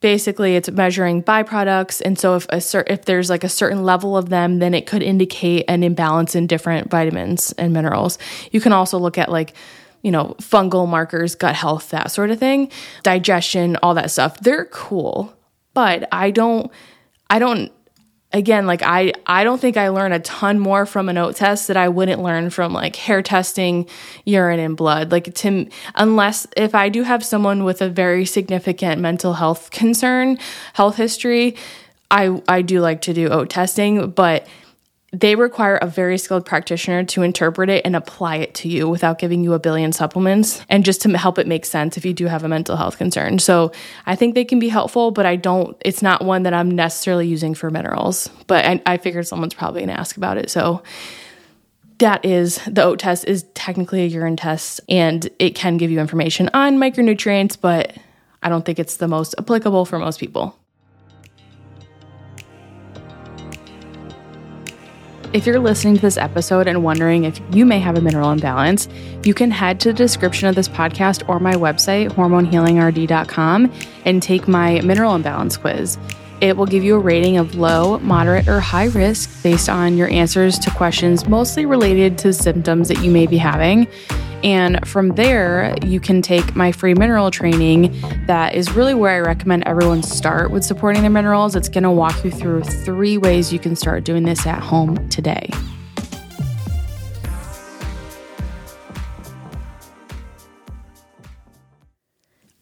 basically 0.00 0.56
it's 0.56 0.70
measuring 0.70 1.22
byproducts 1.22 2.00
and 2.04 2.18
so 2.18 2.36
if 2.36 2.46
a 2.48 2.60
cer- 2.60 2.84
if 2.86 3.04
there's 3.04 3.28
like 3.28 3.44
a 3.44 3.48
certain 3.48 3.84
level 3.84 4.16
of 4.16 4.30
them 4.30 4.58
then 4.58 4.72
it 4.72 4.86
could 4.86 5.02
indicate 5.02 5.62
an 5.68 5.82
imbalance 5.82 6.34
in 6.34 6.46
different 6.46 6.90
vitamins 6.90 7.52
and 7.52 7.72
minerals. 7.72 8.18
You 8.50 8.60
can 8.60 8.72
also 8.72 8.98
look 8.98 9.18
at 9.18 9.30
like 9.30 9.54
you 10.02 10.10
know, 10.10 10.34
fungal 10.38 10.88
markers, 10.88 11.34
gut 11.34 11.54
health, 11.54 11.90
that 11.90 12.10
sort 12.10 12.30
of 12.30 12.38
thing, 12.38 12.70
digestion, 13.02 13.76
all 13.82 13.92
that 13.92 14.10
stuff. 14.10 14.40
They're 14.40 14.64
cool, 14.64 15.34
but 15.74 16.08
I 16.10 16.30
don't 16.30 16.72
I 17.30 17.38
don't 17.38 17.72
again 18.32 18.66
like 18.66 18.82
I 18.82 19.12
I 19.26 19.44
don't 19.44 19.60
think 19.60 19.76
I 19.76 19.88
learn 19.88 20.12
a 20.12 20.18
ton 20.18 20.58
more 20.58 20.84
from 20.84 21.08
an 21.08 21.16
OAT 21.16 21.36
test 21.36 21.68
that 21.68 21.76
I 21.76 21.88
wouldn't 21.88 22.22
learn 22.22 22.50
from 22.50 22.72
like 22.72 22.96
hair 22.96 23.22
testing, 23.22 23.88
urine 24.24 24.60
and 24.60 24.76
blood. 24.76 25.12
Like 25.12 25.32
to 25.34 25.68
unless 25.94 26.46
if 26.56 26.74
I 26.74 26.88
do 26.88 27.04
have 27.04 27.24
someone 27.24 27.64
with 27.64 27.80
a 27.80 27.88
very 27.88 28.24
significant 28.24 29.00
mental 29.00 29.34
health 29.34 29.70
concern, 29.70 30.38
health 30.74 30.96
history, 30.96 31.56
I 32.10 32.42
I 32.48 32.62
do 32.62 32.80
like 32.80 33.02
to 33.02 33.14
do 33.14 33.28
OAT 33.28 33.48
testing, 33.48 34.10
but 34.10 34.46
they 35.12 35.34
require 35.34 35.76
a 35.76 35.86
very 35.86 36.16
skilled 36.18 36.46
practitioner 36.46 37.02
to 37.02 37.22
interpret 37.22 37.68
it 37.68 37.84
and 37.84 37.96
apply 37.96 38.36
it 38.36 38.54
to 38.54 38.68
you 38.68 38.88
without 38.88 39.18
giving 39.18 39.42
you 39.42 39.54
a 39.54 39.58
billion 39.58 39.92
supplements 39.92 40.62
and 40.68 40.84
just 40.84 41.02
to 41.02 41.18
help 41.18 41.38
it 41.38 41.48
make 41.48 41.64
sense 41.64 41.96
if 41.96 42.04
you 42.04 42.12
do 42.12 42.26
have 42.26 42.44
a 42.44 42.48
mental 42.48 42.76
health 42.76 42.96
concern. 42.96 43.40
So 43.40 43.72
I 44.06 44.14
think 44.14 44.36
they 44.36 44.44
can 44.44 44.60
be 44.60 44.68
helpful, 44.68 45.10
but 45.10 45.26
I 45.26 45.34
don't, 45.34 45.76
it's 45.84 46.00
not 46.00 46.24
one 46.24 46.44
that 46.44 46.54
I'm 46.54 46.70
necessarily 46.70 47.26
using 47.26 47.54
for 47.54 47.70
minerals. 47.70 48.28
But 48.46 48.64
I, 48.64 48.82
I 48.86 48.96
figured 48.98 49.26
someone's 49.26 49.54
probably 49.54 49.84
to 49.84 49.92
ask 49.92 50.16
about 50.16 50.38
it. 50.38 50.48
So 50.48 50.82
that 51.98 52.24
is 52.24 52.60
the 52.66 52.82
OAT 52.82 53.00
test 53.00 53.24
is 53.24 53.44
technically 53.54 54.02
a 54.02 54.06
urine 54.06 54.36
test 54.36 54.80
and 54.88 55.28
it 55.38 55.56
can 55.56 55.76
give 55.76 55.90
you 55.90 55.98
information 55.98 56.50
on 56.54 56.78
micronutrients, 56.78 57.60
but 57.60 57.96
I 58.42 58.48
don't 58.48 58.64
think 58.64 58.78
it's 58.78 58.96
the 58.96 59.08
most 59.08 59.34
applicable 59.38 59.84
for 59.84 59.98
most 59.98 60.20
people. 60.20 60.59
If 65.32 65.46
you're 65.46 65.60
listening 65.60 65.94
to 65.94 66.00
this 66.00 66.16
episode 66.16 66.66
and 66.66 66.82
wondering 66.82 67.22
if 67.22 67.40
you 67.52 67.64
may 67.64 67.78
have 67.78 67.96
a 67.96 68.00
mineral 68.00 68.32
imbalance, 68.32 68.88
you 69.22 69.32
can 69.32 69.52
head 69.52 69.78
to 69.80 69.90
the 69.90 69.94
description 69.94 70.48
of 70.48 70.56
this 70.56 70.68
podcast 70.68 71.28
or 71.28 71.38
my 71.38 71.54
website, 71.54 72.08
hormonehealingrd.com, 72.08 73.72
and 74.04 74.20
take 74.20 74.48
my 74.48 74.80
mineral 74.80 75.14
imbalance 75.14 75.56
quiz. 75.56 75.98
It 76.40 76.56
will 76.56 76.66
give 76.66 76.82
you 76.82 76.96
a 76.96 76.98
rating 76.98 77.36
of 77.36 77.54
low, 77.54 77.98
moderate, 77.98 78.48
or 78.48 78.60
high 78.60 78.86
risk 78.86 79.42
based 79.42 79.68
on 79.68 79.98
your 79.98 80.08
answers 80.08 80.58
to 80.60 80.70
questions 80.70 81.28
mostly 81.28 81.66
related 81.66 82.16
to 82.18 82.32
symptoms 82.32 82.88
that 82.88 83.02
you 83.04 83.10
may 83.10 83.26
be 83.26 83.36
having. 83.36 83.86
And 84.42 84.86
from 84.88 85.10
there, 85.10 85.74
you 85.84 86.00
can 86.00 86.22
take 86.22 86.56
my 86.56 86.72
free 86.72 86.94
mineral 86.94 87.30
training. 87.30 88.00
That 88.26 88.54
is 88.54 88.72
really 88.72 88.94
where 88.94 89.10
I 89.10 89.20
recommend 89.20 89.64
everyone 89.66 90.02
start 90.02 90.50
with 90.50 90.64
supporting 90.64 91.02
their 91.02 91.10
minerals. 91.10 91.54
It's 91.56 91.68
going 91.68 91.84
to 91.84 91.90
walk 91.90 92.24
you 92.24 92.30
through 92.30 92.62
three 92.62 93.18
ways 93.18 93.52
you 93.52 93.58
can 93.58 93.76
start 93.76 94.04
doing 94.04 94.22
this 94.22 94.46
at 94.46 94.62
home 94.62 95.08
today. 95.10 95.50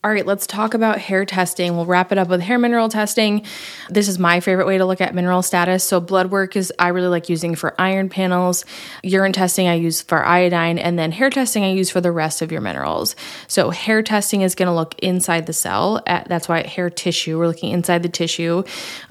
All 0.09 0.15
right, 0.15 0.25
let's 0.25 0.47
talk 0.47 0.73
about 0.73 0.97
hair 0.97 1.27
testing. 1.27 1.77
We'll 1.77 1.85
wrap 1.85 2.13
it 2.13 2.17
up 2.17 2.29
with 2.29 2.41
hair 2.41 2.59
mineral 2.59 2.89
testing. 2.89 3.45
This 3.91 4.09
is 4.09 4.19
my 4.19 4.41
favorite 4.41 4.67
way 4.67 4.79
to 4.79 4.87
look 4.87 5.03
at 5.03 5.15
mineral 5.15 5.43
status. 5.43 5.85
So, 5.85 6.01
blood 6.01 6.31
work 6.31 6.57
is 6.57 6.73
I 6.79 6.89
really 6.89 7.09
like 7.09 7.29
using 7.29 7.55
for 7.55 7.79
iron 7.79 8.09
panels, 8.09 8.65
urine 9.03 9.35
testing 9.35 9.69
I 9.69 9.75
use 9.75 10.01
for 10.01 10.25
iodine, 10.25 10.79
and 10.79 10.99
then 10.99 11.13
hair 11.13 11.29
testing 11.29 11.63
I 11.63 11.73
use 11.73 11.91
for 11.91 12.01
the 12.01 12.11
rest 12.11 12.41
of 12.41 12.51
your 12.51 12.63
minerals. 12.63 13.17
So, 13.49 13.69
hair 13.69 14.03
testing 14.03 14.41
is 14.41 14.55
going 14.55 14.69
to 14.69 14.73
look 14.73 14.99
inside 15.01 15.45
the 15.45 15.53
cell. 15.53 16.01
At, 16.07 16.27
that's 16.27 16.49
why 16.49 16.67
hair 16.67 16.89
tissue, 16.89 17.39
we're 17.39 17.49
looking 17.49 17.73
inside 17.73 18.03
the 18.03 18.09
tissue. 18.09 18.63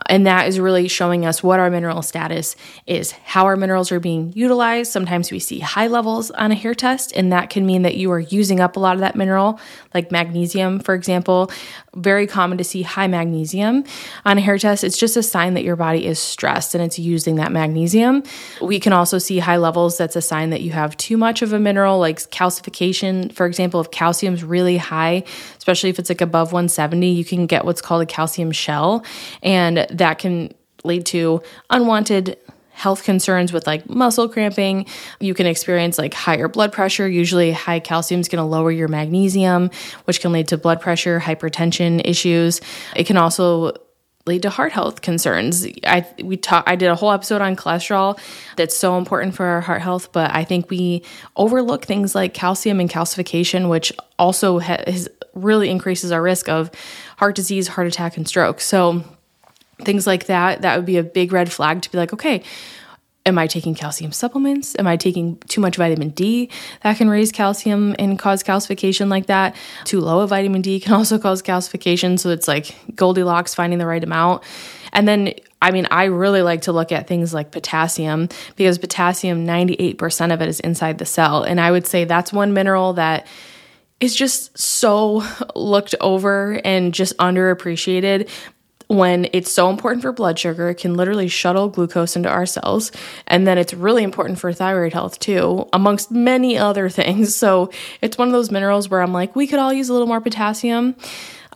And 0.08 0.26
that 0.26 0.48
is 0.48 0.60
really 0.60 0.88
showing 0.88 1.28
us 1.28 1.44
what 1.44 1.60
our 1.60 1.70
mineral 1.70 2.02
status 2.02 2.56
is, 2.88 3.12
how 3.12 3.46
our 3.46 3.56
minerals 3.56 3.92
are 3.92 4.00
being 4.00 4.34
utilized. 4.36 4.92
Sometimes 4.92 5.30
we 5.32 5.38
see 5.38 5.60
high 5.60 5.90
levels 5.90 6.32
on 6.32 6.52
a 6.52 6.56
hair 6.56 6.74
test, 6.74 7.16
and 7.16 7.32
that 7.32 7.52
can 7.52 7.68
mean 7.68 7.84
that 7.84 7.98
you 7.98 8.12
are 8.12 8.20
using 8.20 8.60
up 8.60 8.78
a 8.78 8.80
lot 8.80 8.96
of 8.96 9.02
that 9.02 9.16
mineral, 9.16 9.60
like 9.94 10.12
magnesium 10.12 10.80
for 10.88 10.94
example, 10.94 11.52
very 11.96 12.26
common 12.26 12.58
to 12.58 12.64
see 12.64 12.82
high 12.82 13.08
magnesium 13.08 13.84
on 14.24 14.38
a 14.38 14.42
hair 14.42 14.58
test. 14.58 14.86
It's 14.86 14.98
just 14.98 15.18
a 15.18 15.22
sign 15.22 15.54
that 15.56 15.66
your 15.66 15.76
body 15.76 16.06
is 16.06 16.18
stressed 16.18 16.74
and 16.74 16.82
it's 16.82 16.98
using 16.98 17.36
that 17.36 17.52
magnesium. 17.52 18.24
We 18.62 18.80
can 18.80 18.94
also 18.94 19.18
see 19.18 19.40
high 19.40 19.58
levels. 19.58 19.98
That's 19.98 20.16
a 20.16 20.22
sign 20.22 20.50
that 20.52 20.62
you 20.62 20.72
have 20.72 20.96
too 20.96 21.18
much 21.18 21.42
of 21.42 21.52
a 21.52 21.60
mineral, 21.60 22.00
like 22.00 22.20
calcification. 22.32 23.34
For 23.34 23.46
example, 23.46 23.82
if 23.82 23.92
calcium's 23.92 24.46
really 24.46 24.78
high, 24.78 25.26
especially 25.58 25.90
if 25.90 26.00
it's 26.00 26.10
like 26.10 26.22
above 26.22 26.54
170, 26.54 27.06
you 27.06 27.26
can 27.26 27.48
get 27.48 27.66
what's 27.66 27.82
called 27.82 28.02
a 28.02 28.06
calcium 28.06 28.54
shell, 28.54 29.04
and 29.44 29.86
that 29.90 30.20
can 30.20 30.54
lead 30.86 31.06
to 31.08 31.42
unwanted 31.70 32.38
health 32.78 33.04
concerns 33.04 33.52
with 33.52 33.66
like 33.66 33.90
muscle 33.90 34.30
cramping. 34.30 34.86
You 35.20 35.34
can 35.34 35.48
experience 35.48 35.98
like 35.98 36.14
higher 36.14 36.48
blood 36.48 36.72
pressure. 36.72 37.08
Usually, 37.08 37.52
high 37.52 37.80
calcium 37.80 38.22
is 38.22 38.30
going 38.30 38.38
to 38.38 38.46
lower 38.46 38.72
your 38.72 38.88
magnesium, 38.88 39.72
which 40.06 40.22
can 40.22 40.32
lead 40.32 40.48
to 40.50 40.58
blood 40.58 40.80
pressure, 40.80 41.20
hypertension 41.20 42.02
issues. 42.06 42.62
It 42.96 43.06
can 43.06 43.18
also 43.18 43.74
lead 44.28 44.44
to 44.44 44.52
heart 44.52 44.74
health 44.74 45.02
concerns. 45.02 45.66
I 45.86 46.06
we 46.24 46.38
talk, 46.38 46.66
I 46.68 46.76
did 46.76 46.90
a 46.90 46.96
whole 46.96 47.12
episode 47.12 47.42
on 47.42 47.56
cholesterol 47.56 48.20
that's 48.58 48.78
so 48.78 49.00
important 49.00 49.34
for 49.34 49.46
our 49.46 49.62
heart 49.62 49.82
health, 49.82 50.12
but 50.12 50.30
I 50.36 50.44
think 50.44 50.70
we 50.70 51.04
overlook 51.36 51.86
things 51.86 52.14
like 52.14 52.36
calcium 52.36 52.80
and 52.80 52.90
calcification, 52.90 53.70
which 53.70 53.92
also 54.20 54.60
has 54.60 55.10
really 55.34 55.70
increases 55.70 56.12
our 56.12 56.22
risk 56.22 56.48
of 56.48 56.70
heart 57.18 57.36
disease, 57.36 57.70
heart 57.70 57.88
attack, 57.88 58.18
and 58.18 58.28
stroke. 58.28 58.62
So 58.62 59.04
things 59.82 60.08
like 60.08 60.26
that, 60.26 60.62
that 60.62 60.76
would 60.76 60.86
be 60.86 60.98
a 60.98 61.04
big 61.04 61.32
red 61.32 61.52
flag 61.52 61.82
to 61.84 61.92
be 61.92 61.98
like, 61.98 62.14
okay, 62.14 62.44
am 63.28 63.38
I 63.38 63.46
taking 63.46 63.76
calcium 63.76 64.12
supplements? 64.12 64.76
Am 64.80 64.88
I 64.88 64.96
taking 64.96 65.38
too 65.50 65.60
much 65.60 65.76
vitamin 65.76 66.10
D 66.10 66.50
that 66.82 66.98
can 66.98 67.10
raise 67.10 67.32
calcium 67.32 67.94
and 68.00 68.18
cause 68.18 68.42
calcification 68.42 69.10
like 69.10 69.28
that? 69.28 69.56
Too 69.84 70.00
low 70.00 70.22
of 70.22 70.30
vitamin 70.30 70.62
D 70.62 70.80
can 70.80 70.94
also 71.00 71.20
cause 71.20 71.44
calcification. 71.44 72.18
So 72.18 72.30
it's 72.30 72.48
like 72.48 72.76
Goldilocks 72.96 73.54
finding 73.54 73.80
the 73.80 73.86
right 73.86 74.04
amount. 74.04 74.44
And 74.94 75.08
then, 75.08 75.34
I 75.62 75.72
mean, 75.72 75.88
I 75.92 76.06
really 76.06 76.42
like 76.42 76.62
to 76.64 76.72
look 76.72 76.92
at 76.92 77.08
things 77.08 77.34
like 77.34 77.52
potassium 77.52 78.30
because 78.56 78.78
potassium, 78.78 79.46
98% 79.46 80.34
of 80.34 80.42
it 80.42 80.48
is 80.48 80.62
inside 80.62 80.98
the 80.98 81.06
cell. 81.06 81.44
And 81.44 81.60
I 81.60 81.70
would 81.70 81.86
say 81.86 82.06
that's 82.06 82.32
one 82.32 82.54
mineral 82.54 82.94
that 82.94 83.28
is 84.00 84.16
just 84.16 84.58
so 84.58 85.24
looked 85.56 85.96
over 86.00 86.62
and 86.64 86.94
just 86.94 87.18
underappreciated 87.18 88.30
when 88.88 89.28
it's 89.34 89.52
so 89.52 89.70
important 89.70 90.02
for 90.02 90.12
blood 90.12 90.40
sugar, 90.40 90.70
it 90.70 90.76
can 90.76 90.96
literally 90.96 91.28
shuttle 91.28 91.68
glucose 91.68 92.16
into 92.16 92.30
our 92.30 92.46
cells. 92.46 92.92
And 93.28 93.46
then 93.46 93.58
it's 93.58 93.74
really 93.74 94.04
important 94.04 94.40
for 94.40 94.52
thyroid 94.54 94.94
health 94.94 95.20
too, 95.20 95.68
amongst 95.74 96.10
many 96.12 96.58
other 96.58 96.90
things. 96.90 97.36
So 97.36 97.70
it's 98.02 98.18
one 98.18 98.28
of 98.28 98.32
those 98.32 98.52
minerals 98.52 98.90
where 98.90 99.02
I'm 99.02 99.14
like, 99.14 99.36
we 99.36 99.48
could 99.48 99.60
all 99.60 99.74
use 99.74 99.90
a 99.90 99.94
little 99.94 100.08
more 100.08 100.22
potassium. 100.22 100.96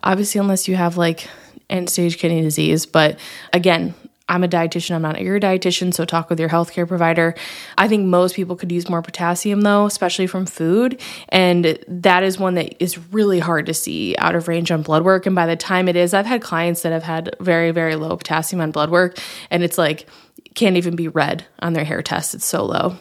Obviously, 0.02 0.40
unless 0.40 0.68
you 0.68 0.76
have 0.76 0.96
like 0.96 1.26
end 1.70 1.88
stage 1.88 2.18
kidney 2.18 2.42
disease. 2.42 2.86
But 2.86 3.18
again, 3.52 3.94
I'm 4.28 4.44
a 4.44 4.48
dietitian, 4.48 4.94
I'm 4.94 5.02
not 5.02 5.20
your 5.20 5.40
dietitian, 5.40 5.92
so 5.92 6.04
talk 6.04 6.30
with 6.30 6.40
your 6.40 6.48
healthcare 6.48 6.86
provider. 6.86 7.34
I 7.76 7.88
think 7.88 8.06
most 8.06 8.34
people 8.34 8.56
could 8.56 8.72
use 8.72 8.88
more 8.88 9.02
potassium 9.02 9.62
though, 9.62 9.86
especially 9.86 10.26
from 10.26 10.46
food. 10.46 11.00
And 11.28 11.78
that 11.88 12.22
is 12.22 12.38
one 12.38 12.54
that 12.54 12.82
is 12.82 12.98
really 13.12 13.40
hard 13.40 13.66
to 13.66 13.74
see 13.74 14.14
out 14.18 14.34
of 14.34 14.48
range 14.48 14.70
on 14.70 14.82
blood 14.82 15.04
work. 15.04 15.26
And 15.26 15.34
by 15.34 15.46
the 15.46 15.56
time 15.56 15.88
it 15.88 15.96
is, 15.96 16.14
I've 16.14 16.26
had 16.26 16.40
clients 16.42 16.82
that 16.82 16.92
have 16.92 17.02
had 17.02 17.34
very, 17.40 17.72
very 17.72 17.96
low 17.96 18.16
potassium 18.16 18.60
on 18.60 18.70
blood 18.70 18.90
work, 18.90 19.18
and 19.50 19.62
it's 19.62 19.78
like 19.78 20.06
can't 20.54 20.76
even 20.76 20.96
be 20.96 21.08
read 21.08 21.46
on 21.60 21.72
their 21.72 21.84
hair 21.84 22.02
test. 22.02 22.34
It's 22.34 22.44
so 22.44 22.64
low. 22.64 22.96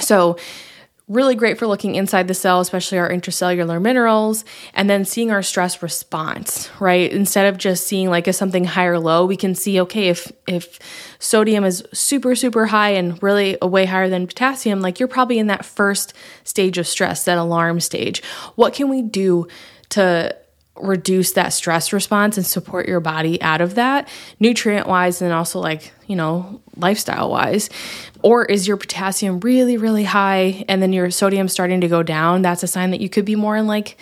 So 0.00 0.36
really 1.10 1.34
great 1.34 1.58
for 1.58 1.66
looking 1.66 1.96
inside 1.96 2.28
the 2.28 2.34
cell, 2.34 2.60
especially 2.60 2.96
our 2.96 3.10
intracellular 3.10 3.82
minerals, 3.82 4.44
and 4.72 4.88
then 4.88 5.04
seeing 5.04 5.32
our 5.32 5.42
stress 5.42 5.82
response, 5.82 6.70
right? 6.78 7.10
Instead 7.10 7.46
of 7.46 7.58
just 7.58 7.86
seeing 7.86 8.08
like 8.08 8.28
is 8.28 8.36
something 8.36 8.64
high 8.64 8.86
or 8.86 8.98
low, 8.98 9.26
we 9.26 9.36
can 9.36 9.54
see 9.54 9.80
okay 9.80 10.08
if 10.08 10.30
if 10.46 10.78
sodium 11.18 11.64
is 11.64 11.84
super 11.92 12.36
super 12.36 12.66
high 12.66 12.90
and 12.90 13.20
really 13.22 13.58
way 13.60 13.84
higher 13.84 14.08
than 14.08 14.28
potassium, 14.28 14.80
like 14.80 15.00
you're 15.00 15.08
probably 15.08 15.38
in 15.38 15.48
that 15.48 15.64
first 15.64 16.14
stage 16.44 16.78
of 16.78 16.86
stress, 16.86 17.24
that 17.24 17.38
alarm 17.38 17.80
stage. 17.80 18.22
What 18.54 18.72
can 18.72 18.88
we 18.88 19.02
do 19.02 19.48
to 19.90 20.36
reduce 20.82 21.32
that 21.32 21.50
stress 21.50 21.92
response 21.92 22.36
and 22.36 22.46
support 22.46 22.88
your 22.88 23.00
body 23.00 23.40
out 23.42 23.60
of 23.60 23.74
that 23.74 24.08
nutrient 24.38 24.86
wise 24.86 25.22
and 25.22 25.32
also 25.32 25.60
like 25.60 25.92
you 26.06 26.16
know 26.16 26.60
lifestyle 26.76 27.30
wise 27.30 27.70
or 28.22 28.44
is 28.44 28.66
your 28.66 28.76
potassium 28.76 29.40
really 29.40 29.76
really 29.76 30.04
high 30.04 30.64
and 30.68 30.82
then 30.82 30.92
your 30.92 31.10
sodium 31.10 31.48
starting 31.48 31.80
to 31.80 31.88
go 31.88 32.02
down 32.02 32.42
that's 32.42 32.62
a 32.62 32.66
sign 32.66 32.90
that 32.90 33.00
you 33.00 33.08
could 33.08 33.24
be 33.24 33.36
more 33.36 33.56
in 33.56 33.66
like 33.66 33.96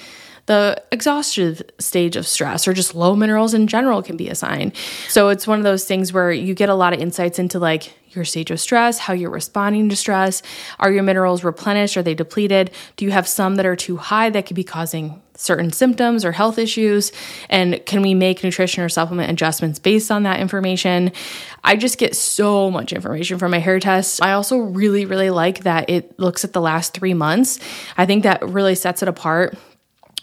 the 0.49 0.83
exhaustive 0.91 1.63
stage 1.79 2.17
of 2.17 2.27
stress 2.27 2.67
or 2.67 2.73
just 2.73 2.95
low 2.95 3.15
minerals 3.15 3.53
in 3.53 3.67
general 3.67 4.03
can 4.03 4.17
be 4.17 4.31
a 4.31 4.35
sign. 4.35 4.73
So 5.11 5.29
it's 5.29 5.47
one 5.47 5.59
of 5.59 5.65
those 5.65 5.85
things 5.85 6.11
where 6.11 6.33
you 6.33 6.55
get 6.55 6.71
a 6.71 6.75
lot 6.75 6.95
of 6.95 7.01
insights 7.01 7.39
into 7.39 7.59
like 7.59 7.93
your 8.15 8.25
stage 8.25 8.51
of 8.51 8.59
stress, 8.59 8.99
how 8.99 9.13
you're 9.13 9.31
responding 9.31 9.91
to 9.91 9.97
stress. 9.97 10.41
Are 10.81 10.91
your 10.91 11.03
minerals 11.03 11.45
replenished? 11.45 11.99
Are 11.99 12.03
they 12.03 12.15
depleted? 12.15 12.71
Do 12.97 13.05
you 13.05 13.11
have 13.11 13.29
some 13.29 13.57
that 13.57 13.67
are 13.67 13.77
too 13.77 13.99
high 13.99 14.31
that 14.31 14.47
could 14.47 14.57
be 14.57 14.65
causing 14.65 15.21
certain 15.39 15.73
symptoms 15.73 16.25
or 16.25 16.33
health 16.33 16.59
issues? 16.59 17.13
And 17.49 17.85
can 17.87 18.03
we 18.03 18.13
make 18.13 18.45
nutrition 18.45 18.83
or 18.83 18.89
supplement 18.89 19.31
adjustments 19.31 19.79
based 19.79 20.11
on 20.11 20.25
that 20.25 20.41
information? 20.41 21.13
I 21.65 21.77
just 21.77 21.97
get 21.97 22.15
so 22.15 22.71
much 22.71 22.93
information 22.93 23.39
from 23.39 23.53
my 23.53 23.59
hair 23.59 23.81
test. 23.81 24.23
I 24.23 24.33
also 24.33 24.59
really, 24.59 25.07
really 25.07 25.31
like 25.31 25.61
that 25.61 25.89
it 25.89 26.19
looks 26.19 26.45
at 26.45 26.53
the 26.53 26.61
last 26.61 26.93
three 26.93 27.15
months. 27.15 27.59
I 27.97 28.05
think 28.05 28.25
that 28.25 28.47
really 28.47 28.75
sets 28.75 29.03
it 29.03 29.09
apart 29.09 29.57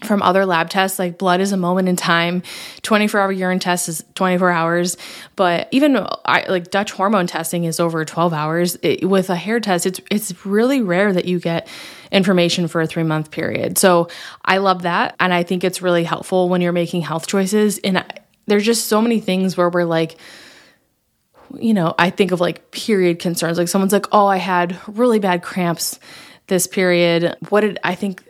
from 0.03 0.21
other 0.21 0.45
lab 0.45 0.69
tests 0.69 0.99
like 0.99 1.17
blood 1.17 1.39
is 1.39 1.51
a 1.51 1.57
moment 1.57 1.87
in 1.87 1.95
time. 1.95 2.43
24 2.81 3.19
hour 3.19 3.31
urine 3.31 3.59
test 3.59 3.87
is 3.87 4.03
24 4.15 4.51
hours. 4.51 4.97
But 5.35 5.69
even 5.71 6.05
I, 6.25 6.45
like 6.49 6.69
dutch 6.69 6.91
hormone 6.91 7.27
testing 7.27 7.63
is 7.63 7.79
over 7.79 8.03
12 8.03 8.33
hours. 8.33 8.77
It, 8.81 9.07
with 9.07 9.29
a 9.29 9.35
hair 9.35 9.59
test 9.59 9.85
it's 9.85 10.01
it's 10.11 10.45
really 10.45 10.81
rare 10.81 11.13
that 11.13 11.25
you 11.25 11.39
get 11.39 11.67
information 12.11 12.67
for 12.67 12.81
a 12.81 12.87
3 12.87 13.03
month 13.03 13.31
period. 13.31 13.77
So 13.77 14.09
i 14.43 14.57
love 14.57 14.83
that 14.83 15.15
and 15.19 15.33
i 15.33 15.43
think 15.43 15.63
it's 15.63 15.81
really 15.81 16.03
helpful 16.03 16.49
when 16.49 16.61
you're 16.61 16.73
making 16.73 17.01
health 17.01 17.27
choices. 17.27 17.77
And 17.79 17.99
I, 17.99 18.05
there's 18.47 18.65
just 18.65 18.87
so 18.87 19.01
many 19.01 19.19
things 19.19 19.55
where 19.57 19.69
we're 19.69 19.85
like 19.85 20.17
you 21.57 21.73
know 21.73 21.93
i 21.97 22.09
think 22.09 22.31
of 22.31 22.41
like 22.41 22.71
period 22.71 23.19
concerns. 23.19 23.57
Like 23.57 23.69
someone's 23.69 23.93
like 23.93 24.07
oh 24.11 24.27
i 24.27 24.37
had 24.37 24.77
really 24.87 25.19
bad 25.19 25.41
cramps 25.41 25.99
this 26.47 26.67
period. 26.67 27.37
What 27.49 27.61
did 27.61 27.79
i 27.83 27.95
think 27.95 28.24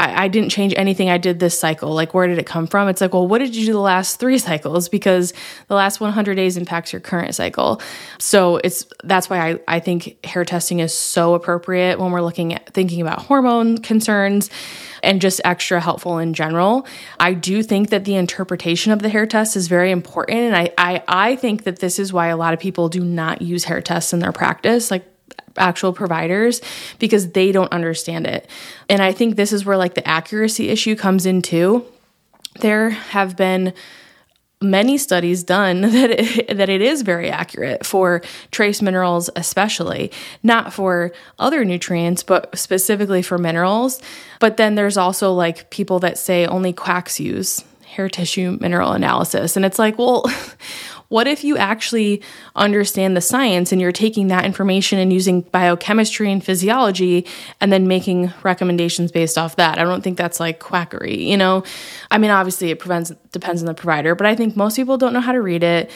I, 0.00 0.24
I 0.24 0.28
didn't 0.28 0.48
change 0.48 0.72
anything 0.76 1.10
I 1.10 1.18
did 1.18 1.40
this 1.40 1.58
cycle. 1.58 1.92
Like, 1.94 2.14
where 2.14 2.26
did 2.26 2.38
it 2.38 2.46
come 2.46 2.66
from? 2.66 2.88
It's 2.88 3.02
like, 3.02 3.12
well, 3.12 3.28
what 3.28 3.38
did 3.38 3.54
you 3.54 3.66
do 3.66 3.72
the 3.72 3.78
last 3.78 4.18
three 4.18 4.38
cycles? 4.48 4.88
Because 4.88 5.32
the 5.68 5.74
last 5.74 6.00
100 6.00 6.34
days 6.34 6.56
impacts 6.56 6.92
your 6.92 7.00
current 7.00 7.34
cycle. 7.34 7.80
So 8.18 8.56
it's 8.56 8.86
that's 9.04 9.28
why 9.28 9.50
I, 9.50 9.60
I 9.68 9.80
think 9.80 10.24
hair 10.24 10.44
testing 10.44 10.80
is 10.80 10.94
so 10.94 11.34
appropriate 11.34 11.98
when 11.98 12.10
we're 12.12 12.22
looking 12.22 12.54
at 12.54 12.72
thinking 12.72 13.00
about 13.00 13.20
hormone 13.22 13.78
concerns 13.78 14.50
and 15.02 15.20
just 15.20 15.40
extra 15.44 15.80
helpful 15.80 16.18
in 16.18 16.34
general. 16.34 16.86
I 17.18 17.34
do 17.34 17.62
think 17.62 17.90
that 17.90 18.04
the 18.04 18.16
interpretation 18.16 18.92
of 18.92 19.00
the 19.00 19.08
hair 19.08 19.26
test 19.26 19.56
is 19.56 19.68
very 19.68 19.90
important. 19.90 20.38
And 20.38 20.56
I, 20.56 20.72
I, 20.76 21.02
I 21.08 21.36
think 21.36 21.64
that 21.64 21.78
this 21.78 21.98
is 21.98 22.12
why 22.12 22.28
a 22.28 22.36
lot 22.36 22.54
of 22.54 22.60
people 22.60 22.88
do 22.88 23.04
not 23.04 23.42
use 23.42 23.64
hair 23.64 23.80
tests 23.80 24.12
in 24.12 24.18
their 24.18 24.32
practice. 24.32 24.90
Like 24.90 25.04
actual 25.56 25.92
providers 25.92 26.60
because 26.98 27.32
they 27.32 27.52
don't 27.52 27.72
understand 27.72 28.26
it. 28.26 28.48
And 28.88 29.02
I 29.02 29.12
think 29.12 29.36
this 29.36 29.52
is 29.52 29.64
where 29.64 29.76
like 29.76 29.94
the 29.94 30.06
accuracy 30.06 30.68
issue 30.68 30.96
comes 30.96 31.26
in 31.26 31.42
too. 31.42 31.84
There 32.60 32.90
have 32.90 33.36
been 33.36 33.72
many 34.62 34.98
studies 34.98 35.42
done 35.42 35.80
that 35.92 36.10
it, 36.10 36.56
that 36.56 36.68
it 36.68 36.82
is 36.82 37.02
very 37.02 37.30
accurate 37.30 37.86
for 37.86 38.20
trace 38.50 38.82
minerals 38.82 39.30
especially 39.34 40.12
not 40.42 40.70
for 40.70 41.12
other 41.38 41.64
nutrients 41.64 42.22
but 42.22 42.54
specifically 42.58 43.22
for 43.22 43.38
minerals 43.38 44.02
but 44.38 44.58
then 44.58 44.74
there's 44.74 44.98
also 44.98 45.32
like 45.32 45.70
people 45.70 45.98
that 45.98 46.18
say 46.18 46.44
only 46.44 46.74
quacks 46.74 47.18
use 47.18 47.64
hair 47.90 48.08
tissue 48.08 48.56
mineral 48.60 48.92
analysis. 48.92 49.56
And 49.56 49.64
it's 49.64 49.78
like, 49.78 49.98
well, 49.98 50.24
what 51.10 51.26
if 51.26 51.42
you 51.44 51.58
actually 51.58 52.22
understand 52.54 53.16
the 53.16 53.20
science 53.20 53.72
and 53.72 53.80
you're 53.80 53.92
taking 53.92 54.28
that 54.28 54.44
information 54.44 54.98
and 54.98 55.12
using 55.12 55.42
biochemistry 55.42 56.30
and 56.30 56.42
physiology 56.42 57.26
and 57.60 57.72
then 57.72 57.88
making 57.88 58.32
recommendations 58.44 59.10
based 59.12 59.36
off 59.36 59.56
that? 59.56 59.78
I 59.78 59.82
don't 59.82 60.02
think 60.02 60.16
that's 60.16 60.38
like 60.38 60.60
quackery, 60.60 61.22
you 61.22 61.36
know? 61.36 61.64
I 62.12 62.18
mean, 62.18 62.30
obviously 62.30 62.70
it 62.70 62.78
prevents, 62.78 63.10
depends 63.32 63.60
on 63.60 63.66
the 63.66 63.74
provider, 63.74 64.14
but 64.14 64.26
I 64.26 64.36
think 64.36 64.54
most 64.54 64.76
people 64.76 64.96
don't 64.98 65.12
know 65.12 65.20
how 65.20 65.32
to 65.32 65.42
read 65.42 65.64
it 65.64 65.90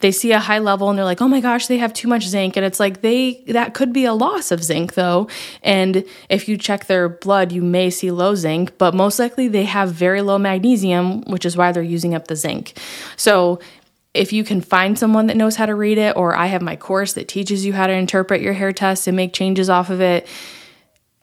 they 0.00 0.10
see 0.10 0.32
a 0.32 0.38
high 0.38 0.58
level 0.58 0.88
and 0.88 0.98
they're 0.98 1.04
like, 1.04 1.20
"Oh 1.20 1.28
my 1.28 1.40
gosh, 1.40 1.66
they 1.66 1.78
have 1.78 1.92
too 1.92 2.08
much 2.08 2.26
zinc." 2.26 2.56
And 2.56 2.64
it's 2.64 2.80
like 2.80 3.02
they 3.02 3.44
that 3.48 3.74
could 3.74 3.92
be 3.92 4.04
a 4.04 4.14
loss 4.14 4.50
of 4.50 4.64
zinc 4.64 4.94
though. 4.94 5.28
And 5.62 6.04
if 6.28 6.48
you 6.48 6.56
check 6.56 6.86
their 6.86 7.08
blood, 7.08 7.52
you 7.52 7.62
may 7.62 7.90
see 7.90 8.10
low 8.10 8.34
zinc, 8.34 8.76
but 8.78 8.94
most 8.94 9.18
likely 9.18 9.46
they 9.46 9.64
have 9.64 9.92
very 9.92 10.22
low 10.22 10.38
magnesium, 10.38 11.22
which 11.22 11.44
is 11.44 11.56
why 11.56 11.70
they're 11.72 11.82
using 11.82 12.14
up 12.14 12.28
the 12.28 12.36
zinc. 12.36 12.78
So, 13.16 13.60
if 14.12 14.32
you 14.32 14.42
can 14.42 14.60
find 14.60 14.98
someone 14.98 15.26
that 15.28 15.36
knows 15.36 15.56
how 15.56 15.66
to 15.66 15.74
read 15.74 15.98
it 15.98 16.16
or 16.16 16.34
I 16.34 16.46
have 16.46 16.62
my 16.62 16.76
course 16.76 17.12
that 17.12 17.28
teaches 17.28 17.64
you 17.64 17.72
how 17.72 17.86
to 17.86 17.92
interpret 17.92 18.40
your 18.40 18.52
hair 18.52 18.72
test 18.72 19.06
and 19.06 19.16
make 19.16 19.32
changes 19.32 19.70
off 19.70 19.90
of 19.90 20.00
it, 20.00 20.26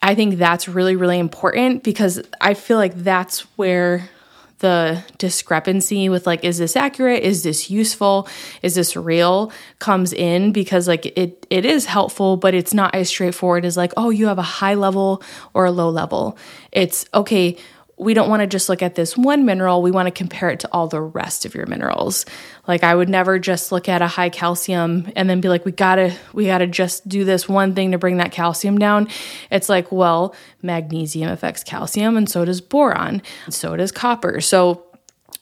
I 0.01 0.15
think 0.15 0.37
that's 0.37 0.67
really 0.67 0.95
really 0.95 1.19
important 1.19 1.83
because 1.83 2.21
I 2.39 2.53
feel 2.53 2.77
like 2.77 2.95
that's 2.95 3.41
where 3.57 4.09
the 4.59 5.03
discrepancy 5.17 6.09
with 6.09 6.25
like 6.25 6.43
is 6.43 6.57
this 6.57 6.75
accurate? 6.75 7.23
Is 7.23 7.43
this 7.43 7.69
useful? 7.69 8.27
Is 8.61 8.75
this 8.75 8.95
real? 8.95 9.51
comes 9.79 10.13
in 10.13 10.51
because 10.51 10.87
like 10.87 11.05
it 11.17 11.45
it 11.49 11.65
is 11.65 11.85
helpful 11.85 12.37
but 12.37 12.53
it's 12.53 12.73
not 12.73 12.95
as 12.95 13.09
straightforward 13.09 13.65
as 13.65 13.77
like 13.77 13.93
oh 13.97 14.09
you 14.09 14.27
have 14.27 14.39
a 14.39 14.43
high 14.43 14.73
level 14.73 15.21
or 15.53 15.65
a 15.65 15.71
low 15.71 15.89
level. 15.89 16.37
It's 16.71 17.05
okay 17.13 17.57
we 17.99 18.13
don't 18.13 18.29
want 18.29 18.41
to 18.41 18.47
just 18.47 18.69
look 18.69 18.83
at 18.83 18.93
this 18.93 19.17
one 19.17 19.43
mineral. 19.43 19.81
We 19.81 19.89
want 19.89 20.05
to 20.05 20.11
compare 20.11 20.49
it 20.49 20.59
to 20.59 20.69
all 20.71 20.87
the 20.87 21.01
rest 21.01 21.45
of 21.45 21.55
your 21.55 21.65
minerals. 21.65 22.25
Like 22.67 22.83
I 22.83 22.93
would 22.93 23.09
never 23.09 23.39
just 23.39 23.71
look 23.71 23.89
at 23.89 24.03
a 24.03 24.07
high 24.07 24.29
calcium 24.29 25.11
and 25.15 25.27
then 25.27 25.41
be 25.41 25.49
like, 25.49 25.65
we 25.65 25.71
gotta, 25.71 26.15
we 26.31 26.45
gotta 26.45 26.67
just 26.67 27.09
do 27.09 27.25
this 27.25 27.49
one 27.49 27.73
thing 27.73 27.91
to 27.91 27.97
bring 27.97 28.17
that 28.17 28.31
calcium 28.31 28.77
down. 28.77 29.07
It's 29.49 29.67
like, 29.67 29.91
well, 29.91 30.35
magnesium 30.61 31.31
affects 31.31 31.63
calcium 31.63 32.17
and 32.17 32.29
so 32.29 32.45
does 32.45 32.61
boron, 32.61 33.23
so 33.49 33.75
does 33.75 33.91
copper. 33.91 34.41
So 34.41 34.83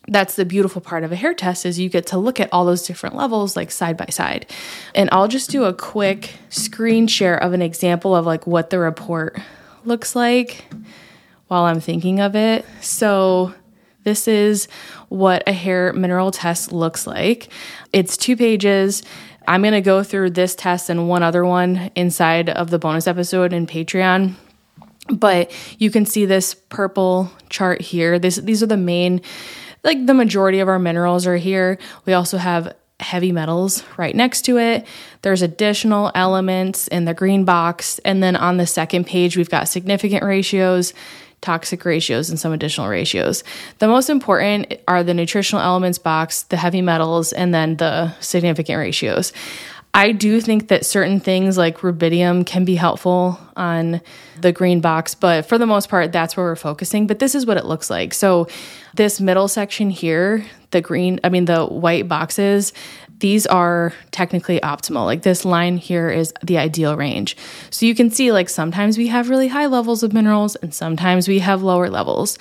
that's 0.08 0.36
the 0.36 0.46
beautiful 0.46 0.80
part 0.80 1.04
of 1.04 1.12
a 1.12 1.16
hair 1.16 1.34
test 1.34 1.66
is 1.66 1.78
you 1.78 1.90
get 1.90 2.06
to 2.06 2.18
look 2.18 2.40
at 2.40 2.48
all 2.52 2.64
those 2.64 2.86
different 2.86 3.16
levels 3.16 3.54
like 3.54 3.70
side 3.70 3.98
by 3.98 4.06
side. 4.06 4.46
And 4.94 5.10
I'll 5.12 5.28
just 5.28 5.50
do 5.50 5.64
a 5.64 5.74
quick 5.74 6.32
screen 6.48 7.06
share 7.06 7.36
of 7.36 7.52
an 7.52 7.60
example 7.60 8.16
of 8.16 8.24
like 8.24 8.46
what 8.46 8.70
the 8.70 8.78
report 8.78 9.38
looks 9.84 10.16
like 10.16 10.64
while 11.48 11.64
I'm 11.64 11.80
thinking 11.80 12.20
of 12.20 12.34
it. 12.36 12.64
So, 12.80 13.54
this 14.04 14.28
is 14.28 14.68
what 15.08 15.42
a 15.48 15.52
hair 15.52 15.92
mineral 15.92 16.30
test 16.30 16.70
looks 16.70 17.08
like. 17.08 17.48
It's 17.92 18.16
two 18.16 18.36
pages. 18.36 19.02
I'm 19.48 19.62
going 19.62 19.74
to 19.74 19.80
go 19.80 20.04
through 20.04 20.30
this 20.30 20.54
test 20.54 20.90
and 20.90 21.08
one 21.08 21.24
other 21.24 21.44
one 21.44 21.90
inside 21.96 22.48
of 22.48 22.70
the 22.70 22.78
bonus 22.78 23.08
episode 23.08 23.52
in 23.52 23.66
Patreon. 23.66 24.34
But 25.08 25.52
you 25.78 25.90
can 25.90 26.06
see 26.06 26.24
this 26.24 26.54
purple 26.54 27.30
chart 27.48 27.80
here. 27.80 28.18
This 28.18 28.36
these 28.36 28.62
are 28.62 28.66
the 28.66 28.76
main 28.76 29.22
like 29.84 30.04
the 30.06 30.14
majority 30.14 30.58
of 30.58 30.68
our 30.68 30.80
minerals 30.80 31.26
are 31.26 31.36
here. 31.36 31.78
We 32.06 32.12
also 32.12 32.38
have 32.38 32.74
heavy 32.98 33.30
metals 33.30 33.84
right 33.96 34.16
next 34.16 34.42
to 34.42 34.58
it. 34.58 34.86
There's 35.22 35.42
additional 35.42 36.10
elements 36.14 36.88
in 36.88 37.04
the 37.04 37.14
green 37.14 37.44
box. 37.44 37.98
And 38.00 38.22
then 38.22 38.36
on 38.36 38.56
the 38.56 38.66
second 38.66 39.06
page, 39.06 39.36
we've 39.36 39.50
got 39.50 39.68
significant 39.68 40.24
ratios, 40.24 40.94
toxic 41.40 41.84
ratios, 41.84 42.30
and 42.30 42.40
some 42.40 42.52
additional 42.52 42.88
ratios. 42.88 43.44
The 43.78 43.88
most 43.88 44.10
important 44.10 44.74
are 44.88 45.04
the 45.04 45.14
nutritional 45.14 45.62
elements 45.62 45.98
box, 45.98 46.44
the 46.44 46.56
heavy 46.56 46.82
metals, 46.82 47.32
and 47.32 47.54
then 47.54 47.76
the 47.76 48.12
significant 48.20 48.78
ratios. 48.78 49.32
I 49.96 50.12
do 50.12 50.42
think 50.42 50.68
that 50.68 50.84
certain 50.84 51.20
things 51.20 51.56
like 51.56 51.78
rubidium 51.78 52.44
can 52.44 52.66
be 52.66 52.74
helpful 52.74 53.40
on 53.56 54.02
the 54.38 54.52
green 54.52 54.82
box, 54.82 55.14
but 55.14 55.46
for 55.46 55.56
the 55.56 55.64
most 55.64 55.88
part, 55.88 56.12
that's 56.12 56.36
where 56.36 56.44
we're 56.44 56.54
focusing. 56.54 57.06
But 57.06 57.18
this 57.18 57.34
is 57.34 57.46
what 57.46 57.56
it 57.56 57.64
looks 57.64 57.88
like. 57.88 58.12
So, 58.12 58.46
this 58.94 59.22
middle 59.22 59.48
section 59.48 59.88
here, 59.88 60.44
the 60.70 60.82
green, 60.82 61.18
I 61.24 61.30
mean, 61.30 61.46
the 61.46 61.64
white 61.64 62.08
boxes, 62.08 62.74
these 63.18 63.46
are 63.46 63.92
technically 64.10 64.60
optimal. 64.60 65.04
Like 65.04 65.22
this 65.22 65.44
line 65.44 65.76
here 65.76 66.10
is 66.10 66.32
the 66.42 66.58
ideal 66.58 66.96
range. 66.96 67.36
So, 67.70 67.86
you 67.86 67.94
can 67.94 68.10
see 68.10 68.32
like 68.32 68.48
sometimes 68.48 68.98
we 68.98 69.08
have 69.08 69.30
really 69.30 69.48
high 69.48 69.66
levels 69.66 70.02
of 70.02 70.12
minerals 70.12 70.56
and 70.56 70.74
sometimes 70.74 71.28
we 71.28 71.38
have 71.40 71.62
lower 71.62 71.88
levels. 71.88 72.38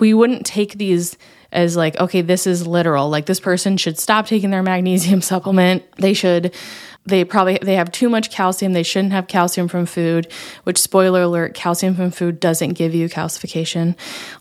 We 0.00 0.14
wouldn't 0.14 0.46
take 0.46 0.74
these 0.74 1.16
as 1.52 1.76
like, 1.76 1.98
okay, 2.00 2.20
this 2.20 2.46
is 2.46 2.66
literal. 2.66 3.08
Like 3.08 3.26
this 3.26 3.40
person 3.40 3.76
should 3.76 3.98
stop 3.98 4.26
taking 4.26 4.50
their 4.50 4.62
magnesium 4.62 5.20
supplement. 5.32 5.84
They 5.96 6.14
should 6.14 6.54
they 7.06 7.24
probably 7.24 7.58
they 7.60 7.74
have 7.74 7.90
too 7.92 8.08
much 8.08 8.30
calcium 8.30 8.72
they 8.72 8.82
shouldn't 8.82 9.12
have 9.12 9.26
calcium 9.26 9.68
from 9.68 9.86
food 9.86 10.30
which 10.64 10.78
spoiler 10.78 11.22
alert 11.22 11.54
calcium 11.54 11.94
from 11.94 12.10
food 12.10 12.40
doesn't 12.40 12.74
give 12.74 12.94
you 12.94 13.08
calcification 13.08 13.94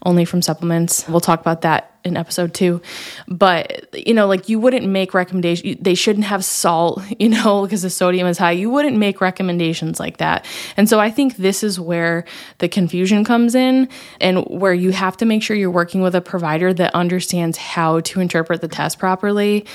only 0.05 0.25
from 0.25 0.41
supplements 0.41 1.07
we'll 1.07 1.19
talk 1.19 1.41
about 1.41 1.61
that 1.61 1.93
in 2.03 2.17
episode 2.17 2.53
two. 2.53 2.81
But, 3.27 3.87
you 3.93 4.13
know, 4.13 4.27
like 4.27 4.49
you 4.49 4.59
wouldn't 4.59 4.85
make 4.85 5.13
recommendations, 5.13 5.77
they 5.79 5.95
shouldn't 5.95 6.25
have 6.25 6.43
salt, 6.43 7.01
you 7.19 7.29
know, 7.29 7.63
because 7.63 7.81
the 7.81 7.89
sodium 7.89 8.27
is 8.27 8.37
high. 8.37 8.51
You 8.51 8.69
wouldn't 8.69 8.97
make 8.97 9.21
recommendations 9.21 9.99
like 9.99 10.17
that. 10.17 10.45
And 10.77 10.89
so 10.89 10.99
I 10.99 11.09
think 11.09 11.37
this 11.37 11.63
is 11.63 11.79
where 11.79 12.25
the 12.57 12.67
confusion 12.67 13.23
comes 13.23 13.55
in 13.55 13.89
and 14.19 14.45
where 14.45 14.73
you 14.73 14.91
have 14.91 15.17
to 15.17 15.25
make 15.25 15.43
sure 15.43 15.55
you're 15.55 15.71
working 15.71 16.01
with 16.01 16.15
a 16.15 16.21
provider 16.21 16.73
that 16.73 16.93
understands 16.93 17.57
how 17.57 18.01
to 18.01 18.19
interpret 18.19 18.61
the 18.61 18.67
test 18.67 18.99
properly 18.99 19.65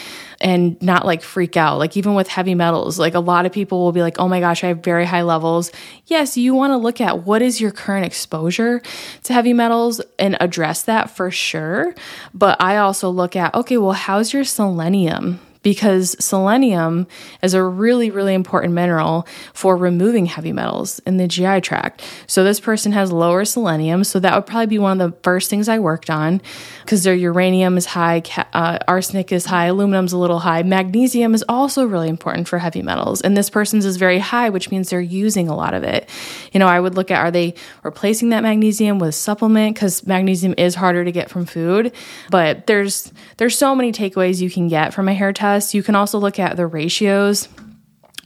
and 0.41 0.81
not 0.83 1.07
like 1.07 1.23
freak 1.23 1.57
out. 1.57 1.79
Like 1.79 1.97
even 1.97 2.15
with 2.15 2.29
heavy 2.29 2.55
metals, 2.55 2.78
like 2.99 3.15
a 3.15 3.21
lot 3.21 3.47
of 3.47 3.53
people 3.53 3.85
will 3.85 3.93
be 3.93 4.03
like, 4.03 4.19
oh 4.19 4.29
my 4.29 4.41
gosh, 4.41 4.63
I 4.63 4.69
have 4.69 4.83
very 4.85 5.05
high 5.05 5.23
levels. 5.23 5.73
Yes, 6.07 6.37
you 6.37 6.55
want 6.55 6.73
to 6.73 6.77
look 6.77 7.01
at 7.01 7.25
what 7.25 7.43
is 7.43 7.61
your 7.61 7.71
current 7.71 8.07
exposure 8.07 8.83
to 9.25 9.33
heavy 9.33 9.53
metals 9.53 10.01
and 10.19 10.37
address 10.41 10.83
that 10.83 11.11
for 11.11 11.31
sure. 11.31 11.95
But 12.35 12.61
I 12.61 12.77
also 12.77 13.11
look 13.11 13.37
at, 13.37 13.55
okay, 13.55 13.77
well, 13.77 13.93
how's 13.93 14.33
your 14.33 14.45
selenium? 14.45 15.41
Because 15.69 16.17
selenium 16.19 17.07
is 17.43 17.53
a 17.53 17.63
really, 17.63 18.11
really 18.11 18.33
important 18.33 18.73
mineral 18.73 19.29
for 19.53 19.77
removing 19.77 20.25
heavy 20.25 20.51
metals 20.51 20.99
in 21.01 21.19
the 21.19 21.29
GI 21.29 21.61
tract. 21.61 22.03
So 22.27 22.43
this 22.43 22.59
person 22.59 22.93
has 22.93 23.13
lower 23.13 23.45
selenium. 23.45 24.03
So 24.05 24.19
that 24.19 24.35
would 24.35 24.47
probably 24.47 24.65
be 24.65 24.79
one 24.79 24.99
of 24.99 25.11
the 25.13 25.19
first 25.23 25.51
things 25.51 25.69
I 25.69 25.79
worked 25.79 26.09
on 26.09 26.41
because 26.81 27.05
their 27.05 27.15
uranium 27.15 27.77
is 27.77 27.85
high, 27.85 28.23
uh, 28.55 28.79
arsenic 28.89 29.31
is 29.31 29.45
high, 29.45 29.67
aluminum's 29.67 30.15
a 30.15 30.17
little 30.17 30.39
high. 30.39 30.63
Magnesium 30.63 31.35
is 31.35 31.45
also 31.51 31.85
really 31.85 32.09
important 32.09 32.49
for 32.49 32.59
heavy 32.59 32.81
metals. 32.81 33.21
And 33.21 33.37
this 33.37 33.51
person's 33.51 33.85
is 33.85 33.99
very 33.99 34.21
high, 34.21 34.49
which 34.49 34.71
means 34.71 34.89
they're 34.89 35.03
using 35.03 35.51
a 35.51 35.55
lot 35.55 35.75
of 35.75 35.83
it. 35.83 36.09
You 36.51 36.61
know, 36.61 36.67
I 36.67 36.81
would 36.81 36.95
look 36.95 37.11
at 37.11 37.21
are 37.21 37.31
they 37.31 37.53
replacing 37.83 38.31
that 38.31 38.43
magnesium 38.43 38.99
with 38.99 39.15
supplement 39.15 39.77
because 39.77 40.07
magnesium 40.07 40.55
is 40.57 40.75
harder 40.75 41.05
to 41.05 41.13
get 41.13 41.29
from 41.29 41.45
food. 41.45 41.93
But 42.31 42.67
there's 42.67 43.13
there's 43.37 43.59
so 43.59 43.75
many 43.75 43.93
takeaways 43.93 44.41
you 44.41 44.49
can 44.49 44.69
get 44.69 44.95
from 44.95 45.09
a 45.09 45.13
hair 45.13 45.35
test 45.35 45.58
You 45.75 45.83
can 45.83 45.95
also 45.95 46.19
look 46.19 46.39
at 46.39 46.57
the 46.57 46.67
ratios. 46.67 47.49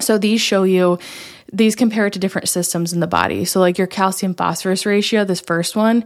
So 0.01 0.19
these 0.19 0.41
show 0.41 0.63
you 0.65 0.99
these 1.53 1.77
compare 1.77 2.09
to 2.09 2.19
different 2.19 2.49
systems 2.49 2.93
in 2.93 3.01
the 3.01 3.07
body. 3.07 3.45
So, 3.45 3.61
like 3.61 3.77
your 3.77 3.87
calcium 3.87 4.35
phosphorus 4.35 4.87
ratio, 4.87 5.25
this 5.25 5.41
first 5.41 5.77
one, 5.77 6.05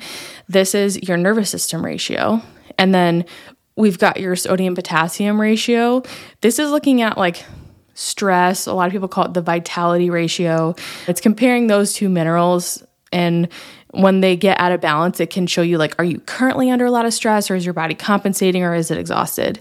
this 0.48 0.74
is 0.74 1.00
your 1.08 1.16
nervous 1.16 1.50
system 1.50 1.84
ratio. 1.84 2.42
And 2.78 2.92
then 2.92 3.24
we've 3.76 3.98
got 3.98 4.18
your 4.18 4.34
sodium 4.36 4.74
potassium 4.74 5.40
ratio. 5.40 6.02
This 6.40 6.58
is 6.58 6.70
looking 6.70 7.00
at 7.00 7.16
like 7.16 7.44
stress. 7.94 8.66
A 8.66 8.74
lot 8.74 8.86
of 8.86 8.92
people 8.92 9.08
call 9.08 9.26
it 9.26 9.34
the 9.34 9.42
vitality 9.42 10.10
ratio. 10.10 10.74
It's 11.06 11.20
comparing 11.20 11.68
those 11.68 11.92
two 11.92 12.08
minerals 12.08 12.82
and 13.12 13.48
when 13.92 14.20
they 14.20 14.36
get 14.36 14.60
out 14.60 14.72
of 14.72 14.80
balance, 14.80 15.20
it 15.20 15.30
can 15.30 15.46
show 15.46 15.62
you 15.62 15.78
like, 15.78 15.94
are 15.98 16.04
you 16.04 16.20
currently 16.20 16.70
under 16.70 16.84
a 16.84 16.90
lot 16.90 17.06
of 17.06 17.14
stress 17.14 17.50
or 17.50 17.54
is 17.54 17.64
your 17.64 17.72
body 17.72 17.94
compensating 17.94 18.62
or 18.62 18.74
is 18.74 18.90
it 18.90 18.98
exhausted? 18.98 19.58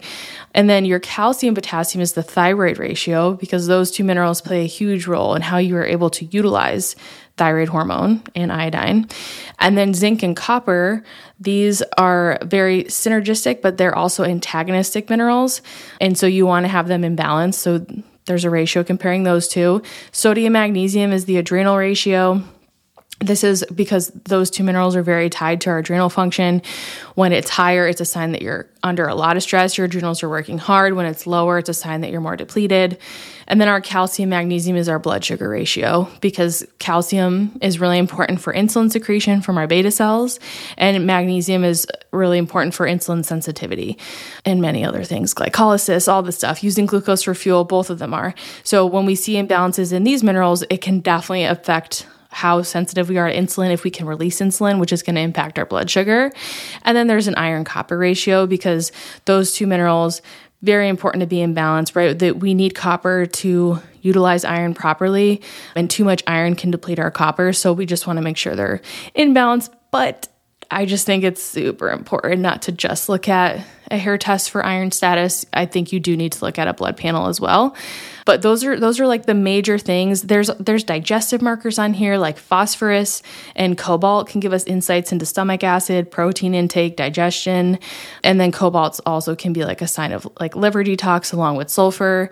And 0.55 0.69
then 0.69 0.85
your 0.85 0.99
calcium 0.99 1.53
potassium 1.53 2.01
is 2.01 2.13
the 2.13 2.23
thyroid 2.23 2.79
ratio 2.79 3.33
because 3.33 3.67
those 3.67 3.91
two 3.91 4.05
minerals 4.05 4.41
play 4.41 4.63
a 4.63 4.67
huge 4.67 5.05
role 5.05 5.35
in 5.35 5.41
how 5.41 5.57
you 5.57 5.75
are 5.75 5.85
able 5.85 6.09
to 6.11 6.25
utilize 6.25 6.95
thyroid 7.35 7.67
hormone 7.67 8.23
and 8.33 8.53
iodine. 8.53 9.09
And 9.59 9.77
then 9.77 9.93
zinc 9.93 10.23
and 10.23 10.35
copper, 10.35 11.03
these 11.41 11.83
are 11.97 12.39
very 12.41 12.85
synergistic, 12.85 13.61
but 13.61 13.77
they're 13.77 13.95
also 13.95 14.23
antagonistic 14.23 15.09
minerals. 15.09 15.61
And 15.99 16.17
so 16.17 16.25
you 16.25 16.45
want 16.45 16.63
to 16.63 16.69
have 16.69 16.87
them 16.87 17.03
in 17.03 17.17
balance. 17.17 17.57
So 17.57 17.85
there's 18.23 18.45
a 18.45 18.49
ratio 18.49 18.85
comparing 18.85 19.23
those 19.23 19.49
two. 19.49 19.81
Sodium 20.13 20.53
magnesium 20.53 21.11
is 21.11 21.25
the 21.25 21.35
adrenal 21.35 21.75
ratio 21.75 22.41
This 23.21 23.45
is 23.45 23.65
because 23.73 24.09
those 24.25 24.51
two 24.51 24.63
minerals 24.63 24.93
are 24.95 25.01
very 25.01 25.29
tied 25.29 25.61
to 25.61 25.69
our 25.69 25.79
adrenal 25.79 26.09
function. 26.09 26.61
When 27.15 27.31
it's 27.31 27.49
higher, 27.49 27.87
it's 27.87 28.01
a 28.01 28.05
sign 28.05 28.33
that 28.33 28.41
you're 28.41 28.69
under 28.83 29.07
a 29.07 29.15
lot 29.15 29.37
of 29.37 29.41
stress. 29.41 29.77
Your 29.77 29.85
adrenals 29.85 30.21
are 30.21 30.27
working 30.27 30.57
hard. 30.57 30.93
When 30.93 31.05
it's 31.05 31.25
lower, 31.25 31.57
it's 31.57 31.69
a 31.69 31.73
sign 31.73 32.01
that 32.01 32.11
you're 32.11 32.19
more 32.19 32.35
depleted. 32.35 32.97
And 33.47 33.61
then 33.61 33.69
our 33.69 33.79
calcium 33.79 34.29
magnesium 34.29 34.75
is 34.75 34.89
our 34.89 34.99
blood 34.99 35.23
sugar 35.23 35.47
ratio 35.47 36.09
because 36.19 36.65
calcium 36.79 37.57
is 37.61 37.79
really 37.79 37.99
important 37.99 38.41
for 38.41 38.53
insulin 38.53 38.91
secretion 38.91 39.41
from 39.41 39.57
our 39.57 39.65
beta 39.65 39.91
cells, 39.91 40.39
and 40.77 41.07
magnesium 41.07 41.63
is 41.63 41.87
really 42.11 42.37
important 42.37 42.73
for 42.73 42.85
insulin 42.85 43.23
sensitivity 43.23 43.97
and 44.43 44.61
many 44.61 44.83
other 44.83 45.05
things, 45.05 45.33
glycolysis, 45.33 46.11
all 46.11 46.21
the 46.21 46.33
stuff. 46.33 46.63
Using 46.63 46.85
glucose 46.85 47.23
for 47.23 47.33
fuel, 47.33 47.63
both 47.63 47.89
of 47.89 47.99
them 47.99 48.13
are. 48.13 48.35
So 48.63 48.85
when 48.85 49.05
we 49.05 49.15
see 49.15 49.35
imbalances 49.35 49.93
in 49.93 50.03
these 50.03 50.21
minerals, 50.21 50.63
it 50.69 50.81
can 50.81 50.99
definitely 50.99 51.45
affect 51.45 52.07
how 52.35 52.61
sensitive 52.61 53.07
we 53.07 53.17
are 53.17 53.29
to 53.29 53.33
insulin, 53.33 53.71
if 53.71 53.85
we 53.85 53.89
can 53.89 54.05
release 54.05 54.41
insulin, 54.41 54.77
which 54.77 54.91
is 54.91 55.01
going 55.01 55.15
to 55.15 55.21
impact 55.21 55.57
our 55.57 55.65
blood 55.65 55.89
sugar. 55.89 56.33
And 56.83 56.97
then 56.97 57.07
there's 57.07 57.29
an 57.29 57.35
iron 57.35 57.63
copper 57.63 57.97
ratio 57.97 58.45
because 58.45 58.91
those 59.23 59.53
two 59.53 59.65
minerals 59.65 60.21
very 60.61 60.89
important 60.89 61.21
to 61.21 61.27
be 61.27 61.39
in 61.39 61.53
balance, 61.53 61.95
right? 61.95 62.19
That 62.19 62.39
we 62.41 62.53
need 62.53 62.75
copper 62.75 63.25
to 63.25 63.79
utilize 64.01 64.43
iron 64.43 64.73
properly, 64.73 65.41
and 65.77 65.89
too 65.89 66.03
much 66.03 66.23
iron 66.27 66.55
can 66.55 66.71
deplete 66.71 66.99
our 66.99 67.09
copper. 67.09 67.53
So 67.53 67.71
we 67.71 67.85
just 67.85 68.05
want 68.05 68.17
to 68.17 68.21
make 68.21 68.35
sure 68.35 68.53
they're 68.53 68.81
in 69.13 69.33
balance. 69.33 69.69
But 69.91 70.27
I 70.69 70.85
just 70.85 71.05
think 71.05 71.23
it's 71.23 71.41
super 71.41 71.89
important 71.89 72.41
not 72.41 72.63
to 72.63 72.73
just 72.73 73.07
look 73.07 73.29
at 73.29 73.65
a 73.89 73.97
hair 73.97 74.17
test 74.17 74.49
for 74.49 74.65
iron 74.65 74.91
status. 74.91 75.45
I 75.53 75.67
think 75.67 75.93
you 75.93 76.01
do 76.01 76.17
need 76.17 76.33
to 76.33 76.43
look 76.43 76.59
at 76.59 76.67
a 76.67 76.73
blood 76.73 76.97
panel 76.97 77.27
as 77.27 77.39
well. 77.39 77.75
But 78.25 78.41
those 78.41 78.63
are 78.63 78.79
those 78.79 78.99
are 78.99 79.05
like 79.05 79.27
the 79.27 79.35
major 79.35 79.77
things. 79.77 80.23
There's 80.23 80.47
there's 80.59 80.83
digestive 80.83 81.41
markers 81.41 81.77
on 81.77 81.93
here 81.93 82.17
like 82.17 82.37
phosphorus 82.37 83.21
and 83.55 83.77
cobalt 83.77 84.27
can 84.27 84.39
give 84.39 84.51
us 84.51 84.63
insights 84.65 85.11
into 85.11 85.25
stomach 85.25 85.63
acid, 85.63 86.11
protein 86.11 86.55
intake, 86.55 86.97
digestion, 86.97 87.79
and 88.23 88.41
then 88.41 88.51
cobalt 88.51 88.99
also 89.05 89.35
can 89.35 89.53
be 89.53 89.63
like 89.63 89.81
a 89.81 89.87
sign 89.87 90.11
of 90.11 90.27
like 90.39 90.55
liver 90.55 90.83
detox 90.83 91.31
along 91.31 91.55
with 91.55 91.69
sulfur. 91.69 92.31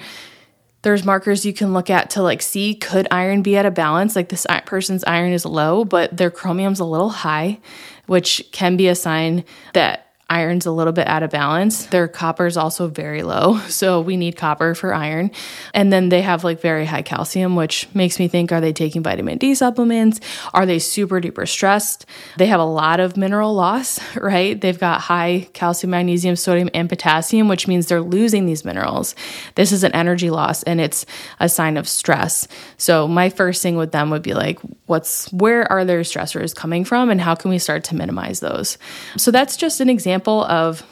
There's 0.82 1.06
markers 1.06 1.46
you 1.46 1.54
can 1.54 1.74
look 1.74 1.90
at 1.90 2.10
to 2.12 2.24
like 2.24 2.42
see 2.42 2.76
could 2.76 3.08
iron 3.12 3.42
be 3.42 3.56
at 3.56 3.66
a 3.66 3.72
balance. 3.72 4.16
Like 4.16 4.30
this 4.30 4.48
person's 4.66 5.04
iron 5.06 5.32
is 5.32 5.46
low 5.46 5.86
but 5.86 6.18
their 6.18 6.32
chromium's 6.32 6.80
a 6.80 6.86
little 6.86 7.10
high 7.10 7.60
which 8.08 8.44
can 8.52 8.76
be 8.76 8.88
a 8.88 8.96
sign 8.96 9.46
that 9.74 10.13
iron's 10.34 10.66
a 10.66 10.72
little 10.72 10.94
bit 10.94 11.08
out 11.08 11.22
of 11.22 11.30
balance. 11.30 11.86
Their 11.86 12.08
copper 12.08 12.48
is 12.48 12.58
also 12.58 12.88
very 12.88 13.22
low, 13.24 13.58
so 13.68 14.02
we 14.02 14.18
need 14.18 14.36
copper 14.36 14.74
for 14.74 14.94
iron. 14.94 15.32
And 15.74 15.94
then 15.94 16.10
they 16.10 16.22
have 16.22 16.44
like 16.44 16.60
very 16.60 16.86
high 16.86 17.04
calcium, 17.04 17.56
which 17.56 17.88
makes 17.94 18.18
me 18.20 18.28
think 18.28 18.52
are 18.52 18.62
they 18.62 18.74
taking 18.74 19.04
vitamin 19.04 19.38
D 19.38 19.54
supplements? 19.54 20.20
Are 20.54 20.66
they 20.66 20.80
super 20.80 21.22
duper 21.22 21.48
stressed? 21.48 22.06
They 22.38 22.48
have 22.48 22.60
a 22.60 22.66
lot 22.66 23.00
of 23.00 23.16
mineral 23.16 23.54
loss, 23.54 24.00
right? 24.16 24.60
They've 24.60 24.80
got 24.80 25.02
high 25.02 25.48
calcium, 25.54 25.92
magnesium, 25.92 26.36
sodium, 26.36 26.70
and 26.74 26.90
potassium, 26.90 27.48
which 27.48 27.68
means 27.68 27.88
they're 27.88 28.02
losing 28.02 28.46
these 28.46 28.66
minerals. 28.66 29.16
This 29.56 29.72
is 29.72 29.84
an 29.84 29.94
energy 29.94 30.30
loss 30.30 30.64
and 30.64 30.82
it's 30.82 31.06
a 31.40 31.48
sign 31.48 31.78
of 31.78 31.88
stress. 31.88 32.48
So 32.78 33.08
my 33.08 33.30
first 33.30 33.62
thing 33.62 33.76
with 33.76 33.92
them 33.92 34.10
would 34.10 34.24
be 34.24 34.34
like, 34.34 34.60
what's 34.88 35.32
where 35.32 35.72
are 35.72 35.86
their 35.86 36.02
stressors 36.02 36.56
coming 36.56 36.84
from 36.86 37.10
and 37.10 37.22
how 37.22 37.36
can 37.36 37.52
we 37.52 37.60
start 37.60 37.84
to 37.86 37.96
minimize 37.96 38.40
those? 38.40 38.78
So 39.18 39.32
that's 39.32 39.58
just 39.58 39.80
an 39.80 39.90
example 39.90 40.23
example 40.24 40.44
of 40.46 40.84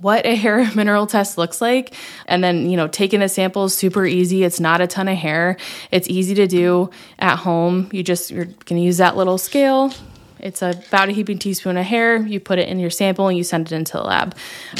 what 0.00 0.24
a 0.26 0.34
hair 0.44 0.68
mineral 0.74 1.06
test 1.06 1.38
looks 1.38 1.60
like 1.60 1.94
and 2.26 2.42
then 2.42 2.70
you 2.70 2.76
know 2.76 2.88
taking 2.88 3.20
the 3.20 3.28
sample 3.28 3.64
is 3.64 3.76
super 3.76 4.06
easy. 4.06 4.44
It's 4.44 4.60
not 4.60 4.80
a 4.80 4.86
ton 4.86 5.08
of 5.08 5.16
hair. 5.16 5.56
It's 5.90 6.08
easy 6.08 6.34
to 6.34 6.46
do 6.46 6.90
at 7.18 7.36
home. 7.36 7.88
You 7.92 8.02
just 8.02 8.30
you're 8.30 8.46
going 8.46 8.80
to 8.80 8.80
use 8.80 8.98
that 8.98 9.16
little 9.16 9.38
scale. 9.38 9.92
It's 10.38 10.62
about 10.62 11.10
a 11.10 11.12
heaping 11.12 11.38
teaspoon 11.38 11.76
of 11.76 11.84
hair. 11.84 12.16
You 12.16 12.40
put 12.40 12.58
it 12.58 12.68
in 12.68 12.78
your 12.78 12.90
sample 12.90 13.28
and 13.28 13.36
you 13.36 13.44
send 13.44 13.66
it 13.66 13.74
into 13.74 13.92
the 13.92 14.02
lab. 14.02 14.34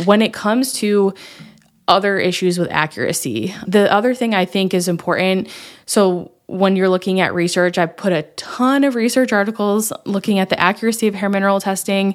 When 0.07 0.23
it 0.23 0.33
comes 0.33 0.73
to 0.75 1.13
other 1.91 2.19
issues 2.19 2.57
with 2.57 2.71
accuracy 2.71 3.53
the 3.67 3.93
other 3.93 4.15
thing 4.15 4.33
i 4.33 4.45
think 4.45 4.73
is 4.73 4.87
important 4.87 5.49
so 5.87 6.31
when 6.47 6.77
you're 6.77 6.89
looking 6.89 7.21
at 7.21 7.35
research 7.35 7.79
i've 7.79 7.97
put 7.97 8.13
a 8.13 8.23
ton 8.37 8.85
of 8.85 8.95
research 8.95 9.33
articles 9.33 9.93
looking 10.07 10.39
at 10.39 10.51
the 10.51 10.61
accuracy 10.61 11.09
of 11.09 11.17
hair 11.17 11.29
mineral 11.29 11.61
testing 11.61 12.15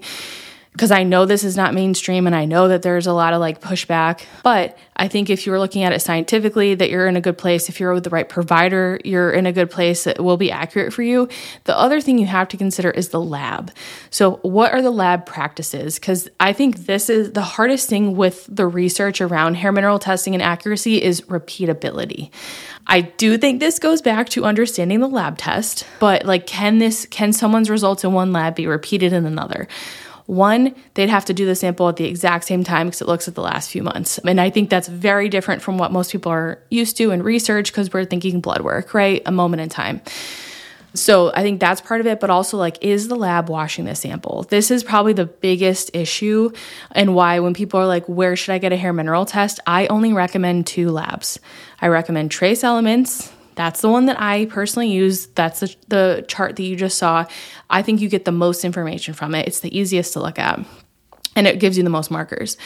because 0.75 0.91
I 0.91 1.03
know 1.03 1.25
this 1.25 1.45
is 1.45 1.55
not 1.55 1.73
mainstream 1.73 2.27
and 2.27 2.35
I 2.35 2.43
know 2.43 2.67
that 2.67 2.81
there's 2.81 3.07
a 3.07 3.13
lot 3.13 3.33
of 3.33 3.39
like 3.39 3.61
pushback. 3.61 4.25
But 4.43 4.77
I 4.97 5.07
think 5.07 5.29
if 5.29 5.45
you're 5.45 5.57
looking 5.57 5.83
at 5.83 5.93
it 5.93 6.01
scientifically, 6.01 6.75
that 6.75 6.89
you're 6.89 7.07
in 7.07 7.15
a 7.15 7.21
good 7.21 7.37
place. 7.37 7.69
If 7.69 7.79
you're 7.79 7.93
with 7.93 8.03
the 8.03 8.09
right 8.09 8.27
provider, 8.27 8.99
you're 9.05 9.31
in 9.31 9.45
a 9.45 9.53
good 9.53 9.71
place 9.71 10.03
that 10.03 10.21
will 10.21 10.35
be 10.35 10.51
accurate 10.51 10.91
for 10.91 11.01
you. 11.01 11.29
The 11.63 11.77
other 11.77 12.01
thing 12.01 12.17
you 12.17 12.25
have 12.25 12.49
to 12.49 12.57
consider 12.57 12.91
is 12.91 13.09
the 13.09 13.21
lab. 13.21 13.71
So, 14.09 14.37
what 14.41 14.73
are 14.73 14.81
the 14.81 14.91
lab 14.91 15.25
practices? 15.25 15.97
Because 15.97 16.27
I 16.41 16.51
think 16.51 16.79
this 16.79 17.09
is 17.09 17.31
the 17.31 17.41
hardest 17.41 17.87
thing 17.87 18.17
with 18.17 18.45
the 18.53 18.67
research 18.67 19.21
around 19.21 19.55
hair 19.55 19.71
mineral 19.71 19.99
testing 19.99 20.33
and 20.33 20.43
accuracy 20.43 21.01
is 21.01 21.21
repeatability. 21.21 22.31
I 22.85 23.01
do 23.01 23.37
think 23.37 23.61
this 23.61 23.79
goes 23.79 24.01
back 24.01 24.27
to 24.29 24.43
understanding 24.43 24.99
the 24.99 25.07
lab 25.07 25.37
test, 25.37 25.87
but 25.99 26.25
like, 26.25 26.45
can 26.45 26.79
this, 26.79 27.05
can 27.05 27.31
someone's 27.31 27.69
results 27.69 28.03
in 28.03 28.11
one 28.11 28.33
lab 28.33 28.55
be 28.55 28.67
repeated 28.67 29.13
in 29.13 29.25
another? 29.25 29.69
One, 30.27 30.73
they'd 30.95 31.09
have 31.09 31.25
to 31.25 31.33
do 31.33 31.45
the 31.45 31.55
sample 31.55 31.87
at 31.87 31.97
the 31.97 32.05
exact 32.05 32.45
same 32.45 32.63
time 32.63 32.87
because 32.87 33.01
it 33.01 33.07
looks 33.07 33.27
at 33.27 33.35
the 33.35 33.41
last 33.41 33.69
few 33.69 33.83
months. 33.83 34.17
And 34.19 34.41
I 34.41 34.49
think 34.49 34.69
that's 34.69 34.87
very 34.87 35.29
different 35.29 35.61
from 35.61 35.77
what 35.77 35.91
most 35.91 36.11
people 36.11 36.31
are 36.31 36.59
used 36.69 36.97
to 36.97 37.11
in 37.11 37.21
research 37.21 37.71
because 37.71 37.93
we're 37.93 38.05
thinking 38.05 38.41
blood 38.41 38.61
work, 38.61 38.93
right? 38.93 39.21
A 39.25 39.31
moment 39.31 39.61
in 39.61 39.69
time. 39.69 40.01
So 40.95 41.31
I 41.33 41.41
think 41.41 41.59
that's 41.59 41.81
part 41.81 41.99
of 41.99 42.07
it, 42.07 42.21
but 42.21 42.29
also 42.29 42.57
like, 42.57 42.77
is 42.81 43.09
the 43.09 43.17
lab 43.17 43.49
washing 43.49 43.83
the 43.83 43.95
sample? 43.95 44.43
This 44.49 44.71
is 44.71 44.81
probably 44.81 45.11
the 45.11 45.25
biggest 45.25 45.93
issue, 45.93 46.51
and 46.91 47.13
why 47.13 47.39
when 47.39 47.53
people 47.53 47.81
are 47.81 47.85
like, 47.85 48.05
where 48.05 48.37
should 48.37 48.53
I 48.53 48.59
get 48.59 48.71
a 48.71 48.77
hair 48.77 48.93
mineral 48.93 49.25
test? 49.25 49.59
I 49.67 49.87
only 49.87 50.13
recommend 50.13 50.67
two 50.67 50.89
labs. 50.89 51.37
I 51.81 51.87
recommend 51.87 52.31
Trace 52.31 52.63
Elements, 52.63 53.29
that's 53.55 53.81
the 53.81 53.89
one 53.89 54.05
that 54.05 54.21
I 54.21 54.45
personally 54.45 54.89
use. 54.89 55.27
That's 55.27 55.61
the, 55.61 55.75
the 55.87 56.25
chart 56.27 56.55
that 56.55 56.63
you 56.63 56.75
just 56.75 56.97
saw. 56.97 57.25
I 57.69 57.81
think 57.81 58.01
you 58.01 58.09
get 58.09 58.25
the 58.25 58.31
most 58.31 58.65
information 58.65 59.13
from 59.13 59.33
it. 59.35 59.47
It's 59.47 59.59
the 59.59 59.75
easiest 59.77 60.13
to 60.13 60.19
look 60.19 60.39
at, 60.39 60.59
and 61.35 61.47
it 61.47 61.59
gives 61.59 61.77
you 61.77 61.83
the 61.83 61.89
most 61.89 62.11
markers. 62.11 62.57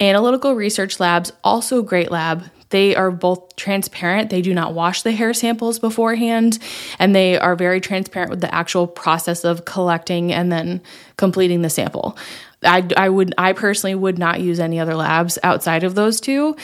Analytical 0.00 0.54
Research 0.54 0.98
Labs, 0.98 1.32
also 1.44 1.82
great 1.82 2.10
lab. 2.10 2.44
They 2.70 2.94
are 2.94 3.10
both 3.10 3.56
transparent. 3.56 4.30
They 4.30 4.42
do 4.42 4.54
not 4.54 4.74
wash 4.74 5.02
the 5.02 5.12
hair 5.12 5.34
samples 5.34 5.78
beforehand, 5.78 6.58
and 6.98 7.14
they 7.14 7.36
are 7.38 7.56
very 7.56 7.80
transparent 7.80 8.30
with 8.30 8.40
the 8.40 8.54
actual 8.54 8.86
process 8.86 9.44
of 9.44 9.64
collecting 9.64 10.32
and 10.32 10.50
then 10.50 10.80
completing 11.16 11.62
the 11.62 11.70
sample. 11.70 12.16
I, 12.62 12.86
I 12.96 13.08
would 13.08 13.34
I 13.36 13.52
personally 13.52 13.94
would 13.94 14.18
not 14.18 14.40
use 14.40 14.60
any 14.60 14.78
other 14.78 14.94
labs 14.94 15.38
outside 15.42 15.82
of 15.82 15.94
those 15.94 16.20
two. 16.20 16.56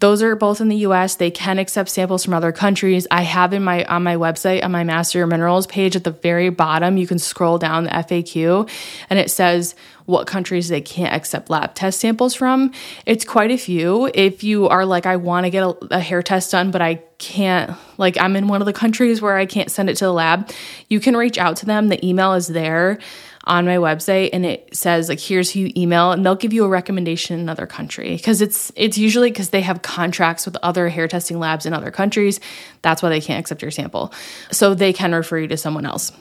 Those 0.00 0.22
are 0.22 0.36
both 0.36 0.60
in 0.60 0.68
the 0.68 0.76
US. 0.76 1.16
They 1.16 1.30
can 1.30 1.58
accept 1.58 1.90
samples 1.90 2.24
from 2.24 2.34
other 2.34 2.52
countries. 2.52 3.06
I 3.10 3.22
have 3.22 3.52
in 3.52 3.64
my 3.64 3.84
on 3.86 4.04
my 4.04 4.14
website 4.14 4.62
on 4.62 4.70
my 4.70 4.84
Master 4.84 5.18
Your 5.18 5.26
Minerals 5.26 5.66
page 5.66 5.96
at 5.96 6.04
the 6.04 6.12
very 6.12 6.50
bottom, 6.50 6.96
you 6.96 7.06
can 7.06 7.18
scroll 7.18 7.58
down 7.58 7.84
the 7.84 7.90
FAQ 7.90 8.70
and 9.10 9.18
it 9.18 9.30
says 9.30 9.74
what 10.06 10.26
countries 10.26 10.68
they 10.68 10.80
can't 10.80 11.12
accept 11.12 11.50
lab 11.50 11.74
test 11.74 12.00
samples 12.00 12.34
from. 12.34 12.72
It's 13.06 13.24
quite 13.24 13.50
a 13.50 13.58
few. 13.58 14.10
If 14.14 14.44
you 14.44 14.68
are 14.68 14.86
like 14.86 15.04
I 15.04 15.16
want 15.16 15.44
to 15.44 15.50
get 15.50 15.64
a, 15.64 15.76
a 15.90 16.00
hair 16.00 16.22
test 16.22 16.52
done 16.52 16.70
but 16.70 16.80
I 16.80 17.02
can't 17.18 17.76
like 17.96 18.16
I'm 18.20 18.36
in 18.36 18.46
one 18.46 18.62
of 18.62 18.66
the 18.66 18.72
countries 18.72 19.20
where 19.20 19.36
I 19.36 19.46
can't 19.46 19.70
send 19.70 19.90
it 19.90 19.96
to 19.96 20.04
the 20.04 20.12
lab, 20.12 20.50
you 20.88 21.00
can 21.00 21.16
reach 21.16 21.38
out 21.38 21.56
to 21.56 21.66
them. 21.66 21.88
The 21.88 22.04
email 22.06 22.34
is 22.34 22.46
there 22.46 23.00
on 23.48 23.64
my 23.64 23.76
website 23.76 24.30
and 24.32 24.44
it 24.44 24.68
says 24.76 25.08
like 25.08 25.18
here's 25.18 25.50
who 25.50 25.60
you 25.60 25.72
email 25.76 26.12
and 26.12 26.24
they'll 26.24 26.36
give 26.36 26.52
you 26.52 26.64
a 26.64 26.68
recommendation 26.68 27.34
in 27.34 27.40
another 27.40 27.66
country. 27.66 28.14
Because 28.14 28.42
it's 28.42 28.70
it's 28.76 28.98
usually 28.98 29.30
because 29.30 29.50
they 29.50 29.62
have 29.62 29.82
contracts 29.82 30.44
with 30.44 30.56
other 30.62 30.88
hair 30.88 31.08
testing 31.08 31.38
labs 31.40 31.66
in 31.66 31.72
other 31.72 31.90
countries. 31.90 32.40
That's 32.82 33.02
why 33.02 33.08
they 33.08 33.20
can't 33.20 33.40
accept 33.40 33.62
your 33.62 33.70
sample. 33.70 34.12
So 34.52 34.74
they 34.74 34.92
can 34.92 35.14
refer 35.14 35.38
you 35.38 35.48
to 35.48 35.56
someone 35.56 35.86
else. 35.86 36.12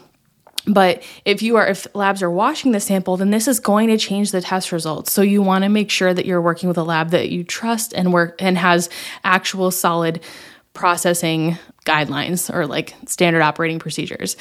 But 0.66 1.04
if 1.26 1.42
you 1.42 1.58
are 1.58 1.68
if 1.68 1.86
labs 1.94 2.24
are 2.24 2.32
washing 2.32 2.72
the 2.72 2.80
sample 2.80 3.18
then 3.18 3.30
this 3.30 3.48
is 3.48 3.60
going 3.60 3.90
to 3.90 3.98
change 3.98 4.32
the 4.32 4.42
test 4.42 4.72
results. 4.72 5.12
So 5.12 5.22
you 5.22 5.42
want 5.42 5.66
to 5.66 5.70
make 5.70 5.92
sure 5.92 6.14
that 6.14 6.26
you're 6.26 6.42
working 6.42 6.70
with 6.70 6.78
a 6.78 6.84
lab 6.84 7.10
that 7.12 7.30
you 7.30 7.44
trust 7.44 7.94
and 7.94 8.14
work 8.14 8.42
and 8.42 8.58
has 8.58 8.90
actual 9.24 9.70
solid 9.70 10.22
processing 10.74 11.58
guidelines 11.86 12.54
or 12.54 12.68
like 12.68 12.94
standard 13.06 13.42
operating 13.42 13.80
procedures 13.80 14.38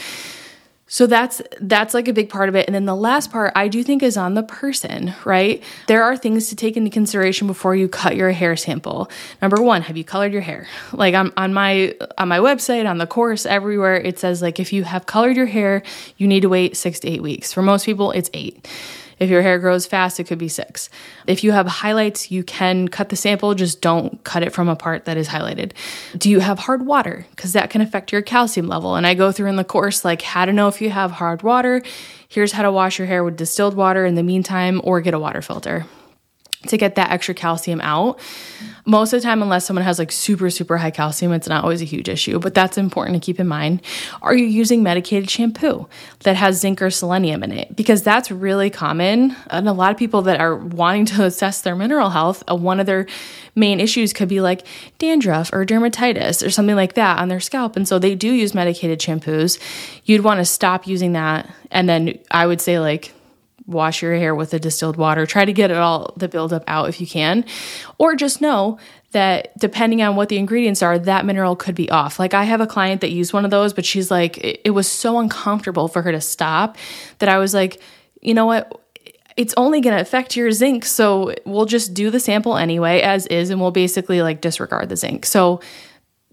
so 0.89 1.07
that's 1.07 1.43
that's 1.61 1.95
like 1.95 2.07
a 2.07 2.13
big 2.13 2.29
part 2.29 2.49
of 2.49 2.55
it. 2.55 2.67
And 2.67 2.75
then 2.75 2.85
the 2.85 2.95
last 2.95 3.33
part 3.33 3.53
I 3.57 3.67
do 3.67 3.83
think 3.83 4.03
is 4.03 4.17
on 4.17 4.35
the 4.35 4.45
person, 4.45 5.15
right? 5.25 5.63
There 5.89 6.05
are 6.05 6.17
things 6.17 6.49
to 6.51 6.57
take 6.57 6.77
into 6.77 6.91
consideration 6.91 7.49
before 7.49 7.75
you 7.75 7.89
cut 7.89 8.15
your 8.15 8.31
hair 8.31 8.57
sample. 8.57 9.11
Number 9.43 9.61
1, 9.61 9.83
have 9.83 9.97
you 9.97 10.05
colored 10.05 10.33
your 10.33 10.43
hair? 10.43 10.69
Like 10.93 11.15
on, 11.15 11.33
on 11.37 11.53
my 11.53 11.95
on 12.19 12.29
my 12.29 12.39
website, 12.39 12.89
on 12.89 12.99
the 12.99 13.07
course, 13.07 13.47
everywhere 13.47 13.97
it 13.97 14.19
says 14.21 14.41
like 14.41 14.61
if 14.61 14.73
you 14.73 14.85
have 14.85 15.07
colored 15.07 15.37
your 15.37 15.47
hair, 15.47 15.83
you 16.19 16.29
need 16.29 16.41
to 16.41 16.49
wait 16.49 16.77
6 16.77 17.01
to 17.01 17.09
8 17.09 17.23
weeks. 17.23 17.53
For 17.53 17.63
most 17.63 17.85
people, 17.85 18.13
it's 18.13 18.31
8. 18.33 18.69
If 19.19 19.31
your 19.31 19.43
hair 19.43 19.59
grows 19.59 19.87
fast, 19.87 20.21
it 20.21 20.25
could 20.25 20.39
be 20.39 20.49
six. 20.49 20.91
If 21.27 21.43
you 21.43 21.53
have 21.53 21.67
highlights, 21.67 22.31
you 22.31 22.45
can 22.45 22.89
cut 22.89 23.09
the 23.09 23.17
sample, 23.17 23.55
just 23.55 23.81
don't 23.81 24.23
cut 24.25 24.43
it 24.43 24.53
from 24.53 24.69
a 24.69 24.77
part 24.77 25.07
that 25.07 25.17
is 25.17 25.29
highlighted. 25.29 25.73
Do 26.19 26.31
you 26.31 26.41
have 26.41 26.59
hard 26.59 26.85
water? 26.85 27.27
Because 27.31 27.53
that 27.55 27.71
can 27.71 27.81
affect 27.81 28.13
your 28.13 28.23
calcium 28.23 28.69
level. 28.69 28.97
And 28.97 29.07
I 29.07 29.15
go 29.15 29.33
through 29.33 29.49
in 29.49 29.57
the 29.57 29.65
course 29.65 30.05
like 30.05 30.23
how 30.23 30.45
to 30.45 30.53
know 30.53 30.69
if 30.69 30.81
you 30.81 30.91
have 30.91 31.13
hard 31.13 31.43
water. 31.43 31.83
Here's 32.29 32.53
how 32.53 32.63
to 32.63 32.73
wash 32.73 32.99
your 32.99 33.07
hair 33.07 33.25
with 33.25 33.37
distilled 33.37 33.75
water 33.75 34.05
in 34.05 34.17
the 34.17 34.23
meantime, 34.23 34.81
or 34.85 35.01
get 35.01 35.15
a 35.15 35.19
water 35.19 35.41
filter 35.41 35.87
to 36.69 36.77
get 36.77 36.95
that 36.97 37.11
extra 37.11 37.35
calcium 37.35 37.81
out. 37.81 38.19
Most 38.85 39.13
of 39.13 39.21
the 39.21 39.25
time, 39.25 39.43
unless 39.43 39.67
someone 39.67 39.85
has 39.85 39.99
like 39.99 40.13
super, 40.13 40.49
super 40.49 40.77
high 40.77 40.91
calcium, 40.91 41.33
it's 41.33 41.49
not 41.49 41.65
always 41.65 41.83
a 41.83 41.85
huge 41.85 42.09
issue, 42.09 42.39
but 42.39 42.55
that's 42.55 42.79
important 42.79 43.21
to 43.21 43.25
keep 43.25 43.41
in 43.41 43.49
mind. 43.49 43.83
Are 44.23 44.35
you 44.35 44.47
using 44.47 44.83
medicated 44.83 45.29
shampoo 45.29 45.89
that 46.21 46.37
has 46.37 46.61
zinc 46.61 46.81
or 46.81 46.91
selenium 46.91 47.43
in 47.43 47.53
it? 47.53 47.75
Because 47.75 48.03
that's 48.03 48.31
really 48.31 48.71
common. 48.71 49.35
And 49.51 49.69
a 49.69 49.73
lot 49.73 49.91
of 49.91 49.97
people 49.97 50.23
that 50.23 50.41
are 50.41 50.55
wanting 50.55 51.07
to 51.07 51.25
assess 51.25 51.63
their 51.63 51.75
mineral 51.75 52.11
health, 52.11 52.45
uh, 52.49 52.55
one 52.55 52.79
of 52.79 52.87
their 52.87 53.07
main 53.57 53.81
issues 53.81 54.13
could 54.13 54.29
be 54.29 54.41
like 54.41 54.67
dandruff 54.99 55.53
or 55.53 55.65
dermatitis 55.65 56.47
or 56.47 56.51
something 56.51 56.77
like 56.77 56.95
that 56.95 57.19
on 57.19 57.29
their 57.29 57.41
scalp. 57.41 57.75
And 57.75 57.89
so 57.89 57.99
they 57.99 58.15
do 58.15 58.33
use 58.33 58.55
medicated 58.55 59.01
shampoos. 59.01 59.59
You'd 60.05 60.23
want 60.23 60.39
to 60.39 60.45
stop 60.45 60.87
using 60.87 61.13
that. 61.15 61.53
And 61.71 61.89
then 61.89 62.19
I 62.31 62.47
would 62.47 62.61
say, 62.61 62.79
like, 62.79 63.13
wash 63.67 64.03
your 64.03 64.15
hair 64.15 64.35
with 64.35 64.51
the 64.51 64.61
distilled 64.61 64.97
water. 64.97 65.27
Try 65.27 65.45
to 65.45 65.53
get 65.53 65.71
it 65.71 65.77
all 65.77 66.15
the 66.17 66.29
buildup 66.29 66.65
out 66.67 66.89
if 66.89 67.01
you 67.01 67.07
can. 67.07 67.45
Or 67.99 68.15
just 68.15 68.41
know 68.41 68.79
that 69.13 69.57
depending 69.59 70.03
on 70.03 70.17
what 70.17 70.29
the 70.29 70.37
ingredients 70.37 70.83
are, 70.83 70.99
that 70.99 71.25
mineral 71.25 71.57
could 71.57 71.75
be 71.75 71.91
off. 71.91 72.19
Like 72.19 72.35
I 72.35 72.45
have 72.45 72.61
a 72.61 72.67
client 72.67 73.01
that 73.01 73.11
used 73.11 73.33
one 73.33 73.45
of 73.45 73.51
those, 73.51 73.73
but 73.73 73.85
she's 73.85 74.11
like, 74.11 74.39
it, 74.39 74.61
it 74.65 74.71
was 74.71 74.87
so 74.87 75.19
uncomfortable 75.19 75.89
for 75.89 76.03
her 76.03 76.13
to 76.13 76.21
stop 76.21 76.77
that 77.19 77.29
I 77.29 77.39
was 77.39 77.55
like, 77.55 77.81
you 78.21 78.35
know 78.35 78.47
what? 78.47 78.81
It's 79.37 79.55
only 79.57 79.81
going 79.81 79.95
to 79.95 80.01
affect 80.01 80.37
your 80.37 80.51
zinc. 80.51 80.85
So 80.85 81.35
we'll 81.45 81.67
just 81.67 81.93
do 81.93 82.11
the 82.11 82.21
sample 82.21 82.57
anyway, 82.57 83.01
as 83.01 83.27
is, 83.27 83.51
and 83.51 83.61
we'll 83.61 83.71
basically 83.71 84.23
like 84.23 84.41
disregard 84.41 84.89
the 84.89 84.97
zinc. 84.97 85.27
So 85.27 85.61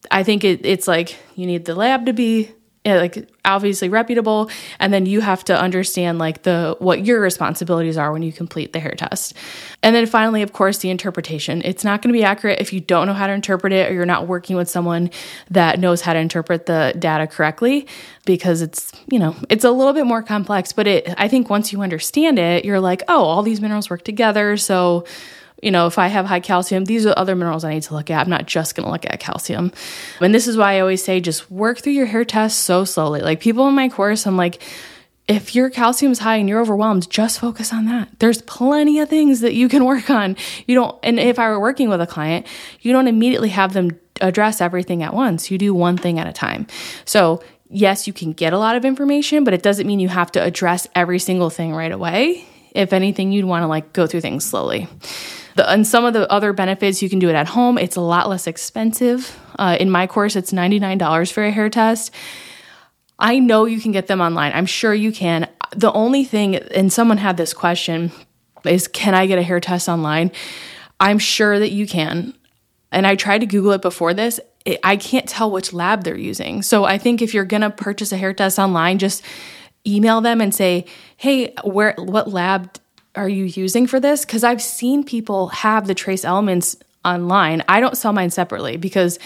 I 0.09 0.23
think 0.23 0.43
it, 0.43 0.65
it's 0.65 0.87
like 0.87 1.17
you 1.35 1.45
need 1.45 1.65
the 1.65 1.75
lab 1.75 2.05
to 2.05 2.13
be 2.13 2.51
Eh, 2.85 2.99
like 2.99 3.29
obviously 3.45 3.87
reputable 3.87 4.49
and 4.77 4.93
then 4.93 5.05
you 5.05 5.21
have 5.21 5.41
to 5.45 5.57
understand 5.57 6.19
like 6.19 6.43
the 6.43 6.75
what 6.79 7.05
your 7.05 7.21
responsibilities 7.21 7.97
are 7.97 8.11
when 8.11 8.23
you 8.23 8.33
complete 8.33 8.73
the 8.73 8.79
hair 8.79 8.91
test. 8.91 9.33
And 9.81 9.95
then 9.95 10.05
finally 10.05 10.41
of 10.41 10.51
course 10.51 10.79
the 10.79 10.89
interpretation. 10.89 11.61
It's 11.63 11.85
not 11.85 12.01
going 12.01 12.13
to 12.13 12.17
be 12.17 12.25
accurate 12.25 12.59
if 12.59 12.73
you 12.73 12.81
don't 12.81 13.07
know 13.07 13.13
how 13.13 13.27
to 13.27 13.31
interpret 13.31 13.71
it 13.71 13.89
or 13.89 13.93
you're 13.93 14.05
not 14.05 14.27
working 14.27 14.57
with 14.57 14.69
someone 14.69 15.11
that 15.49 15.79
knows 15.79 16.01
how 16.01 16.11
to 16.11 16.19
interpret 16.19 16.65
the 16.65 16.93
data 16.99 17.25
correctly 17.25 17.87
because 18.25 18.61
it's 18.61 18.91
you 19.07 19.17
know 19.17 19.33
it's 19.49 19.63
a 19.63 19.71
little 19.71 19.93
bit 19.93 20.05
more 20.05 20.21
complex. 20.21 20.73
But 20.73 20.87
it 20.87 21.13
i 21.17 21.29
think 21.29 21.49
once 21.49 21.71
you 21.71 21.81
understand 21.81 22.37
it 22.37 22.65
you're 22.65 22.81
like 22.81 23.01
oh 23.07 23.23
all 23.23 23.43
these 23.43 23.61
minerals 23.61 23.89
work 23.89 24.03
together 24.03 24.57
so 24.57 25.05
you 25.63 25.71
know, 25.71 25.87
if 25.87 25.97
I 25.97 26.07
have 26.07 26.25
high 26.25 26.41
calcium, 26.41 26.85
these 26.85 27.05
are 27.05 27.13
other 27.15 27.35
minerals 27.35 27.63
I 27.63 27.73
need 27.73 27.83
to 27.83 27.93
look 27.93 28.09
at. 28.09 28.21
I'm 28.21 28.29
not 28.29 28.45
just 28.45 28.75
going 28.75 28.85
to 28.85 28.91
look 28.91 29.05
at 29.05 29.19
calcium. 29.19 29.71
And 30.19 30.35
this 30.35 30.47
is 30.47 30.57
why 30.57 30.75
I 30.75 30.79
always 30.81 31.03
say 31.03 31.21
just 31.21 31.49
work 31.49 31.79
through 31.79 31.93
your 31.93 32.05
hair 32.05 32.25
test 32.25 32.59
so 32.59 32.83
slowly. 32.83 33.21
Like 33.21 33.39
people 33.39 33.67
in 33.67 33.73
my 33.73 33.87
course, 33.87 34.27
I'm 34.27 34.35
like, 34.35 34.61
if 35.27 35.55
your 35.55 35.69
calcium 35.69 36.11
is 36.11 36.19
high 36.19 36.35
and 36.35 36.49
you're 36.49 36.59
overwhelmed, 36.59 37.09
just 37.09 37.39
focus 37.39 37.71
on 37.71 37.85
that. 37.85 38.09
There's 38.19 38.41
plenty 38.41 38.99
of 38.99 39.09
things 39.09 39.39
that 39.39 39.53
you 39.53 39.69
can 39.69 39.85
work 39.93 40.09
on. 40.09 40.35
You 40.67 40.75
don't, 40.75 40.99
and 41.01 41.19
if 41.19 41.39
I 41.39 41.47
were 41.49 41.59
working 41.59 41.89
with 41.89 42.01
a 42.01 42.07
client, 42.07 42.45
you 42.81 42.91
don't 42.91 43.07
immediately 43.07 43.49
have 43.49 43.73
them 43.73 43.97
address 44.19 44.59
everything 44.59 45.01
at 45.01 45.13
once. 45.13 45.49
You 45.49 45.57
do 45.57 45.73
one 45.73 45.97
thing 45.97 46.19
at 46.19 46.27
a 46.27 46.33
time. 46.33 46.67
So, 47.05 47.41
yes, 47.69 48.05
you 48.05 48.13
can 48.13 48.33
get 48.33 48.51
a 48.51 48.57
lot 48.57 48.75
of 48.75 48.83
information, 48.83 49.43
but 49.45 49.53
it 49.53 49.63
doesn't 49.63 49.87
mean 49.87 49.99
you 49.99 50.09
have 50.09 50.31
to 50.33 50.43
address 50.43 50.87
every 50.93 51.19
single 51.19 51.49
thing 51.49 51.73
right 51.73 51.91
away. 51.91 52.45
If 52.71 52.91
anything, 52.91 53.31
you'd 53.31 53.45
want 53.45 53.63
to 53.63 53.67
like 53.67 53.93
go 53.93 54.07
through 54.07 54.21
things 54.21 54.43
slowly. 54.43 54.87
The, 55.55 55.69
and 55.69 55.85
some 55.85 56.05
of 56.05 56.13
the 56.13 56.31
other 56.31 56.53
benefits, 56.53 57.01
you 57.01 57.09
can 57.09 57.19
do 57.19 57.29
it 57.29 57.35
at 57.35 57.47
home. 57.47 57.77
It's 57.77 57.95
a 57.95 58.01
lot 58.01 58.29
less 58.29 58.47
expensive. 58.47 59.39
Uh, 59.59 59.77
in 59.79 59.89
my 59.89 60.07
course, 60.07 60.35
it's 60.35 60.51
$99 60.51 61.31
for 61.31 61.43
a 61.43 61.51
hair 61.51 61.69
test. 61.69 62.11
I 63.19 63.39
know 63.39 63.65
you 63.65 63.79
can 63.79 63.91
get 63.91 64.07
them 64.07 64.21
online. 64.21 64.51
I'm 64.53 64.65
sure 64.65 64.93
you 64.93 65.11
can. 65.11 65.47
The 65.75 65.91
only 65.91 66.23
thing, 66.23 66.55
and 66.55 66.91
someone 66.91 67.17
had 67.17 67.37
this 67.37 67.53
question, 67.53 68.11
is 68.65 68.87
can 68.87 69.13
I 69.13 69.27
get 69.27 69.37
a 69.37 69.43
hair 69.43 69.59
test 69.59 69.87
online? 69.87 70.31
I'm 70.99 71.19
sure 71.19 71.59
that 71.59 71.71
you 71.71 71.85
can. 71.85 72.33
And 72.91 73.05
I 73.05 73.15
tried 73.15 73.39
to 73.39 73.45
Google 73.45 73.71
it 73.73 73.81
before 73.81 74.13
this. 74.13 74.39
It, 74.65 74.79
I 74.83 74.97
can't 74.97 75.27
tell 75.27 75.51
which 75.51 75.73
lab 75.73 76.03
they're 76.03 76.17
using. 76.17 76.61
So 76.61 76.85
I 76.85 76.97
think 76.97 77.21
if 77.21 77.33
you're 77.33 77.45
going 77.45 77.61
to 77.61 77.69
purchase 77.69 78.11
a 78.11 78.17
hair 78.17 78.33
test 78.33 78.57
online, 78.59 78.99
just 78.99 79.23
email 79.85 80.21
them 80.21 80.39
and 80.39 80.53
say, 80.53 80.85
"Hey, 81.17 81.53
where 81.63 81.95
what 81.97 82.29
lab 82.29 82.77
are 83.15 83.29
you 83.29 83.45
using 83.45 83.87
for 83.87 83.99
this? 83.99 84.25
Because 84.25 84.43
I've 84.43 84.61
seen 84.61 85.03
people 85.03 85.47
have 85.49 85.87
the 85.87 85.93
trace 85.93 86.25
elements 86.25 86.75
online. 87.05 87.63
I 87.67 87.79
don't 87.79 87.97
sell 87.97 88.13
mine 88.13 88.29
separately 88.29 88.77
because 88.77 89.19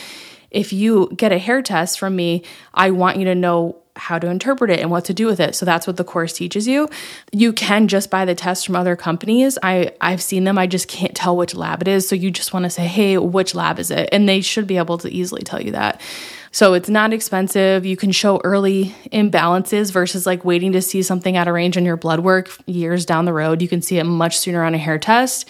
if 0.51 0.73
you 0.73 1.11
get 1.15 1.31
a 1.31 1.37
hair 1.37 1.61
test 1.61 1.99
from 1.99 2.15
me, 2.15 2.43
I 2.73 2.91
want 2.91 3.17
you 3.17 3.25
to 3.25 3.35
know 3.35 3.77
how 3.95 4.19
to 4.19 4.29
interpret 4.29 4.69
it 4.69 4.79
and 4.79 4.91
what 4.91 5.05
to 5.05 5.13
do 5.13 5.25
with 5.25 5.39
it. 5.39 5.55
So 5.55 5.65
that's 5.65 5.87
what 5.87 5.97
the 5.97 6.03
course 6.03 6.33
teaches 6.33 6.67
you. 6.67 6.89
You 7.31 7.51
can 7.51 7.87
just 7.87 8.09
buy 8.09 8.25
the 8.25 8.35
test 8.35 8.65
from 8.65 8.75
other 8.75 8.95
companies. 8.95 9.57
I 9.63 9.91
I've 10.01 10.21
seen 10.21 10.43
them. 10.43 10.57
I 10.57 10.67
just 10.67 10.87
can't 10.87 11.15
tell 11.15 11.35
which 11.35 11.55
lab 11.55 11.81
it 11.81 11.87
is. 11.87 12.07
So 12.07 12.15
you 12.15 12.29
just 12.31 12.53
want 12.53 12.63
to 12.63 12.69
say, 12.69 12.85
"Hey, 12.85 13.17
which 13.17 13.55
lab 13.55 13.79
is 13.79 13.91
it?" 13.91 14.09
And 14.11 14.29
they 14.29 14.41
should 14.41 14.67
be 14.67 14.77
able 14.77 14.97
to 14.99 15.11
easily 15.11 15.41
tell 15.41 15.61
you 15.61 15.71
that. 15.71 15.99
So 16.57 16.73
it's 16.73 16.89
not 16.89 17.13
expensive. 17.13 17.85
You 17.85 17.95
can 17.95 18.11
show 18.11 18.41
early 18.43 18.85
imbalances 19.11 19.91
versus 19.91 20.25
like 20.25 20.43
waiting 20.43 20.71
to 20.71 20.81
see 20.81 21.03
something 21.03 21.37
out 21.37 21.47
of 21.47 21.53
range 21.53 21.77
on 21.77 21.85
your 21.85 21.97
blood 21.97 22.21
work 22.21 22.49
years 22.65 23.05
down 23.05 23.25
the 23.25 23.31
road. 23.31 23.61
You 23.61 23.67
can 23.67 23.83
see 23.83 23.99
it 23.99 24.05
much 24.05 24.39
sooner 24.39 24.63
on 24.63 24.73
a 24.73 24.79
hair 24.79 24.97
test. 24.97 25.47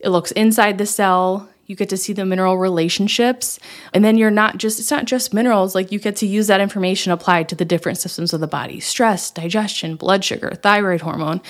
It 0.00 0.08
looks 0.08 0.32
inside 0.32 0.78
the 0.78 0.84
cell. 0.84 1.48
You 1.66 1.76
get 1.76 1.90
to 1.90 1.96
see 1.96 2.12
the 2.12 2.26
mineral 2.26 2.58
relationships. 2.58 3.60
And 3.94 4.04
then 4.04 4.16
you're 4.16 4.32
not 4.32 4.58
just, 4.58 4.80
it's 4.80 4.90
not 4.90 5.04
just 5.04 5.32
minerals, 5.32 5.76
like 5.76 5.92
you 5.92 6.00
get 6.00 6.16
to 6.16 6.26
use 6.26 6.48
that 6.48 6.60
information 6.60 7.12
applied 7.12 7.48
to 7.50 7.54
the 7.54 7.64
different 7.64 7.98
systems 7.98 8.32
of 8.32 8.40
the 8.40 8.48
body 8.48 8.80
stress, 8.80 9.30
digestion, 9.30 9.94
blood 9.94 10.24
sugar, 10.24 10.50
thyroid 10.60 11.02
hormone, 11.02 11.40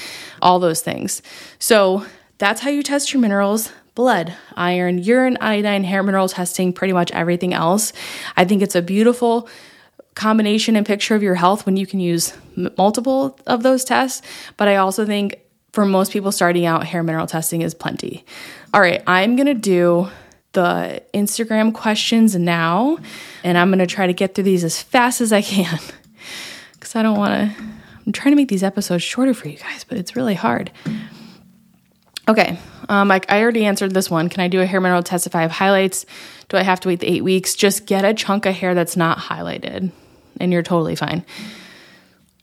all 0.42 0.58
those 0.58 0.82
things. 0.82 1.22
So 1.58 2.04
that's 2.36 2.60
how 2.60 2.68
you 2.68 2.82
test 2.82 3.14
your 3.14 3.22
minerals 3.22 3.72
blood, 3.94 4.34
iron, 4.56 4.98
urine, 4.98 5.36
iodine, 5.40 5.84
hair 5.84 6.02
mineral 6.02 6.28
testing, 6.28 6.72
pretty 6.72 6.92
much 6.92 7.10
everything 7.12 7.52
else. 7.52 7.92
I 8.36 8.44
think 8.44 8.62
it's 8.62 8.74
a 8.74 8.82
beautiful 8.82 9.48
combination 10.14 10.76
and 10.76 10.84
picture 10.84 11.14
of 11.14 11.22
your 11.22 11.34
health 11.34 11.64
when 11.66 11.76
you 11.76 11.86
can 11.86 12.00
use 12.00 12.34
multiple 12.76 13.38
of 13.46 13.62
those 13.62 13.84
tests. 13.84 14.22
But 14.56 14.68
I 14.68 14.76
also 14.76 15.06
think 15.06 15.40
for 15.72 15.86
most 15.86 16.12
people 16.12 16.32
starting 16.32 16.66
out, 16.66 16.86
hair 16.86 17.02
mineral 17.02 17.26
testing 17.26 17.62
is 17.62 17.74
plenty. 17.74 18.24
All 18.74 18.80
right, 18.80 19.02
I'm 19.06 19.36
gonna 19.36 19.54
do 19.54 20.08
the 20.52 21.02
Instagram 21.14 21.72
questions 21.72 22.36
now, 22.36 22.98
and 23.42 23.56
I'm 23.56 23.70
gonna 23.70 23.86
try 23.86 24.06
to 24.06 24.12
get 24.12 24.34
through 24.34 24.44
these 24.44 24.64
as 24.64 24.82
fast 24.82 25.20
as 25.20 25.32
I 25.32 25.40
can 25.40 25.78
because 26.74 26.94
I 26.94 27.02
don't 27.02 27.18
wanna. 27.18 27.54
I'm 28.04 28.12
trying 28.12 28.32
to 28.32 28.36
make 28.36 28.48
these 28.48 28.64
episodes 28.64 29.02
shorter 29.04 29.32
for 29.32 29.48
you 29.48 29.56
guys, 29.56 29.84
but 29.84 29.96
it's 29.96 30.16
really 30.16 30.34
hard. 30.34 30.72
Okay, 32.28 32.56
um, 32.88 33.10
I, 33.10 33.20
I 33.28 33.42
already 33.42 33.64
answered 33.64 33.92
this 33.92 34.08
one. 34.08 34.28
Can 34.28 34.40
I 34.40 34.48
do 34.48 34.60
a 34.60 34.66
hair 34.66 34.80
mineral 34.80 35.02
test 35.02 35.26
if 35.26 35.34
I 35.34 35.42
have 35.42 35.50
highlights? 35.50 36.06
Do 36.48 36.56
I 36.56 36.62
have 36.62 36.78
to 36.80 36.88
wait 36.88 37.00
the 37.00 37.08
eight 37.08 37.24
weeks? 37.24 37.54
Just 37.54 37.86
get 37.86 38.04
a 38.04 38.14
chunk 38.14 38.46
of 38.46 38.54
hair 38.54 38.74
that's 38.74 38.96
not 38.96 39.18
highlighted, 39.18 39.90
and 40.38 40.52
you're 40.52 40.62
totally 40.62 40.94
fine. 40.94 41.24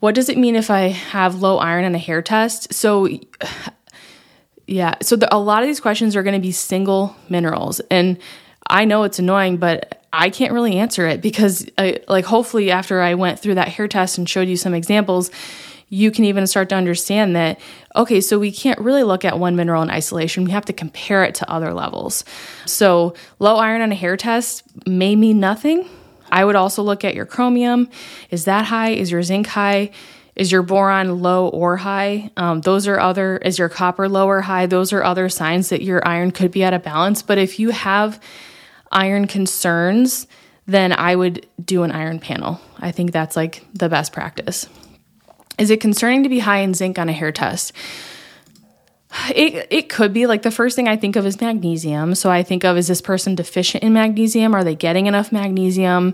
What 0.01 0.15
does 0.15 0.29
it 0.29 0.37
mean 0.37 0.55
if 0.55 0.69
I 0.69 0.89
have 0.89 1.41
low 1.41 1.57
iron 1.57 1.85
in 1.85 1.95
a 1.95 1.99
hair 1.99 2.21
test? 2.21 2.73
So, 2.73 3.07
yeah, 4.67 4.95
so 5.01 5.15
the, 5.15 5.33
a 5.33 5.39
lot 5.39 5.63
of 5.63 5.67
these 5.67 5.79
questions 5.79 6.15
are 6.15 6.23
going 6.23 6.35
to 6.35 6.41
be 6.41 6.51
single 6.51 7.15
minerals, 7.29 7.79
and 7.89 8.17
I 8.67 8.83
know 8.83 9.03
it's 9.03 9.19
annoying, 9.19 9.57
but 9.57 10.05
I 10.11 10.29
can't 10.29 10.51
really 10.51 10.77
answer 10.77 11.07
it 11.07 11.21
because, 11.21 11.65
I, 11.77 12.01
like, 12.09 12.25
hopefully, 12.25 12.69
after 12.69 13.01
I 13.01 13.13
went 13.13 13.39
through 13.39 13.55
that 13.55 13.69
hair 13.69 13.87
test 13.87 14.17
and 14.17 14.27
showed 14.27 14.49
you 14.49 14.57
some 14.57 14.73
examples, 14.73 15.31
you 15.89 16.11
can 16.11 16.23
even 16.25 16.47
start 16.47 16.69
to 16.69 16.75
understand 16.75 17.35
that, 17.35 17.59
okay, 17.95 18.21
so 18.21 18.37
we 18.37 18.51
can't 18.51 18.79
really 18.79 19.03
look 19.03 19.25
at 19.25 19.39
one 19.39 19.55
mineral 19.55 19.81
in 19.81 19.89
isolation. 19.89 20.45
We 20.45 20.51
have 20.51 20.65
to 20.65 20.73
compare 20.73 21.23
it 21.23 21.35
to 21.35 21.51
other 21.51 21.73
levels. 21.73 22.23
So, 22.65 23.15
low 23.39 23.57
iron 23.57 23.81
on 23.81 23.91
a 23.91 23.95
hair 23.95 24.15
test 24.15 24.63
may 24.87 25.15
mean 25.15 25.39
nothing. 25.39 25.89
I 26.31 26.45
would 26.45 26.55
also 26.55 26.83
look 26.83 27.03
at 27.03 27.15
your 27.15 27.25
chromium. 27.25 27.89
Is 28.29 28.45
that 28.45 28.65
high? 28.65 28.91
Is 28.91 29.11
your 29.11 29.23
zinc 29.23 29.47
high? 29.47 29.91
Is 30.35 30.51
your 30.51 30.61
boron 30.61 31.21
low 31.21 31.49
or 31.49 31.77
high? 31.77 32.31
Um, 32.37 32.61
those 32.61 32.87
are 32.87 32.99
other, 32.99 33.37
is 33.37 33.57
your 33.57 33.67
copper 33.67 34.07
low 34.07 34.27
or 34.27 34.41
high? 34.41 34.67
Those 34.67 34.93
are 34.93 35.03
other 35.03 35.27
signs 35.27 35.69
that 35.69 35.81
your 35.81 36.07
iron 36.07 36.31
could 36.31 36.51
be 36.51 36.63
out 36.63 36.73
of 36.73 36.83
balance. 36.83 37.21
But 37.21 37.39
if 37.39 37.59
you 37.59 37.71
have 37.71 38.21
iron 38.91 39.27
concerns, 39.27 40.27
then 40.65 40.93
I 40.93 41.15
would 41.15 41.47
do 41.63 41.83
an 41.83 41.91
iron 41.91 42.19
panel. 42.19 42.61
I 42.77 42.91
think 42.91 43.11
that's 43.11 43.35
like 43.35 43.65
the 43.73 43.89
best 43.89 44.13
practice. 44.13 44.67
Is 45.59 45.69
it 45.69 45.81
concerning 45.81 46.23
to 46.23 46.29
be 46.29 46.39
high 46.39 46.59
in 46.59 46.73
zinc 46.73 46.97
on 46.97 47.09
a 47.09 47.13
hair 47.13 47.31
test? 47.31 47.73
It, 49.35 49.67
it 49.71 49.89
could 49.89 50.13
be 50.13 50.27
like 50.27 50.43
the 50.43 50.51
first 50.51 50.75
thing 50.75 50.87
I 50.87 50.95
think 50.95 51.15
of 51.15 51.25
is 51.25 51.41
magnesium. 51.41 52.13
So 52.13 52.29
I 52.29 52.43
think 52.43 52.63
of 52.63 52.77
is 52.77 52.87
this 52.87 53.01
person 53.01 53.33
deficient 53.33 53.83
in 53.83 53.91
magnesium? 53.91 54.53
Are 54.53 54.63
they 54.63 54.75
getting 54.75 55.07
enough 55.07 55.31
magnesium? 55.31 56.13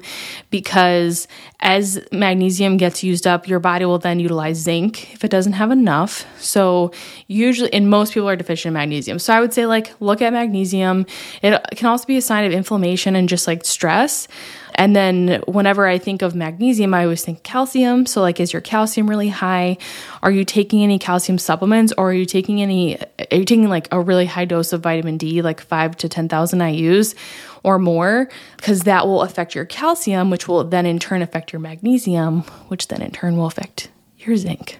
Because 0.49 1.27
as 1.59 2.01
magnesium 2.13 2.77
gets 2.77 3.03
used 3.03 3.27
up, 3.27 3.49
your 3.49 3.59
body 3.59 3.83
will 3.83 3.99
then 3.99 4.21
utilize 4.21 4.57
zinc 4.59 5.13
if 5.13 5.25
it 5.25 5.29
doesn't 5.29 5.53
have 5.53 5.71
enough. 5.71 6.25
So 6.41 6.93
usually, 7.27 7.73
and 7.73 7.89
most 7.89 8.13
people 8.13 8.29
are 8.29 8.37
deficient 8.37 8.69
in 8.69 8.73
magnesium. 8.75 9.19
So 9.19 9.33
I 9.33 9.41
would 9.41 9.53
say 9.53 9.65
like 9.65 9.93
look 9.99 10.21
at 10.21 10.31
magnesium. 10.31 11.05
It 11.41 11.61
can 11.75 11.87
also 11.87 12.05
be 12.05 12.15
a 12.15 12.21
sign 12.21 12.45
of 12.45 12.53
inflammation 12.53 13.17
and 13.17 13.27
just 13.27 13.45
like 13.45 13.65
stress. 13.65 14.29
And 14.75 14.95
then 14.95 15.41
whenever 15.47 15.87
I 15.87 15.97
think 15.97 16.21
of 16.21 16.35
magnesium, 16.35 16.93
I 16.93 17.03
always 17.03 17.23
think 17.23 17.43
calcium. 17.43 18.05
So, 18.05 18.21
like, 18.21 18.39
is 18.39 18.51
your 18.53 18.61
calcium 18.61 19.09
really 19.09 19.29
high? 19.29 19.77
Are 20.21 20.31
you 20.31 20.43
taking 20.43 20.83
any 20.83 20.99
calcium 20.99 21.37
supplements 21.37 21.93
or 21.97 22.09
are 22.09 22.13
you 22.13 22.25
taking 22.25 22.61
any, 22.61 22.97
are 22.99 23.37
you 23.37 23.45
taking 23.45 23.69
like 23.69 23.87
a 23.91 23.99
really 23.99 24.25
high 24.25 24.45
dose 24.45 24.73
of 24.73 24.81
vitamin 24.81 25.17
D, 25.17 25.41
like 25.41 25.61
five 25.61 25.95
to 25.97 26.09
10,000 26.09 26.59
IUs 26.59 27.15
or 27.63 27.79
more? 27.79 28.29
Because 28.57 28.81
that 28.81 29.07
will 29.07 29.21
affect 29.21 29.55
your 29.55 29.65
calcium, 29.65 30.29
which 30.29 30.47
will 30.47 30.63
then 30.65 30.85
in 30.85 30.99
turn 30.99 31.21
affect 31.21 31.53
your 31.53 31.61
magnesium, 31.61 32.41
which 32.67 32.89
then 32.89 33.01
in 33.01 33.11
turn 33.11 33.37
will 33.37 33.47
affect 33.47 33.89
your 34.19 34.35
zinc. 34.35 34.79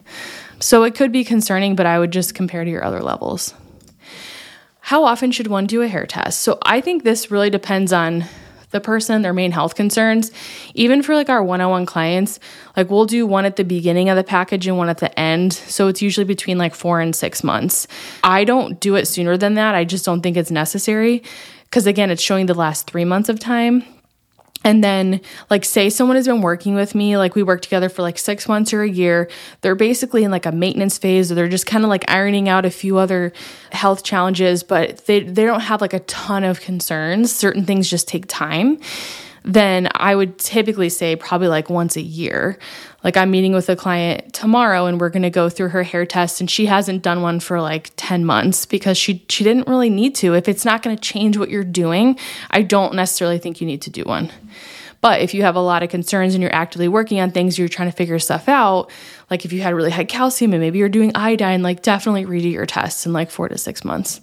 So, 0.60 0.84
it 0.84 0.96
could 0.96 1.12
be 1.12 1.24
concerning, 1.24 1.76
but 1.76 1.86
I 1.86 2.00
would 2.00 2.12
just 2.12 2.36
compare 2.36 2.64
to 2.64 2.70
your 2.70 2.84
other 2.84 3.02
levels. 3.02 3.54
How 4.82 5.04
often 5.06 5.32
should 5.32 5.48
one 5.48 5.66
do 5.66 5.82
a 5.82 5.88
hair 5.88 6.06
test? 6.06 6.42
So, 6.42 6.58
I 6.64 6.82
think 6.82 7.04
this 7.04 7.32
really 7.32 7.50
depends 7.50 7.94
on 7.94 8.26
the 8.76 8.82
person, 8.82 9.24
their 9.24 9.34
main 9.34 9.52
health 9.52 9.74
concerns. 9.74 10.32
Even 10.76 11.02
for 11.02 11.16
like 11.16 11.30
our 11.30 11.44
one 11.44 11.62
on 11.62 11.72
one 11.72 11.86
clients, 11.86 12.40
like 12.78 12.90
we'll 12.92 13.06
do 13.06 13.26
one 13.26 13.46
at 13.46 13.56
the 13.56 13.64
beginning 13.64 14.10
of 14.10 14.18
the 14.18 14.24
package 14.24 14.68
and 14.68 14.78
one 14.78 14.90
at 14.90 15.00
the 15.00 15.18
end. 15.20 15.54
So 15.54 15.88
it's 15.88 16.02
usually 16.02 16.26
between 16.26 16.58
like 16.58 16.76
four 16.76 17.00
and 17.00 17.16
six 17.16 17.44
months. 17.44 17.88
I 18.24 18.44
don't 18.44 18.80
do 18.80 18.96
it 18.96 19.08
sooner 19.08 19.38
than 19.38 19.56
that. 19.56 19.74
I 19.74 19.86
just 19.86 20.06
don't 20.06 20.22
think 20.22 20.38
it's 20.38 20.52
necessary. 20.52 21.24
Because 21.64 21.88
again, 21.88 22.12
it's 22.12 22.22
showing 22.22 22.46
the 22.46 22.54
last 22.54 22.90
three 22.90 23.06
months 23.06 23.30
of 23.30 23.40
time. 23.40 23.84
And 24.66 24.84
then, 24.84 25.22
like, 25.52 25.64
say 25.64 25.92
someone 25.92 26.18
has 26.18 26.26
been 26.26 26.42
working 26.42 26.74
with 26.74 26.96
me, 26.96 27.18
like, 27.18 27.36
we 27.36 27.44
work 27.44 27.62
together 27.62 27.88
for 27.88 28.02
like 28.02 28.18
six 28.18 28.48
months 28.48 28.74
or 28.74 28.82
a 28.82 28.90
year. 28.90 29.30
They're 29.62 29.76
basically 29.76 30.24
in 30.24 30.32
like 30.32 30.48
a 30.48 30.52
maintenance 30.52 30.98
phase, 30.98 31.32
or 31.32 31.36
they're 31.36 31.48
just 31.48 31.68
kind 31.68 31.84
of 31.84 31.90
like 31.90 32.04
ironing 32.10 32.50
out 32.50 32.66
a 32.66 32.72
few 32.72 32.98
other 32.98 33.32
health 33.72 34.04
challenges, 34.04 34.64
but 34.64 35.06
they, 35.06 35.20
they 35.22 35.46
don't 35.46 35.60
have 35.60 35.82
like 35.82 35.94
a 35.94 36.00
ton 36.02 36.44
of 36.44 36.62
concerns. 36.62 37.32
Certain 37.32 37.64
things 37.64 37.88
just 37.88 38.08
take 38.08 38.26
time. 38.28 38.80
Then 39.46 39.90
I 39.94 40.16
would 40.16 40.40
typically 40.40 40.90
say 40.90 41.16
probably 41.16 41.48
like 41.48 41.70
once 41.70 41.96
a 41.96 42.02
year. 42.02 42.58
Like 43.04 43.16
I'm 43.16 43.30
meeting 43.30 43.54
with 43.54 43.70
a 43.70 43.76
client 43.76 44.34
tomorrow 44.34 44.88
and 44.88 45.00
we're 45.00 45.12
going 45.12 45.22
to 45.22 45.30
go 45.30 45.50
through 45.50 45.70
her 45.70 45.84
hair 45.84 46.04
test 46.04 46.42
and 46.42 46.50
she 46.50 46.66
hasn't 46.66 47.04
done 47.04 47.22
one 47.22 47.40
for 47.40 47.62
like 47.62 47.92
10 47.96 48.26
months 48.26 48.66
because 48.66 48.98
she 48.98 49.24
she 49.30 49.44
didn't 49.44 49.68
really 49.68 49.92
need 49.92 50.16
to. 50.16 50.34
If 50.34 50.50
it's 50.50 50.66
not 50.66 50.82
going 50.82 50.96
to 50.96 51.02
change 51.02 51.38
what 51.38 51.52
you're 51.52 51.64
doing, 51.64 52.18
I 52.50 52.64
don't 52.64 52.96
necessarily 52.96 53.38
think 53.38 53.62
you 53.62 53.68
need 53.68 53.84
to 53.84 53.92
do 53.92 54.04
one. 54.04 54.32
But 55.00 55.22
if 55.22 55.36
you 55.36 55.44
have 55.44 55.56
a 55.56 55.60
lot 55.60 55.84
of 55.84 55.90
concerns 55.90 56.34
and 56.34 56.42
you're 56.42 56.56
actively 56.56 56.88
working 56.88 57.20
on 57.20 57.30
things, 57.30 57.60
you're 57.60 57.68
trying 57.68 57.92
to 57.92 57.96
figure 57.96 58.18
stuff 58.18 58.50
out, 58.50 58.90
like 59.30 59.46
if 59.46 59.54
you 59.54 59.62
had 59.62 59.76
really 59.76 59.92
high 59.92 60.06
calcium 60.06 60.52
and 60.54 60.62
maybe 60.62 60.80
you're 60.80 60.90
doing 60.90 61.12
iodine, 61.14 61.62
like 61.62 61.84
definitely 61.84 62.26
redo 62.26 62.52
your 62.52 62.66
tests 62.66 63.06
in 63.06 63.14
like 63.14 63.30
4 63.30 63.50
to 63.50 63.58
6 63.60 63.86
months. 63.86 64.22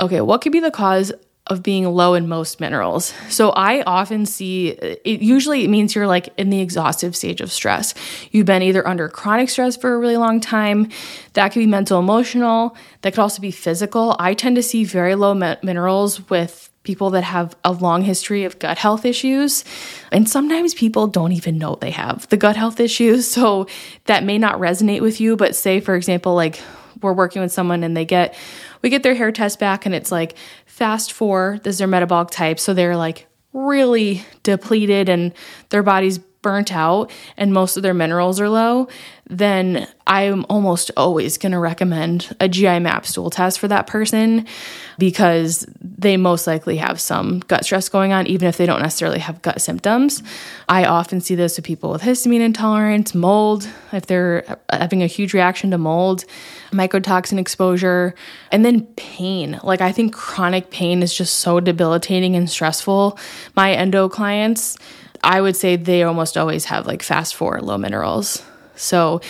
Okay, 0.00 0.22
what 0.22 0.40
could 0.40 0.52
be 0.52 0.60
the 0.60 0.70
cause 0.70 1.12
of 1.48 1.62
being 1.62 1.84
low 1.84 2.14
in 2.14 2.28
most 2.28 2.60
minerals. 2.60 3.14
So 3.28 3.50
I 3.50 3.82
often 3.82 4.26
see 4.26 4.68
it 4.68 5.22
usually 5.22 5.64
it 5.64 5.68
means 5.68 5.94
you're 5.94 6.06
like 6.06 6.28
in 6.36 6.50
the 6.50 6.60
exhaustive 6.60 7.14
stage 7.14 7.40
of 7.40 7.52
stress. 7.52 7.94
You've 8.32 8.46
been 8.46 8.62
either 8.62 8.86
under 8.86 9.08
chronic 9.08 9.48
stress 9.48 9.76
for 9.76 9.94
a 9.94 9.98
really 9.98 10.16
long 10.16 10.40
time. 10.40 10.88
That 11.34 11.52
could 11.52 11.60
be 11.60 11.66
mental 11.66 12.00
emotional, 12.00 12.76
that 13.02 13.12
could 13.12 13.20
also 13.20 13.40
be 13.40 13.52
physical. 13.52 14.16
I 14.18 14.34
tend 14.34 14.56
to 14.56 14.62
see 14.62 14.84
very 14.84 15.14
low 15.14 15.34
minerals 15.34 16.28
with 16.28 16.70
people 16.82 17.10
that 17.10 17.24
have 17.24 17.56
a 17.64 17.72
long 17.72 18.02
history 18.02 18.44
of 18.44 18.58
gut 18.58 18.78
health 18.78 19.04
issues. 19.04 19.64
And 20.12 20.28
sometimes 20.28 20.72
people 20.72 21.08
don't 21.08 21.32
even 21.32 21.58
know 21.58 21.74
they 21.74 21.90
have 21.90 22.28
the 22.28 22.36
gut 22.36 22.56
health 22.56 22.80
issues. 22.80 23.26
So 23.36 23.66
that 24.06 24.24
may 24.24 24.38
not 24.38 24.58
resonate 24.58 25.02
with 25.02 25.20
you, 25.20 25.36
but 25.36 25.54
say 25.54 25.80
for 25.80 25.94
example 25.94 26.34
like 26.34 26.58
we're 27.02 27.12
working 27.12 27.42
with 27.42 27.52
someone 27.52 27.82
and 27.82 27.94
they 27.96 28.04
get 28.04 28.34
we 28.82 28.88
get 28.88 29.02
their 29.02 29.14
hair 29.14 29.30
test 29.32 29.58
back 29.58 29.84
and 29.84 29.94
it's 29.94 30.10
like 30.10 30.36
fast 30.76 31.10
four, 31.10 31.58
this 31.62 31.76
is 31.76 31.78
their 31.78 31.88
metabolic 31.88 32.28
type. 32.28 32.60
So 32.60 32.74
they're 32.74 32.98
like 32.98 33.26
really 33.54 34.22
depleted 34.42 35.08
and 35.08 35.32
their 35.70 35.82
body's 35.82 36.18
burnt 36.46 36.72
out 36.72 37.10
and 37.36 37.52
most 37.52 37.76
of 37.76 37.82
their 37.82 37.92
minerals 37.92 38.40
are 38.40 38.48
low, 38.48 38.86
then 39.28 39.88
I'm 40.06 40.46
almost 40.48 40.92
always 40.96 41.38
going 41.38 41.50
to 41.50 41.58
recommend 41.58 42.36
a 42.38 42.48
GI 42.48 42.78
map 42.78 43.04
stool 43.04 43.30
test 43.30 43.58
for 43.58 43.66
that 43.66 43.88
person 43.88 44.46
because 44.96 45.66
they 45.80 46.16
most 46.16 46.46
likely 46.46 46.76
have 46.76 47.00
some 47.00 47.40
gut 47.40 47.64
stress 47.64 47.88
going 47.88 48.12
on, 48.12 48.28
even 48.28 48.46
if 48.46 48.58
they 48.58 48.64
don't 48.64 48.80
necessarily 48.80 49.18
have 49.18 49.42
gut 49.42 49.60
symptoms. 49.60 50.22
I 50.68 50.84
often 50.84 51.20
see 51.20 51.34
this 51.34 51.56
with 51.56 51.64
people 51.64 51.90
with 51.90 52.02
histamine 52.02 52.40
intolerance, 52.40 53.12
mold, 53.12 53.68
if 53.92 54.06
they're 54.06 54.44
having 54.70 55.02
a 55.02 55.08
huge 55.08 55.34
reaction 55.34 55.72
to 55.72 55.78
mold, 55.78 56.24
mycotoxin 56.70 57.38
exposure, 57.38 58.14
and 58.52 58.64
then 58.64 58.82
pain. 58.94 59.58
Like, 59.64 59.80
I 59.80 59.90
think 59.90 60.14
chronic 60.14 60.70
pain 60.70 61.02
is 61.02 61.12
just 61.12 61.38
so 61.38 61.58
debilitating 61.58 62.36
and 62.36 62.48
stressful. 62.48 63.18
My 63.56 63.72
endo 63.72 64.08
clients, 64.08 64.78
I 65.26 65.40
would 65.40 65.56
say 65.56 65.74
they 65.74 66.04
almost 66.04 66.38
always 66.38 66.66
have 66.66 66.86
like 66.86 67.02
fast 67.02 67.34
four 67.34 67.60
low 67.60 67.76
minerals. 67.76 68.44
So 68.76 69.20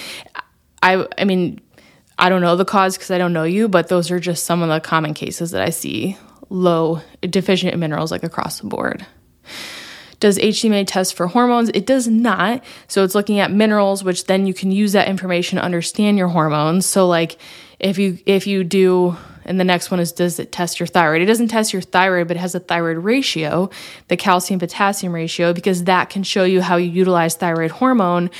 I 0.83 1.07
I 1.17 1.25
mean 1.25 1.61
I 2.19 2.29
don't 2.29 2.43
know 2.43 2.55
the 2.55 2.67
cause 2.67 2.97
because 2.97 3.11
I 3.11 3.19
don't 3.19 3.33
know 3.33 3.45
you, 3.45 3.67
but 3.67 3.89
those 3.89 4.11
are 4.11 4.21
just 4.21 4.45
some 4.45 4.63
of 4.63 4.69
the 4.69 4.79
common 4.79 5.15
cases 5.15 5.53
that 5.53 5.63
I 5.63 5.71
see 5.71 6.19
low 6.51 7.01
deficient 7.23 7.73
in 7.73 7.81
minerals 7.81 8.11
like 8.11 8.23
across 8.23 8.61
the 8.61 8.67
board. 8.67 9.07
Does 10.21 10.39
HTMA 10.39 10.87
test 10.87 11.15
for 11.15 11.29
hormones? 11.29 11.71
It 11.71 11.87
does 11.87 12.07
not. 12.09 12.63
So 12.89 13.03
it's 13.03 13.15
looking 13.15 13.41
at 13.41 13.51
minerals, 13.51 14.05
which 14.05 14.27
then 14.27 14.47
you 14.47 14.53
can 14.53 14.73
use 14.73 14.93
that 14.93 15.09
information 15.09 15.57
to 15.57 15.65
understand 15.65 16.19
your 16.19 16.29
hormones. 16.29 16.85
So 16.85 17.09
like 17.09 17.39
if 17.81 17.97
you 17.97 18.19
if 18.27 18.47
you 18.47 18.65
do 18.65 19.17
and 19.47 19.59
the 19.59 19.65
next 19.65 19.91
one 19.91 20.01
is 20.01 20.13
does 20.13 20.39
it 20.39 20.53
test 20.53 20.79
your 20.79 20.87
thyroid? 20.87 21.23
It 21.23 21.27
doesn't 21.27 21.49
test 21.49 21.73
your 21.73 21.83
thyroid, 21.83 22.29
but 22.29 22.37
it 22.37 22.41
has 22.41 22.55
a 22.55 22.61
thyroid 22.61 22.99
ratio, 22.99 23.71
the 24.09 24.17
calcium 24.17 24.61
potassium 24.61 25.15
ratio, 25.15 25.53
because 25.53 25.85
that 25.85 26.11
can 26.11 26.23
show 26.23 26.45
you 26.45 26.61
how 26.61 26.77
you 26.77 26.91
utilize 26.91 27.37
thyroid 27.37 27.71
hormone. 27.71 28.31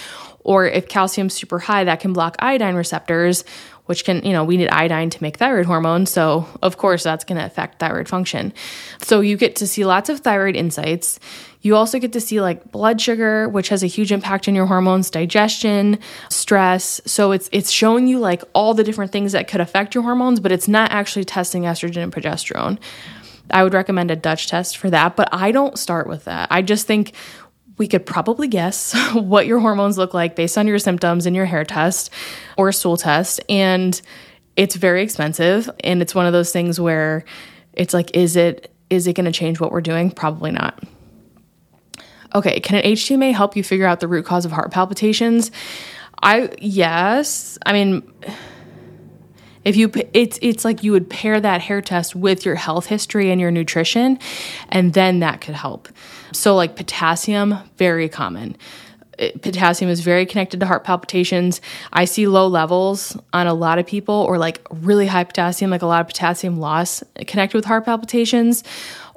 Or 0.41 0.67
if 0.67 0.89
calcium's 0.89 1.35
super 1.35 1.59
high, 1.59 1.85
that 1.85 2.01
can 2.01 2.13
block 2.13 2.37
iodine 2.39 2.77
receptors, 2.77 3.45
which 3.87 4.05
can, 4.05 4.25
you 4.25 4.33
know, 4.33 4.45
we 4.45 4.57
need 4.57 4.69
iodine 4.69 5.11
to 5.11 5.23
make 5.23 5.39
thyroid 5.39 5.67
hormone. 5.67 6.07
So, 6.07 6.47
of 6.63 6.77
course, 6.77 7.03
that's 7.03 7.25
going 7.25 7.39
to 7.39 7.45
affect 7.45 7.81
thyroid 7.81 8.09
function. 8.09 8.53
So, 9.03 9.21
you 9.21 9.37
get 9.37 9.57
to 9.57 9.67
see 9.67 9.85
lots 9.85 10.09
of 10.09 10.21
thyroid 10.21 10.55
insights. 10.55 11.19
You 11.67 11.75
also 11.75 11.99
get 11.99 12.13
to 12.13 12.21
see 12.21 12.41
like 12.41 12.71
blood 12.71 13.01
sugar, 13.01 13.49
which 13.49 13.71
has 13.71 13.83
a 13.83 13.89
huge 13.89 14.13
impact 14.13 14.47
on 14.47 14.55
your 14.55 14.67
hormones, 14.67 15.11
digestion, 15.11 15.99
stress. 16.31 17.01
So 17.07 17.33
it's 17.33 17.49
it's 17.51 17.73
showing 17.73 18.07
you 18.07 18.21
like 18.21 18.45
all 18.53 18.73
the 18.73 18.85
different 18.85 19.11
things 19.11 19.33
that 19.33 19.49
could 19.49 19.61
affect 19.61 19.93
your 19.93 20.05
hormones, 20.05 20.39
but 20.39 20.53
it's 20.53 20.69
not 20.69 20.93
actually 20.93 21.25
testing 21.25 21.63
estrogen 21.65 22.05
and 22.05 22.13
progesterone. 22.13 22.79
I 23.51 23.65
would 23.65 23.75
recommend 23.75 24.13
a 24.13 24.17
Dutch 24.17 24.47
test 24.47 24.77
for 24.77 24.91
that, 24.91 25.17
but 25.17 25.29
I 25.33 25.51
don't 25.51 25.77
start 25.77 26.07
with 26.07 26.27
that. 26.27 26.47
I 26.53 26.63
just 26.63 26.87
think 26.87 27.15
we 27.79 27.89
could 27.89 28.07
probably 28.07 28.47
guess 28.47 28.95
what 29.15 29.49
your 29.49 29.59
hormones 29.59 29.99
look 29.99 30.15
like 30.15 30.37
based 30.37 30.57
on 30.57 30.69
your 30.69 30.79
symptoms 30.79 31.27
and 31.27 31.35
your 31.35 31.47
hair 31.47 31.65
test 31.65 32.11
or 32.57 32.71
stool 32.71 32.97
test 32.97 33.41
and 33.49 34.01
it's 34.55 34.77
very 34.77 35.03
expensive 35.03 35.69
and 35.81 36.01
it's 36.01 36.15
one 36.15 36.27
of 36.27 36.33
those 36.33 36.53
things 36.53 36.79
where 36.79 37.25
it's 37.73 37.93
like 37.93 38.17
is 38.17 38.37
it 38.37 38.73
is 38.89 39.09
it 39.09 39.15
going 39.15 39.27
to 39.27 39.33
change 39.33 39.59
what 39.59 39.73
we're 39.73 39.81
doing? 39.81 40.13
Probably 40.13 40.53
not. 40.53 40.81
Okay, 42.35 42.61
can 42.61 42.77
an 42.77 42.85
HTMA 42.85 43.33
help 43.33 43.57
you 43.57 43.63
figure 43.63 43.87
out 43.87 44.01
the 44.01 44.09
root 44.09 44.25
cause 44.25 44.45
of 44.45 44.53
heart 44.53 44.71
palpitations? 44.71 45.51
I 46.23 46.51
yes. 46.59 47.59
I 47.65 47.73
mean 47.73 48.03
if 49.65 49.77
you 49.77 49.91
it's 50.15 50.39
it's 50.41 50.65
like 50.65 50.83
you 50.85 50.93
would 50.93 51.11
pair 51.11 51.41
that 51.41 51.61
hair 51.61 51.83
test 51.83 52.15
with 52.15 52.45
your 52.45 52.55
health 52.55 52.87
history 52.87 53.31
and 53.31 53.41
your 53.41 53.51
nutrition 53.51 54.19
and 54.69 54.95
then 54.95 55.21
that 55.21 55.41
could 55.41 55.55
help. 55.55 55.89
So 56.33 56.55
like 56.55 56.77
potassium 56.77 57.59
very 57.77 58.09
common. 58.09 58.57
Potassium 59.19 59.91
is 59.91 60.01
very 60.01 60.27
connected 60.27 60.61
to 60.61 60.67
heart 60.67 60.85
palpitations. 60.85 61.63
I 61.93 62.05
see 62.05 62.27
low 62.27 62.47
levels 62.49 63.17
on 63.33 63.47
a 63.47 63.55
lot 63.55 63.79
of 63.79 63.87
people 63.87 64.15
or 64.15 64.37
like 64.39 64.67
really 64.71 65.07
high 65.07 65.25
potassium 65.25 65.71
like 65.71 65.83
a 65.83 65.87
lot 65.87 66.03
of 66.03 66.07
potassium 66.07 66.59
loss 66.61 67.03
connected 67.27 67.57
with 67.57 67.65
heart 67.65 67.87
palpitations 67.87 68.63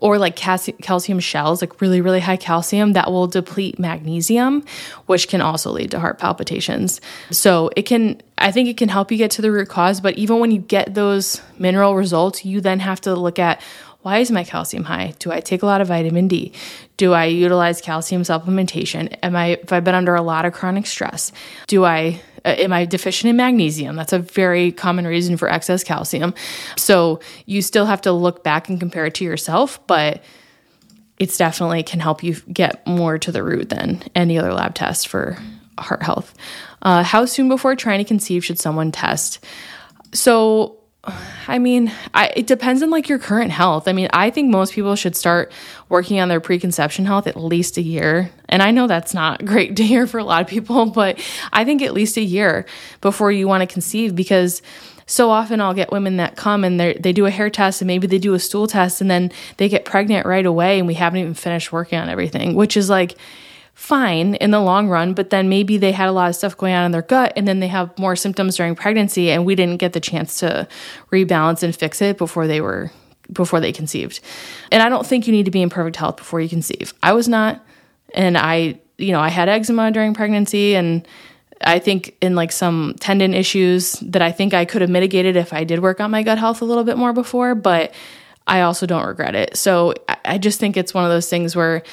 or 0.02 0.18
like 0.18 0.36
calcium 0.36 1.20
shells, 1.20 1.62
like 1.62 1.82
really, 1.82 2.02
really 2.02 2.22
high 2.22 2.38
calcium 2.38 2.93
that 2.93 3.12
will 3.12 3.28
deplete 3.28 3.78
magnesium, 3.78 4.64
which 5.06 5.28
can 5.28 5.41
also 5.41 5.72
lead 5.72 5.91
to 5.91 6.00
heart 6.00 6.18
palpitations. 6.18 7.02
So 7.32 7.70
it 7.76 7.84
can, 7.84 8.22
I 8.38 8.52
think 8.52 8.70
it 8.70 8.78
can 8.78 8.89
help 8.89 9.12
you 9.12 9.18
get 9.18 9.32
to 9.32 9.41
the 9.41 9.52
root 9.52 9.68
cause, 9.68 10.00
but 10.00 10.18
even 10.18 10.39
when 10.39 10.52
you 10.52 10.60
get 10.60 10.93
those 10.95 11.41
mineral 11.58 11.95
results, 11.95 12.45
you 12.45 12.62
then 12.62 12.80
have 12.80 13.02
to 13.02 13.14
look 13.14 13.39
at 13.39 13.62
why 14.02 14.20
is 14.20 14.32
my 14.32 14.45
calcium 14.45 14.86
high? 14.86 15.14
Do 15.20 15.30
I 15.30 15.41
take 15.41 15.62
a 15.62 15.66
lot 15.66 15.82
of 15.82 15.89
vitamin 15.89 16.30
D? 16.30 16.54
Do 16.95 17.12
I 17.12 17.26
utilize 17.26 17.82
calcium 17.82 18.22
supplementation? 18.22 19.14
Am 19.22 19.36
I 19.36 19.47
if 19.62 19.74
I've 19.74 19.84
been 19.84 19.95
under 19.95 20.16
a 20.16 20.22
lot 20.22 20.45
of 20.45 20.54
chronic 20.54 20.86
stress? 20.86 21.34
Do 21.68 21.84
I 21.84 22.22
Uh, 22.46 22.56
am 22.58 22.74
I 22.74 22.86
deficient 22.86 23.30
in 23.30 23.36
magnesium? 23.36 23.96
That's 23.96 24.14
a 24.14 24.20
very 24.20 24.72
common 24.72 25.06
reason 25.06 25.38
for 25.38 25.50
excess 25.50 25.84
calcium. 25.84 26.34
So 26.78 27.20
you 27.46 27.62
still 27.62 27.86
have 27.86 28.02
to 28.02 28.12
look 28.12 28.44
back 28.44 28.70
and 28.70 28.80
compare 28.80 29.06
it 29.06 29.16
to 29.16 29.24
yourself, 29.24 29.86
but 29.88 30.24
it's 31.18 31.38
definitely 31.38 31.84
can 31.84 32.00
help 32.00 32.24
you 32.24 32.36
get 32.52 32.86
more 32.88 33.18
to 33.20 33.32
the 33.32 33.44
root 33.44 33.70
than 33.70 34.02
any 34.16 34.40
other 34.40 34.54
lab 34.54 34.74
test 34.74 35.08
for 35.08 35.38
heart 35.78 36.02
health. 36.02 36.34
Uh, 36.82 37.04
how 37.04 37.26
soon 37.26 37.50
before 37.50 37.76
trying 37.76 38.00
to 38.00 38.06
conceive 38.06 38.44
should 38.44 38.60
someone 38.60 38.92
test? 38.92 39.44
So, 40.14 40.79
I 41.47 41.60
mean, 41.60 41.91
I, 42.14 42.32
it 42.36 42.47
depends 42.47 42.84
on 42.84 42.89
like 42.89 43.10
your 43.10 43.20
current 43.20 43.51
health. 43.51 43.88
I 43.88 43.93
mean, 43.93 44.10
I 44.14 44.30
think 44.30 44.49
most 44.49 44.74
people 44.74 44.95
should 44.95 45.16
start 45.16 45.51
working 45.89 46.20
on 46.20 46.30
their 46.30 46.39
preconception 46.39 47.05
health 47.05 47.28
at 47.28 47.36
least 47.36 47.78
a 47.78 47.82
year. 47.82 48.30
And 48.47 48.62
I 48.62 48.72
know 48.72 48.88
that's 48.88 49.14
not 49.14 49.43
great 49.45 49.76
to 49.78 49.84
hear 49.84 50.07
for 50.07 50.20
a 50.20 50.24
lot 50.24 50.41
of 50.41 50.47
people, 50.47 50.86
but 50.88 51.20
I 51.51 51.66
think 51.66 51.82
at 51.82 51.93
least 51.93 52.18
a 52.18 52.22
year 52.22 52.66
before 53.01 53.32
you 53.32 53.47
want 53.47 53.62
to 53.62 53.74
conceive 53.74 54.16
because 54.16 54.62
so 55.05 55.32
often 55.32 55.60
I'll 55.60 55.74
get 55.74 55.91
women 55.91 56.18
that 56.18 56.36
come 56.36 56.64
and 56.64 56.80
they 56.80 57.14
do 57.14 57.26
a 57.26 57.32
hair 57.32 57.49
test 57.49 57.82
and 57.82 57.88
maybe 57.88 58.05
they 58.05 58.20
do 58.20 58.36
a 58.36 58.39
stool 58.39 58.68
test 58.68 59.01
and 59.01 59.10
then 59.10 59.32
they 59.57 59.68
get 59.68 59.84
pregnant 59.84 60.28
right 60.28 60.45
away 60.45 60.78
and 60.78 60.88
we 60.88 60.93
haven't 60.93 61.20
even 61.20 61.34
finished 61.34 61.72
working 61.72 61.97
on 61.97 62.10
everything, 62.10 62.53
which 62.53 62.78
is 62.78 62.91
like 62.91 63.18
fine 63.80 64.36
in 64.36 64.52
the 64.52 64.60
long 64.60 64.90
run, 64.90 65.14
but 65.14 65.30
then 65.30 65.48
maybe 65.48 65.78
they 65.78 65.94
had 65.94 66.10
a 66.10 66.12
lot 66.12 66.30
of 66.30 66.36
stuff 66.36 66.56
going 66.58 66.74
on 66.74 66.86
in 66.86 66.92
their 66.92 67.02
gut 67.02 67.32
and 67.38 67.48
then 67.48 67.62
they 67.62 67.68
have 67.70 67.98
more 67.98 68.14
symptoms 68.14 68.58
during 68.58 68.76
pregnancy 68.76 69.32
and 69.32 69.46
we 69.46 69.56
didn't 69.56 69.78
get 69.78 69.94
the 69.94 70.02
chance 70.02 70.38
to 70.38 70.68
rebalance 71.14 71.64
and 71.64 71.74
fix 71.74 72.02
it 72.02 72.18
before 72.18 72.46
they 72.46 72.60
were 72.60 72.92
before 73.32 73.62
they 73.62 73.72
conceived. 73.72 74.20
And 74.70 74.84
I 74.84 74.90
don't 74.90 75.08
think 75.08 75.28
you 75.28 75.32
need 75.32 75.46
to 75.46 75.52
be 75.52 75.62
in 75.62 75.70
perfect 75.70 75.96
health 75.96 76.18
before 76.18 76.42
you 76.42 76.50
conceive. 76.50 76.94
I 77.02 77.14
was 77.14 77.30
not 77.30 77.66
and 78.14 78.38
I, 78.38 78.82
you 78.98 79.14
know, 79.14 79.22
I 79.22 79.30
had 79.30 79.48
eczema 79.48 79.92
during 79.92 80.14
pregnancy 80.14 80.76
and 80.76 81.08
I 81.62 81.80
think 81.80 82.18
in 82.22 82.36
like 82.36 82.52
some 82.52 82.96
tendon 83.00 83.34
issues 83.34 83.94
that 84.02 84.22
I 84.22 84.34
think 84.34 84.54
I 84.54 84.66
could 84.66 84.82
have 84.82 84.90
mitigated 84.90 85.38
if 85.38 85.54
I 85.54 85.64
did 85.64 85.80
work 85.80 86.02
on 86.02 86.12
my 86.12 86.22
gut 86.22 86.38
health 86.38 86.62
a 86.62 86.66
little 86.66 86.84
bit 86.84 86.98
more 86.98 87.14
before, 87.14 87.56
but 87.56 87.94
I 88.46 88.62
also 88.62 88.86
don't 88.86 89.08
regret 89.08 89.36
it. 89.36 89.56
So 89.56 89.94
I 90.26 90.38
just 90.38 90.60
think 90.60 90.76
it's 90.76 90.94
one 90.94 91.06
of 91.06 91.10
those 91.10 91.30
things 91.30 91.56
where 91.56 91.84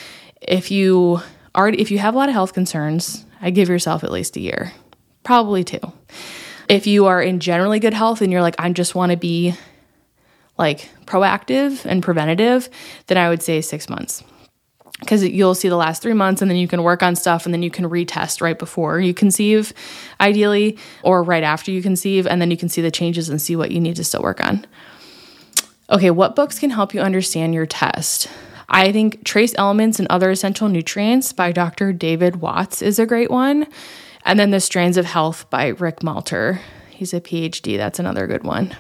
if 0.43 0.73
you 0.73 1.21
already 1.57 1.81
if 1.81 1.91
you 1.91 1.99
have 1.99 2.15
a 2.15 2.19
lot 2.19 2.29
of 2.29 2.35
health 2.35 2.53
concerns, 2.53 3.25
I 3.41 3.51
give 3.51 3.69
yourself 3.69 4.05
at 4.05 4.13
least 4.13 4.37
a 4.37 4.41
year, 4.41 4.73
probably 5.25 5.65
two. 5.65 5.81
If 6.69 6.87
you 6.87 7.07
are 7.07 7.23
in 7.23 7.41
generally 7.41 7.79
good 7.79 7.95
health 7.95 8.21
and 8.21 8.31
you're 8.31 8.43
like, 8.43 8.57
I 8.59 8.71
just 8.71 8.95
want 8.95 9.13
to 9.13 9.17
be 9.17 9.55
like 10.59 10.91
proactive 11.07 11.85
and 11.85 12.03
preventative, 12.03 12.69
then 13.07 13.19
I 13.19 13.29
would 13.29 13.43
say 13.43 13.61
six 13.61 13.89
months. 13.89 14.23
Because 15.01 15.23
you'll 15.23 15.55
see 15.55 15.69
the 15.69 15.77
last 15.77 16.01
three 16.01 16.15
months 16.15 16.41
and 16.41 16.51
then 16.51 16.57
you 16.57 16.67
can 16.67 16.83
work 16.83 17.03
on 17.03 17.17
stuff 17.17 17.45
and 17.45 17.53
then 17.53 17.63
you 17.63 17.71
can 17.71 17.85
retest 17.85 18.41
right 18.41 18.59
before 18.59 18.99
you 18.99 19.13
conceive, 19.13 19.75
ideally, 20.21 20.79
or 21.03 21.23
right 21.23 21.43
after 21.43 21.71
you 21.71 21.83
conceive, 21.83 22.27
and 22.27 22.41
then 22.41 22.51
you 22.51 22.57
can 22.57 22.71
see 22.71 22.81
the 22.81 22.91
changes 22.91 23.29
and 23.29 23.41
see 23.41 23.57
what 23.57 23.71
you 23.71 23.79
need 23.79 23.97
to 23.97 24.05
still 24.05 24.23
work 24.23 24.41
on. 24.41 24.67
Okay, 25.91 26.11
what 26.11 26.35
books 26.35 26.59
can 26.59 26.71
help 26.71 26.95
you 26.95 27.01
understand 27.01 27.53
your 27.53 27.67
test? 27.67 28.29
I 28.69 28.93
think 28.93 29.25
Trace 29.25 29.55
Elements 29.57 29.99
and 29.99 30.09
Other 30.09 30.31
Essential 30.31 30.69
Nutrients 30.69 31.33
by 31.33 31.53
Dr. 31.53 31.93
David 31.93 32.37
Watts 32.37 32.83
is 32.83 32.99
a 32.99 33.07
great 33.07 33.31
one. 33.31 33.67
And 34.25 34.41
then 34.41 34.51
The 34.51 34.61
Strands 34.61 34.97
of 34.97 35.05
Health 35.05 35.49
by 35.51 35.69
Rick 35.69 36.01
Malter. 36.01 36.59
He's 36.91 37.15
a 37.15 37.21
PhD. 37.21 37.77
That's 37.77 37.99
another 37.99 38.27
good 38.27 38.43
one. 38.43 38.77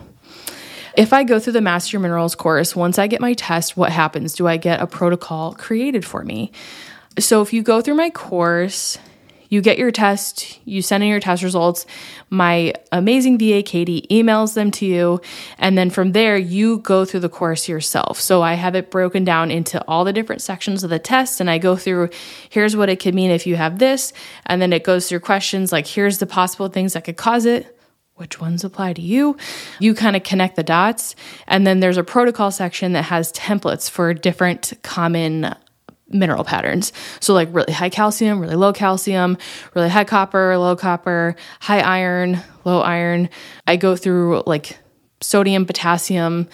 If 0.96 1.12
I 1.12 1.24
go 1.24 1.38
through 1.38 1.52
the 1.52 1.60
Master 1.60 1.98
Minerals 1.98 2.34
course, 2.34 2.74
once 2.74 2.98
I 2.98 3.06
get 3.06 3.20
my 3.20 3.34
test, 3.34 3.76
what 3.76 3.92
happens? 3.92 4.32
Do 4.32 4.48
I 4.48 4.56
get 4.56 4.80
a 4.80 4.86
protocol 4.86 5.52
created 5.52 6.04
for 6.04 6.24
me? 6.24 6.50
So 7.18 7.42
if 7.42 7.52
you 7.52 7.62
go 7.62 7.80
through 7.80 7.94
my 7.94 8.10
course, 8.10 8.98
you 9.48 9.60
get 9.60 9.78
your 9.78 9.90
test, 9.90 10.58
you 10.64 10.82
send 10.82 11.02
in 11.02 11.10
your 11.10 11.20
test 11.20 11.42
results. 11.42 11.86
My 12.30 12.74
amazing 12.92 13.38
VA 13.38 13.62
Katie 13.62 14.06
emails 14.10 14.54
them 14.54 14.70
to 14.72 14.86
you. 14.86 15.20
And 15.58 15.76
then 15.76 15.90
from 15.90 16.12
there, 16.12 16.36
you 16.36 16.78
go 16.78 17.04
through 17.04 17.20
the 17.20 17.28
course 17.28 17.68
yourself. 17.68 18.20
So 18.20 18.42
I 18.42 18.54
have 18.54 18.74
it 18.74 18.90
broken 18.90 19.24
down 19.24 19.50
into 19.50 19.82
all 19.86 20.04
the 20.04 20.12
different 20.12 20.42
sections 20.42 20.84
of 20.84 20.90
the 20.90 20.98
test. 20.98 21.40
And 21.40 21.50
I 21.50 21.58
go 21.58 21.76
through 21.76 22.10
here's 22.50 22.76
what 22.76 22.88
it 22.88 23.00
could 23.00 23.14
mean 23.14 23.30
if 23.30 23.46
you 23.46 23.56
have 23.56 23.78
this. 23.78 24.12
And 24.46 24.60
then 24.60 24.72
it 24.72 24.84
goes 24.84 25.08
through 25.08 25.20
questions 25.20 25.72
like 25.72 25.86
here's 25.86 26.18
the 26.18 26.26
possible 26.26 26.68
things 26.68 26.94
that 26.94 27.04
could 27.04 27.16
cause 27.16 27.46
it 27.46 27.72
which 28.16 28.40
ones 28.40 28.64
apply 28.64 28.94
to 28.94 29.02
you. 29.02 29.36
You 29.78 29.94
kind 29.94 30.16
of 30.16 30.22
connect 30.22 30.56
the 30.56 30.62
dots. 30.62 31.14
And 31.46 31.66
then 31.66 31.80
there's 31.80 31.98
a 31.98 32.04
protocol 32.04 32.50
section 32.50 32.92
that 32.92 33.02
has 33.02 33.30
templates 33.32 33.90
for 33.90 34.12
different 34.14 34.72
common 34.82 35.54
mineral 36.08 36.44
patterns. 36.44 36.92
So, 37.20 37.34
like 37.34 37.48
really 37.52 37.72
high 37.72 37.88
calcium, 37.88 38.40
really 38.40 38.56
low 38.56 38.72
calcium, 38.72 39.38
really 39.74 39.88
high 39.88 40.04
copper, 40.04 40.56
low 40.58 40.76
copper, 40.76 41.36
high 41.60 41.80
iron, 41.80 42.40
low 42.64 42.80
iron. 42.80 43.28
I 43.66 43.76
go 43.76 43.96
through 43.96 44.42
like 44.46 44.78
sodium, 45.20 45.66
potassium, 45.66 46.48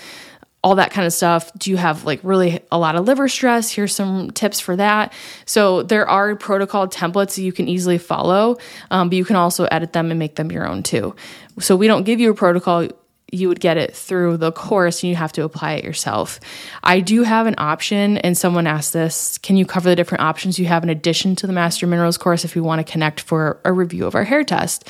all 0.65 0.77
that 0.77 0.93
kind 0.93 1.07
of 1.07 1.13
stuff. 1.13 1.53
Do 1.59 1.71
you 1.71 1.77
have 1.77 2.05
like 2.05 2.21
really 2.23 2.61
a 2.71 2.79
lot 2.79 2.95
of 2.95 3.05
liver 3.07 3.29
stress? 3.29 3.71
Here's 3.71 3.95
some 3.95 4.31
tips 4.31 4.61
for 4.61 4.77
that. 4.77 5.13
So, 5.45 5.83
there 5.83 6.09
are 6.09 6.35
protocol 6.37 6.89
templates 6.89 7.37
that 7.37 7.43
you 7.43 7.53
can 7.53 7.69
easily 7.69 7.99
follow, 7.99 8.57
um, 8.91 9.09
but 9.09 9.17
you 9.17 9.25
can 9.25 9.37
also 9.37 9.65
edit 9.65 9.93
them 9.93 10.11
and 10.11 10.19
make 10.19 10.37
them 10.37 10.51
your 10.51 10.67
own 10.67 10.83
too. 10.83 11.15
So, 11.59 11.77
we 11.77 11.87
don't 11.87 12.05
give 12.05 12.21
you 12.21 12.31
a 12.31 12.35
protocol 12.35 12.89
you 13.35 13.49
would 13.49 13.61
get 13.61 13.79
it 13.79 13.97
through 13.97 14.37
the 14.37 14.53
course 14.53 15.03
and 15.03 15.09
you 15.09 15.17
have 15.17 15.33
to 15.33 15.43
apply 15.43 15.73
it 15.73 15.85
yourself. 15.85 16.39
I 16.85 17.01
do 17.01 17.23
have 17.23 17.47
an 17.47 17.55
option, 17.57 18.19
and 18.19 18.37
someone 18.37 18.67
asked 18.67 18.93
this 18.93 19.39
can 19.39 19.57
you 19.57 19.65
cover 19.65 19.89
the 19.89 19.97
different 19.97 20.23
options 20.23 20.59
you 20.59 20.67
have 20.67 20.83
in 20.83 20.91
addition 20.91 21.35
to 21.37 21.47
the 21.47 21.53
Master 21.53 21.87
Minerals 21.87 22.19
course 22.19 22.45
if 22.45 22.55
you 22.55 22.63
want 22.63 22.87
to 22.87 22.93
connect 22.93 23.21
for 23.21 23.59
a 23.65 23.73
review 23.73 24.07
of 24.07 24.15
our 24.15 24.25
hair 24.25 24.45
test? 24.45 24.87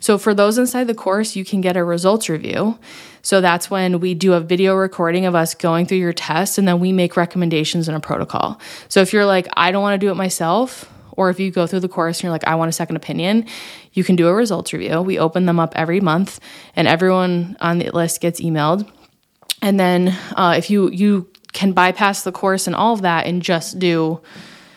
So, 0.00 0.18
for 0.18 0.34
those 0.34 0.58
inside 0.58 0.84
the 0.84 0.94
course, 0.94 1.34
you 1.34 1.44
can 1.44 1.62
get 1.62 1.76
a 1.76 1.82
results 1.82 2.28
review. 2.28 2.78
So, 3.22 3.40
that's 3.40 3.70
when 3.70 3.98
we 3.98 4.12
do 4.12 4.34
a 4.34 4.40
video 4.40 4.74
recording 4.74 5.24
of 5.24 5.34
us 5.34 5.54
going 5.54 5.86
through 5.86 5.98
your 5.98 6.12
test 6.12 6.58
and 6.58 6.68
then 6.68 6.80
we 6.80 6.92
make 6.92 7.16
recommendations 7.16 7.88
in 7.88 7.94
a 7.94 8.00
protocol. 8.00 8.60
So, 8.88 9.00
if 9.00 9.14
you're 9.14 9.26
like, 9.26 9.48
I 9.56 9.72
don't 9.72 9.82
want 9.82 9.98
to 9.98 10.06
do 10.06 10.10
it 10.10 10.16
myself, 10.16 10.92
or 11.16 11.30
if 11.30 11.40
you 11.40 11.50
go 11.50 11.66
through 11.66 11.80
the 11.80 11.88
course 11.88 12.18
and 12.18 12.24
you're 12.24 12.32
like, 12.32 12.46
I 12.46 12.54
want 12.54 12.68
a 12.68 12.72
second 12.72 12.96
opinion, 12.96 13.46
you 13.92 14.04
can 14.04 14.16
do 14.16 14.28
a 14.28 14.34
results 14.34 14.72
review. 14.72 15.00
We 15.02 15.18
open 15.18 15.46
them 15.46 15.58
up 15.58 15.72
every 15.74 16.00
month, 16.00 16.40
and 16.74 16.86
everyone 16.86 17.56
on 17.60 17.78
the 17.78 17.90
list 17.90 18.20
gets 18.20 18.40
emailed. 18.40 18.88
And 19.62 19.80
then 19.80 20.16
uh, 20.36 20.54
if 20.56 20.70
you 20.70 20.90
you 20.90 21.28
can 21.52 21.72
bypass 21.72 22.22
the 22.22 22.32
course 22.32 22.66
and 22.66 22.76
all 22.76 22.92
of 22.92 23.02
that 23.02 23.26
and 23.26 23.42
just 23.42 23.78
do 23.78 24.20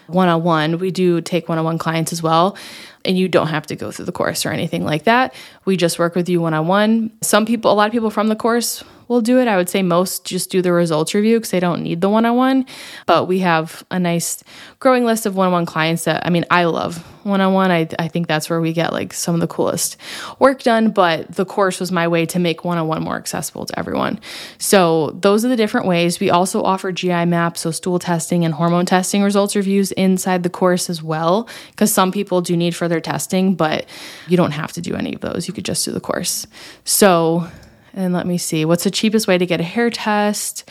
one 0.08 0.30
on 0.30 0.44
one, 0.44 0.80
we 0.80 0.92
do 0.92 1.22
take 1.22 1.50
one 1.50 1.58
on 1.58 1.66
one 1.66 1.78
clients 1.78 2.14
as 2.14 2.24
well. 2.24 2.58
And 3.06 3.18
you 3.18 3.28
don't 3.28 3.48
have 3.48 3.68
to 3.68 3.76
go 3.76 3.92
through 3.92 4.06
the 4.06 4.12
course 4.12 4.46
or 4.46 4.52
anything 4.52 4.84
like 4.84 5.04
that. 5.04 5.34
We 5.66 5.78
just 5.78 6.00
work 6.00 6.16
with 6.16 6.28
you 6.30 6.42
one 6.42 6.54
on 6.54 6.68
one. 6.68 7.12
Some 7.22 7.46
people, 7.46 7.72
a 7.72 7.74
lot 7.74 7.88
of 7.88 7.92
people 7.92 8.10
from 8.10 8.28
the 8.28 8.36
course 8.36 8.84
will 9.10 9.22
do 9.22 9.40
it. 9.40 9.48
I 9.48 9.58
would 9.58 9.68
say 9.68 9.82
most 9.82 10.24
just 10.24 10.50
do 10.50 10.62
the 10.62 10.72
results 10.72 11.14
review 11.14 11.38
because 11.38 11.50
they 11.50 11.60
don't 11.60 11.82
need 11.82 12.00
the 12.00 12.10
one 12.10 12.26
on 12.26 12.38
one. 12.38 12.66
But 13.08 13.26
we 13.26 13.40
have 13.40 13.84
a 13.92 14.00
nice 14.00 14.42
growing 14.78 15.04
list 15.04 15.26
of 15.26 15.36
one 15.36 15.48
on 15.48 15.52
one 15.52 15.66
clients 15.66 16.06
that, 16.06 16.26
I 16.26 16.30
mean, 16.30 16.46
I 16.50 16.66
love 16.66 16.98
one 17.24 17.42
on 17.42 17.54
one. 17.54 17.72
I 17.72 17.86
think 17.86 18.28
that's 18.28 18.50
where 18.50 18.62
we 18.62 18.72
get 18.72 18.94
like 18.94 19.12
some 19.14 19.34
of 19.34 19.42
the 19.42 19.48
coolest 19.48 19.98
work 20.38 20.62
done. 20.62 20.92
But 20.92 21.36
the 21.36 21.44
course 21.44 21.80
was 21.80 21.92
my 21.92 22.08
way 22.08 22.28
to 22.28 22.40
make 22.40 22.64
one 22.64 22.78
on 22.78 22.88
one 22.88 23.04
more 23.04 23.18
accessible 23.18 23.66
to 23.66 23.78
everyone. 23.78 24.20
So 24.60 25.18
those 25.20 25.44
are 25.44 25.50
the 25.50 25.58
different 25.58 25.88
ways. 25.88 26.20
We 26.20 26.30
also 26.30 26.62
offer 26.64 26.92
GI 26.92 27.26
maps, 27.26 27.62
so 27.62 27.72
stool 27.72 27.98
testing 27.98 28.46
and 28.46 28.54
hormone 28.54 28.86
testing 28.86 29.24
results 29.24 29.56
reviews 29.56 29.92
inside 29.94 30.44
the 30.44 30.50
course 30.50 30.88
as 30.90 31.02
well, 31.02 31.50
because 31.72 31.92
some 31.92 32.12
people 32.12 32.42
do 32.42 32.56
need 32.56 32.76
further 32.76 33.00
testing, 33.00 33.56
but 33.56 33.88
you 34.28 34.38
don't 34.38 34.52
have 34.52 34.72
to 34.74 34.82
do 34.82 34.96
any 34.96 35.16
of 35.16 35.22
those. 35.22 35.48
You 35.48 35.54
could 35.54 35.66
just 35.66 35.84
do 35.84 35.92
the 35.92 36.00
course. 36.00 36.46
So 36.84 37.50
and 37.94 38.14
let 38.14 38.26
me 38.26 38.38
see 38.38 38.66
what's 38.66 38.84
the 38.84 38.92
cheapest 38.92 39.28
way 39.28 39.38
to 39.38 39.46
get 39.46 39.60
a 39.60 39.64
hair 39.64 39.90
test 39.90 40.70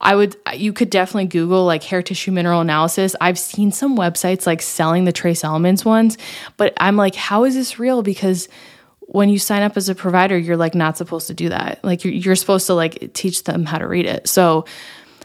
i 0.00 0.14
would 0.14 0.36
you 0.54 0.72
could 0.72 0.90
definitely 0.90 1.26
google 1.26 1.64
like 1.64 1.82
hair 1.82 2.02
tissue 2.02 2.30
mineral 2.32 2.60
analysis 2.60 3.14
i've 3.20 3.38
seen 3.38 3.72
some 3.72 3.96
websites 3.96 4.46
like 4.46 4.62
selling 4.62 5.04
the 5.04 5.12
trace 5.12 5.44
elements 5.44 5.84
ones 5.84 6.16
but 6.56 6.72
i'm 6.78 6.96
like 6.96 7.14
how 7.14 7.44
is 7.44 7.54
this 7.54 7.78
real 7.78 8.02
because 8.02 8.48
when 9.00 9.28
you 9.28 9.38
sign 9.38 9.62
up 9.62 9.76
as 9.76 9.88
a 9.88 9.94
provider 9.94 10.38
you're 10.38 10.56
like 10.56 10.74
not 10.74 10.96
supposed 10.96 11.26
to 11.26 11.34
do 11.34 11.48
that 11.48 11.82
like 11.84 12.04
you're, 12.04 12.14
you're 12.14 12.36
supposed 12.36 12.66
to 12.66 12.74
like 12.74 13.12
teach 13.12 13.44
them 13.44 13.64
how 13.64 13.78
to 13.78 13.86
read 13.86 14.06
it 14.06 14.28
so 14.28 14.64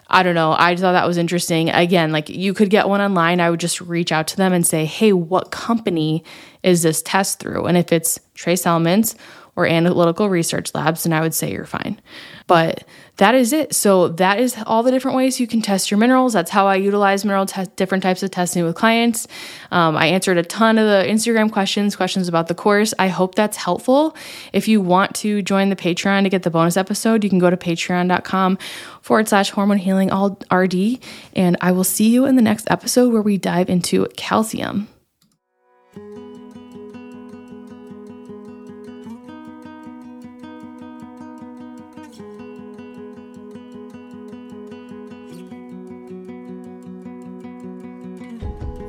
I 0.08 0.24
don't 0.24 0.36
know. 0.36 0.56
I 0.58 0.76
thought 0.76 0.92
that 0.92 1.08
was 1.08 1.18
interesting. 1.18 1.70
Again, 1.70 2.12
like 2.12 2.30
you 2.30 2.54
could 2.54 2.70
get 2.70 2.88
one 2.88 3.02
online. 3.02 3.40
I 3.40 3.50
would 3.50 3.60
just 3.60 3.82
reach 3.82 4.12
out 4.12 4.28
to 4.28 4.38
them 4.38 4.54
and 4.54 4.66
say, 4.66 4.86
hey, 4.86 5.14
what 5.14 5.52
company 5.52 6.24
is 6.64 6.84
this 6.84 7.02
test 7.02 7.40
through? 7.40 7.66
And 7.66 7.78
if 7.78 7.92
it's 7.92 8.20
Trace 8.36 8.66
Elements 8.66 9.16
or 9.56 9.66
analytical 9.66 10.30
research 10.30 10.74
labs, 10.76 11.04
then 11.04 11.14
I 11.14 11.22
would 11.22 11.34
say 11.34 11.52
you're 11.52 11.66
fine. 11.66 12.02
But 12.48 12.84
that 13.18 13.34
is 13.34 13.54
it. 13.54 13.74
So 13.74 14.10
that 14.10 14.40
is 14.40 14.56
all 14.68 14.84
the 14.84 14.92
different 14.92 15.16
ways 15.16 15.40
you 15.40 15.48
can 15.48 15.62
test 15.62 15.90
your 15.90 15.98
minerals. 15.98 16.34
That's 16.34 16.52
how 16.52 16.68
I 16.68 16.76
utilize 16.76 17.24
mineral 17.24 17.46
te- 17.46 17.66
different 17.78 18.04
types 18.04 18.22
of 18.22 18.32
testing 18.32 18.66
with 18.66 18.76
clients. 18.76 19.28
Um, 19.72 19.96
I 19.96 20.08
answered 20.08 20.38
a 20.38 20.44
ton 20.44 20.78
of 20.78 20.86
the 20.86 21.10
Instagram 21.10 21.52
questions, 21.52 21.96
questions 21.96 22.28
about 22.28 22.48
the 22.48 22.56
course. 22.56 22.94
I 23.00 23.08
hope 23.08 23.36
that's 23.36 23.56
helpful. 23.56 24.16
If 24.52 24.68
you 24.68 24.82
want 24.82 25.16
to 25.16 25.42
join 25.42 25.70
the 25.70 25.76
Patreon 25.76 26.24
to 26.24 26.30
get 26.30 26.44
the 26.44 26.52
bonus 26.52 26.76
episode, 26.76 27.24
you 27.24 27.30
can 27.30 27.40
go 27.40 27.50
to 27.50 27.58
patreon.com 27.58 28.58
forward 29.02 29.30
slash 29.30 29.52
hormone 29.52 29.78
healing 29.78 30.12
all 30.12 30.38
RD. 30.52 31.00
And 31.34 31.56
I 31.62 31.72
will 31.72 31.84
see 31.86 32.10
you 32.10 32.26
in 32.26 32.36
the 32.36 32.42
next 32.42 32.68
episode 32.70 33.14
where 33.14 33.22
we 33.22 33.38
dive 33.38 33.70
into 33.70 34.06
calcium. 34.18 34.90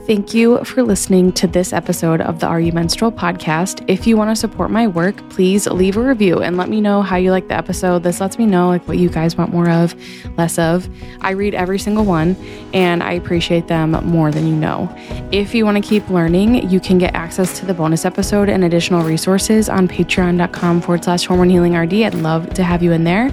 Thank 0.06 0.34
you 0.34 0.62
for 0.62 0.84
listening 0.84 1.32
to 1.32 1.48
this 1.48 1.72
episode 1.72 2.20
of 2.20 2.38
the 2.38 2.46
Are 2.46 2.60
You 2.60 2.70
Menstrual 2.70 3.10
podcast. 3.10 3.84
If 3.88 4.06
you 4.06 4.16
want 4.16 4.30
to 4.30 4.36
support 4.36 4.70
my 4.70 4.86
work, 4.86 5.16
please 5.30 5.66
leave 5.66 5.96
a 5.96 6.00
review 6.00 6.40
and 6.40 6.56
let 6.56 6.68
me 6.68 6.80
know 6.80 7.02
how 7.02 7.16
you 7.16 7.32
like 7.32 7.48
the 7.48 7.56
episode. 7.56 8.04
This 8.04 8.20
lets 8.20 8.38
me 8.38 8.46
know 8.46 8.68
like 8.68 8.86
what 8.86 8.98
you 8.98 9.08
guys 9.08 9.34
want 9.34 9.50
more 9.50 9.68
of, 9.68 9.96
less 10.38 10.60
of. 10.60 10.88
I 11.22 11.30
read 11.32 11.56
every 11.56 11.80
single 11.80 12.04
one 12.04 12.36
and 12.72 13.02
I 13.02 13.14
appreciate 13.14 13.66
them 13.66 13.90
more 14.06 14.30
than 14.30 14.46
you 14.46 14.54
know. 14.54 14.88
If 15.32 15.56
you 15.56 15.64
want 15.64 15.82
to 15.82 15.88
keep 15.88 16.08
learning, 16.08 16.70
you 16.70 16.78
can 16.78 16.98
get 16.98 17.12
access 17.16 17.58
to 17.58 17.66
the 17.66 17.74
bonus 17.74 18.04
episode 18.04 18.48
and 18.48 18.62
additional 18.62 19.02
resources 19.02 19.68
on 19.68 19.88
patreon.com 19.88 20.82
forward 20.82 21.02
slash 21.02 21.26
hormone 21.26 21.50
healing 21.50 21.74
RD. 21.74 21.94
I'd 21.94 22.14
love 22.14 22.54
to 22.54 22.62
have 22.62 22.80
you 22.80 22.92
in 22.92 23.02
there. 23.02 23.30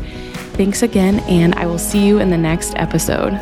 Thanks 0.58 0.82
again, 0.82 1.20
and 1.22 1.54
I 1.54 1.68
will 1.68 1.78
see 1.78 2.04
you 2.04 2.18
in 2.18 2.32
the 2.32 2.38
next 2.38 2.74
episode. 2.78 3.40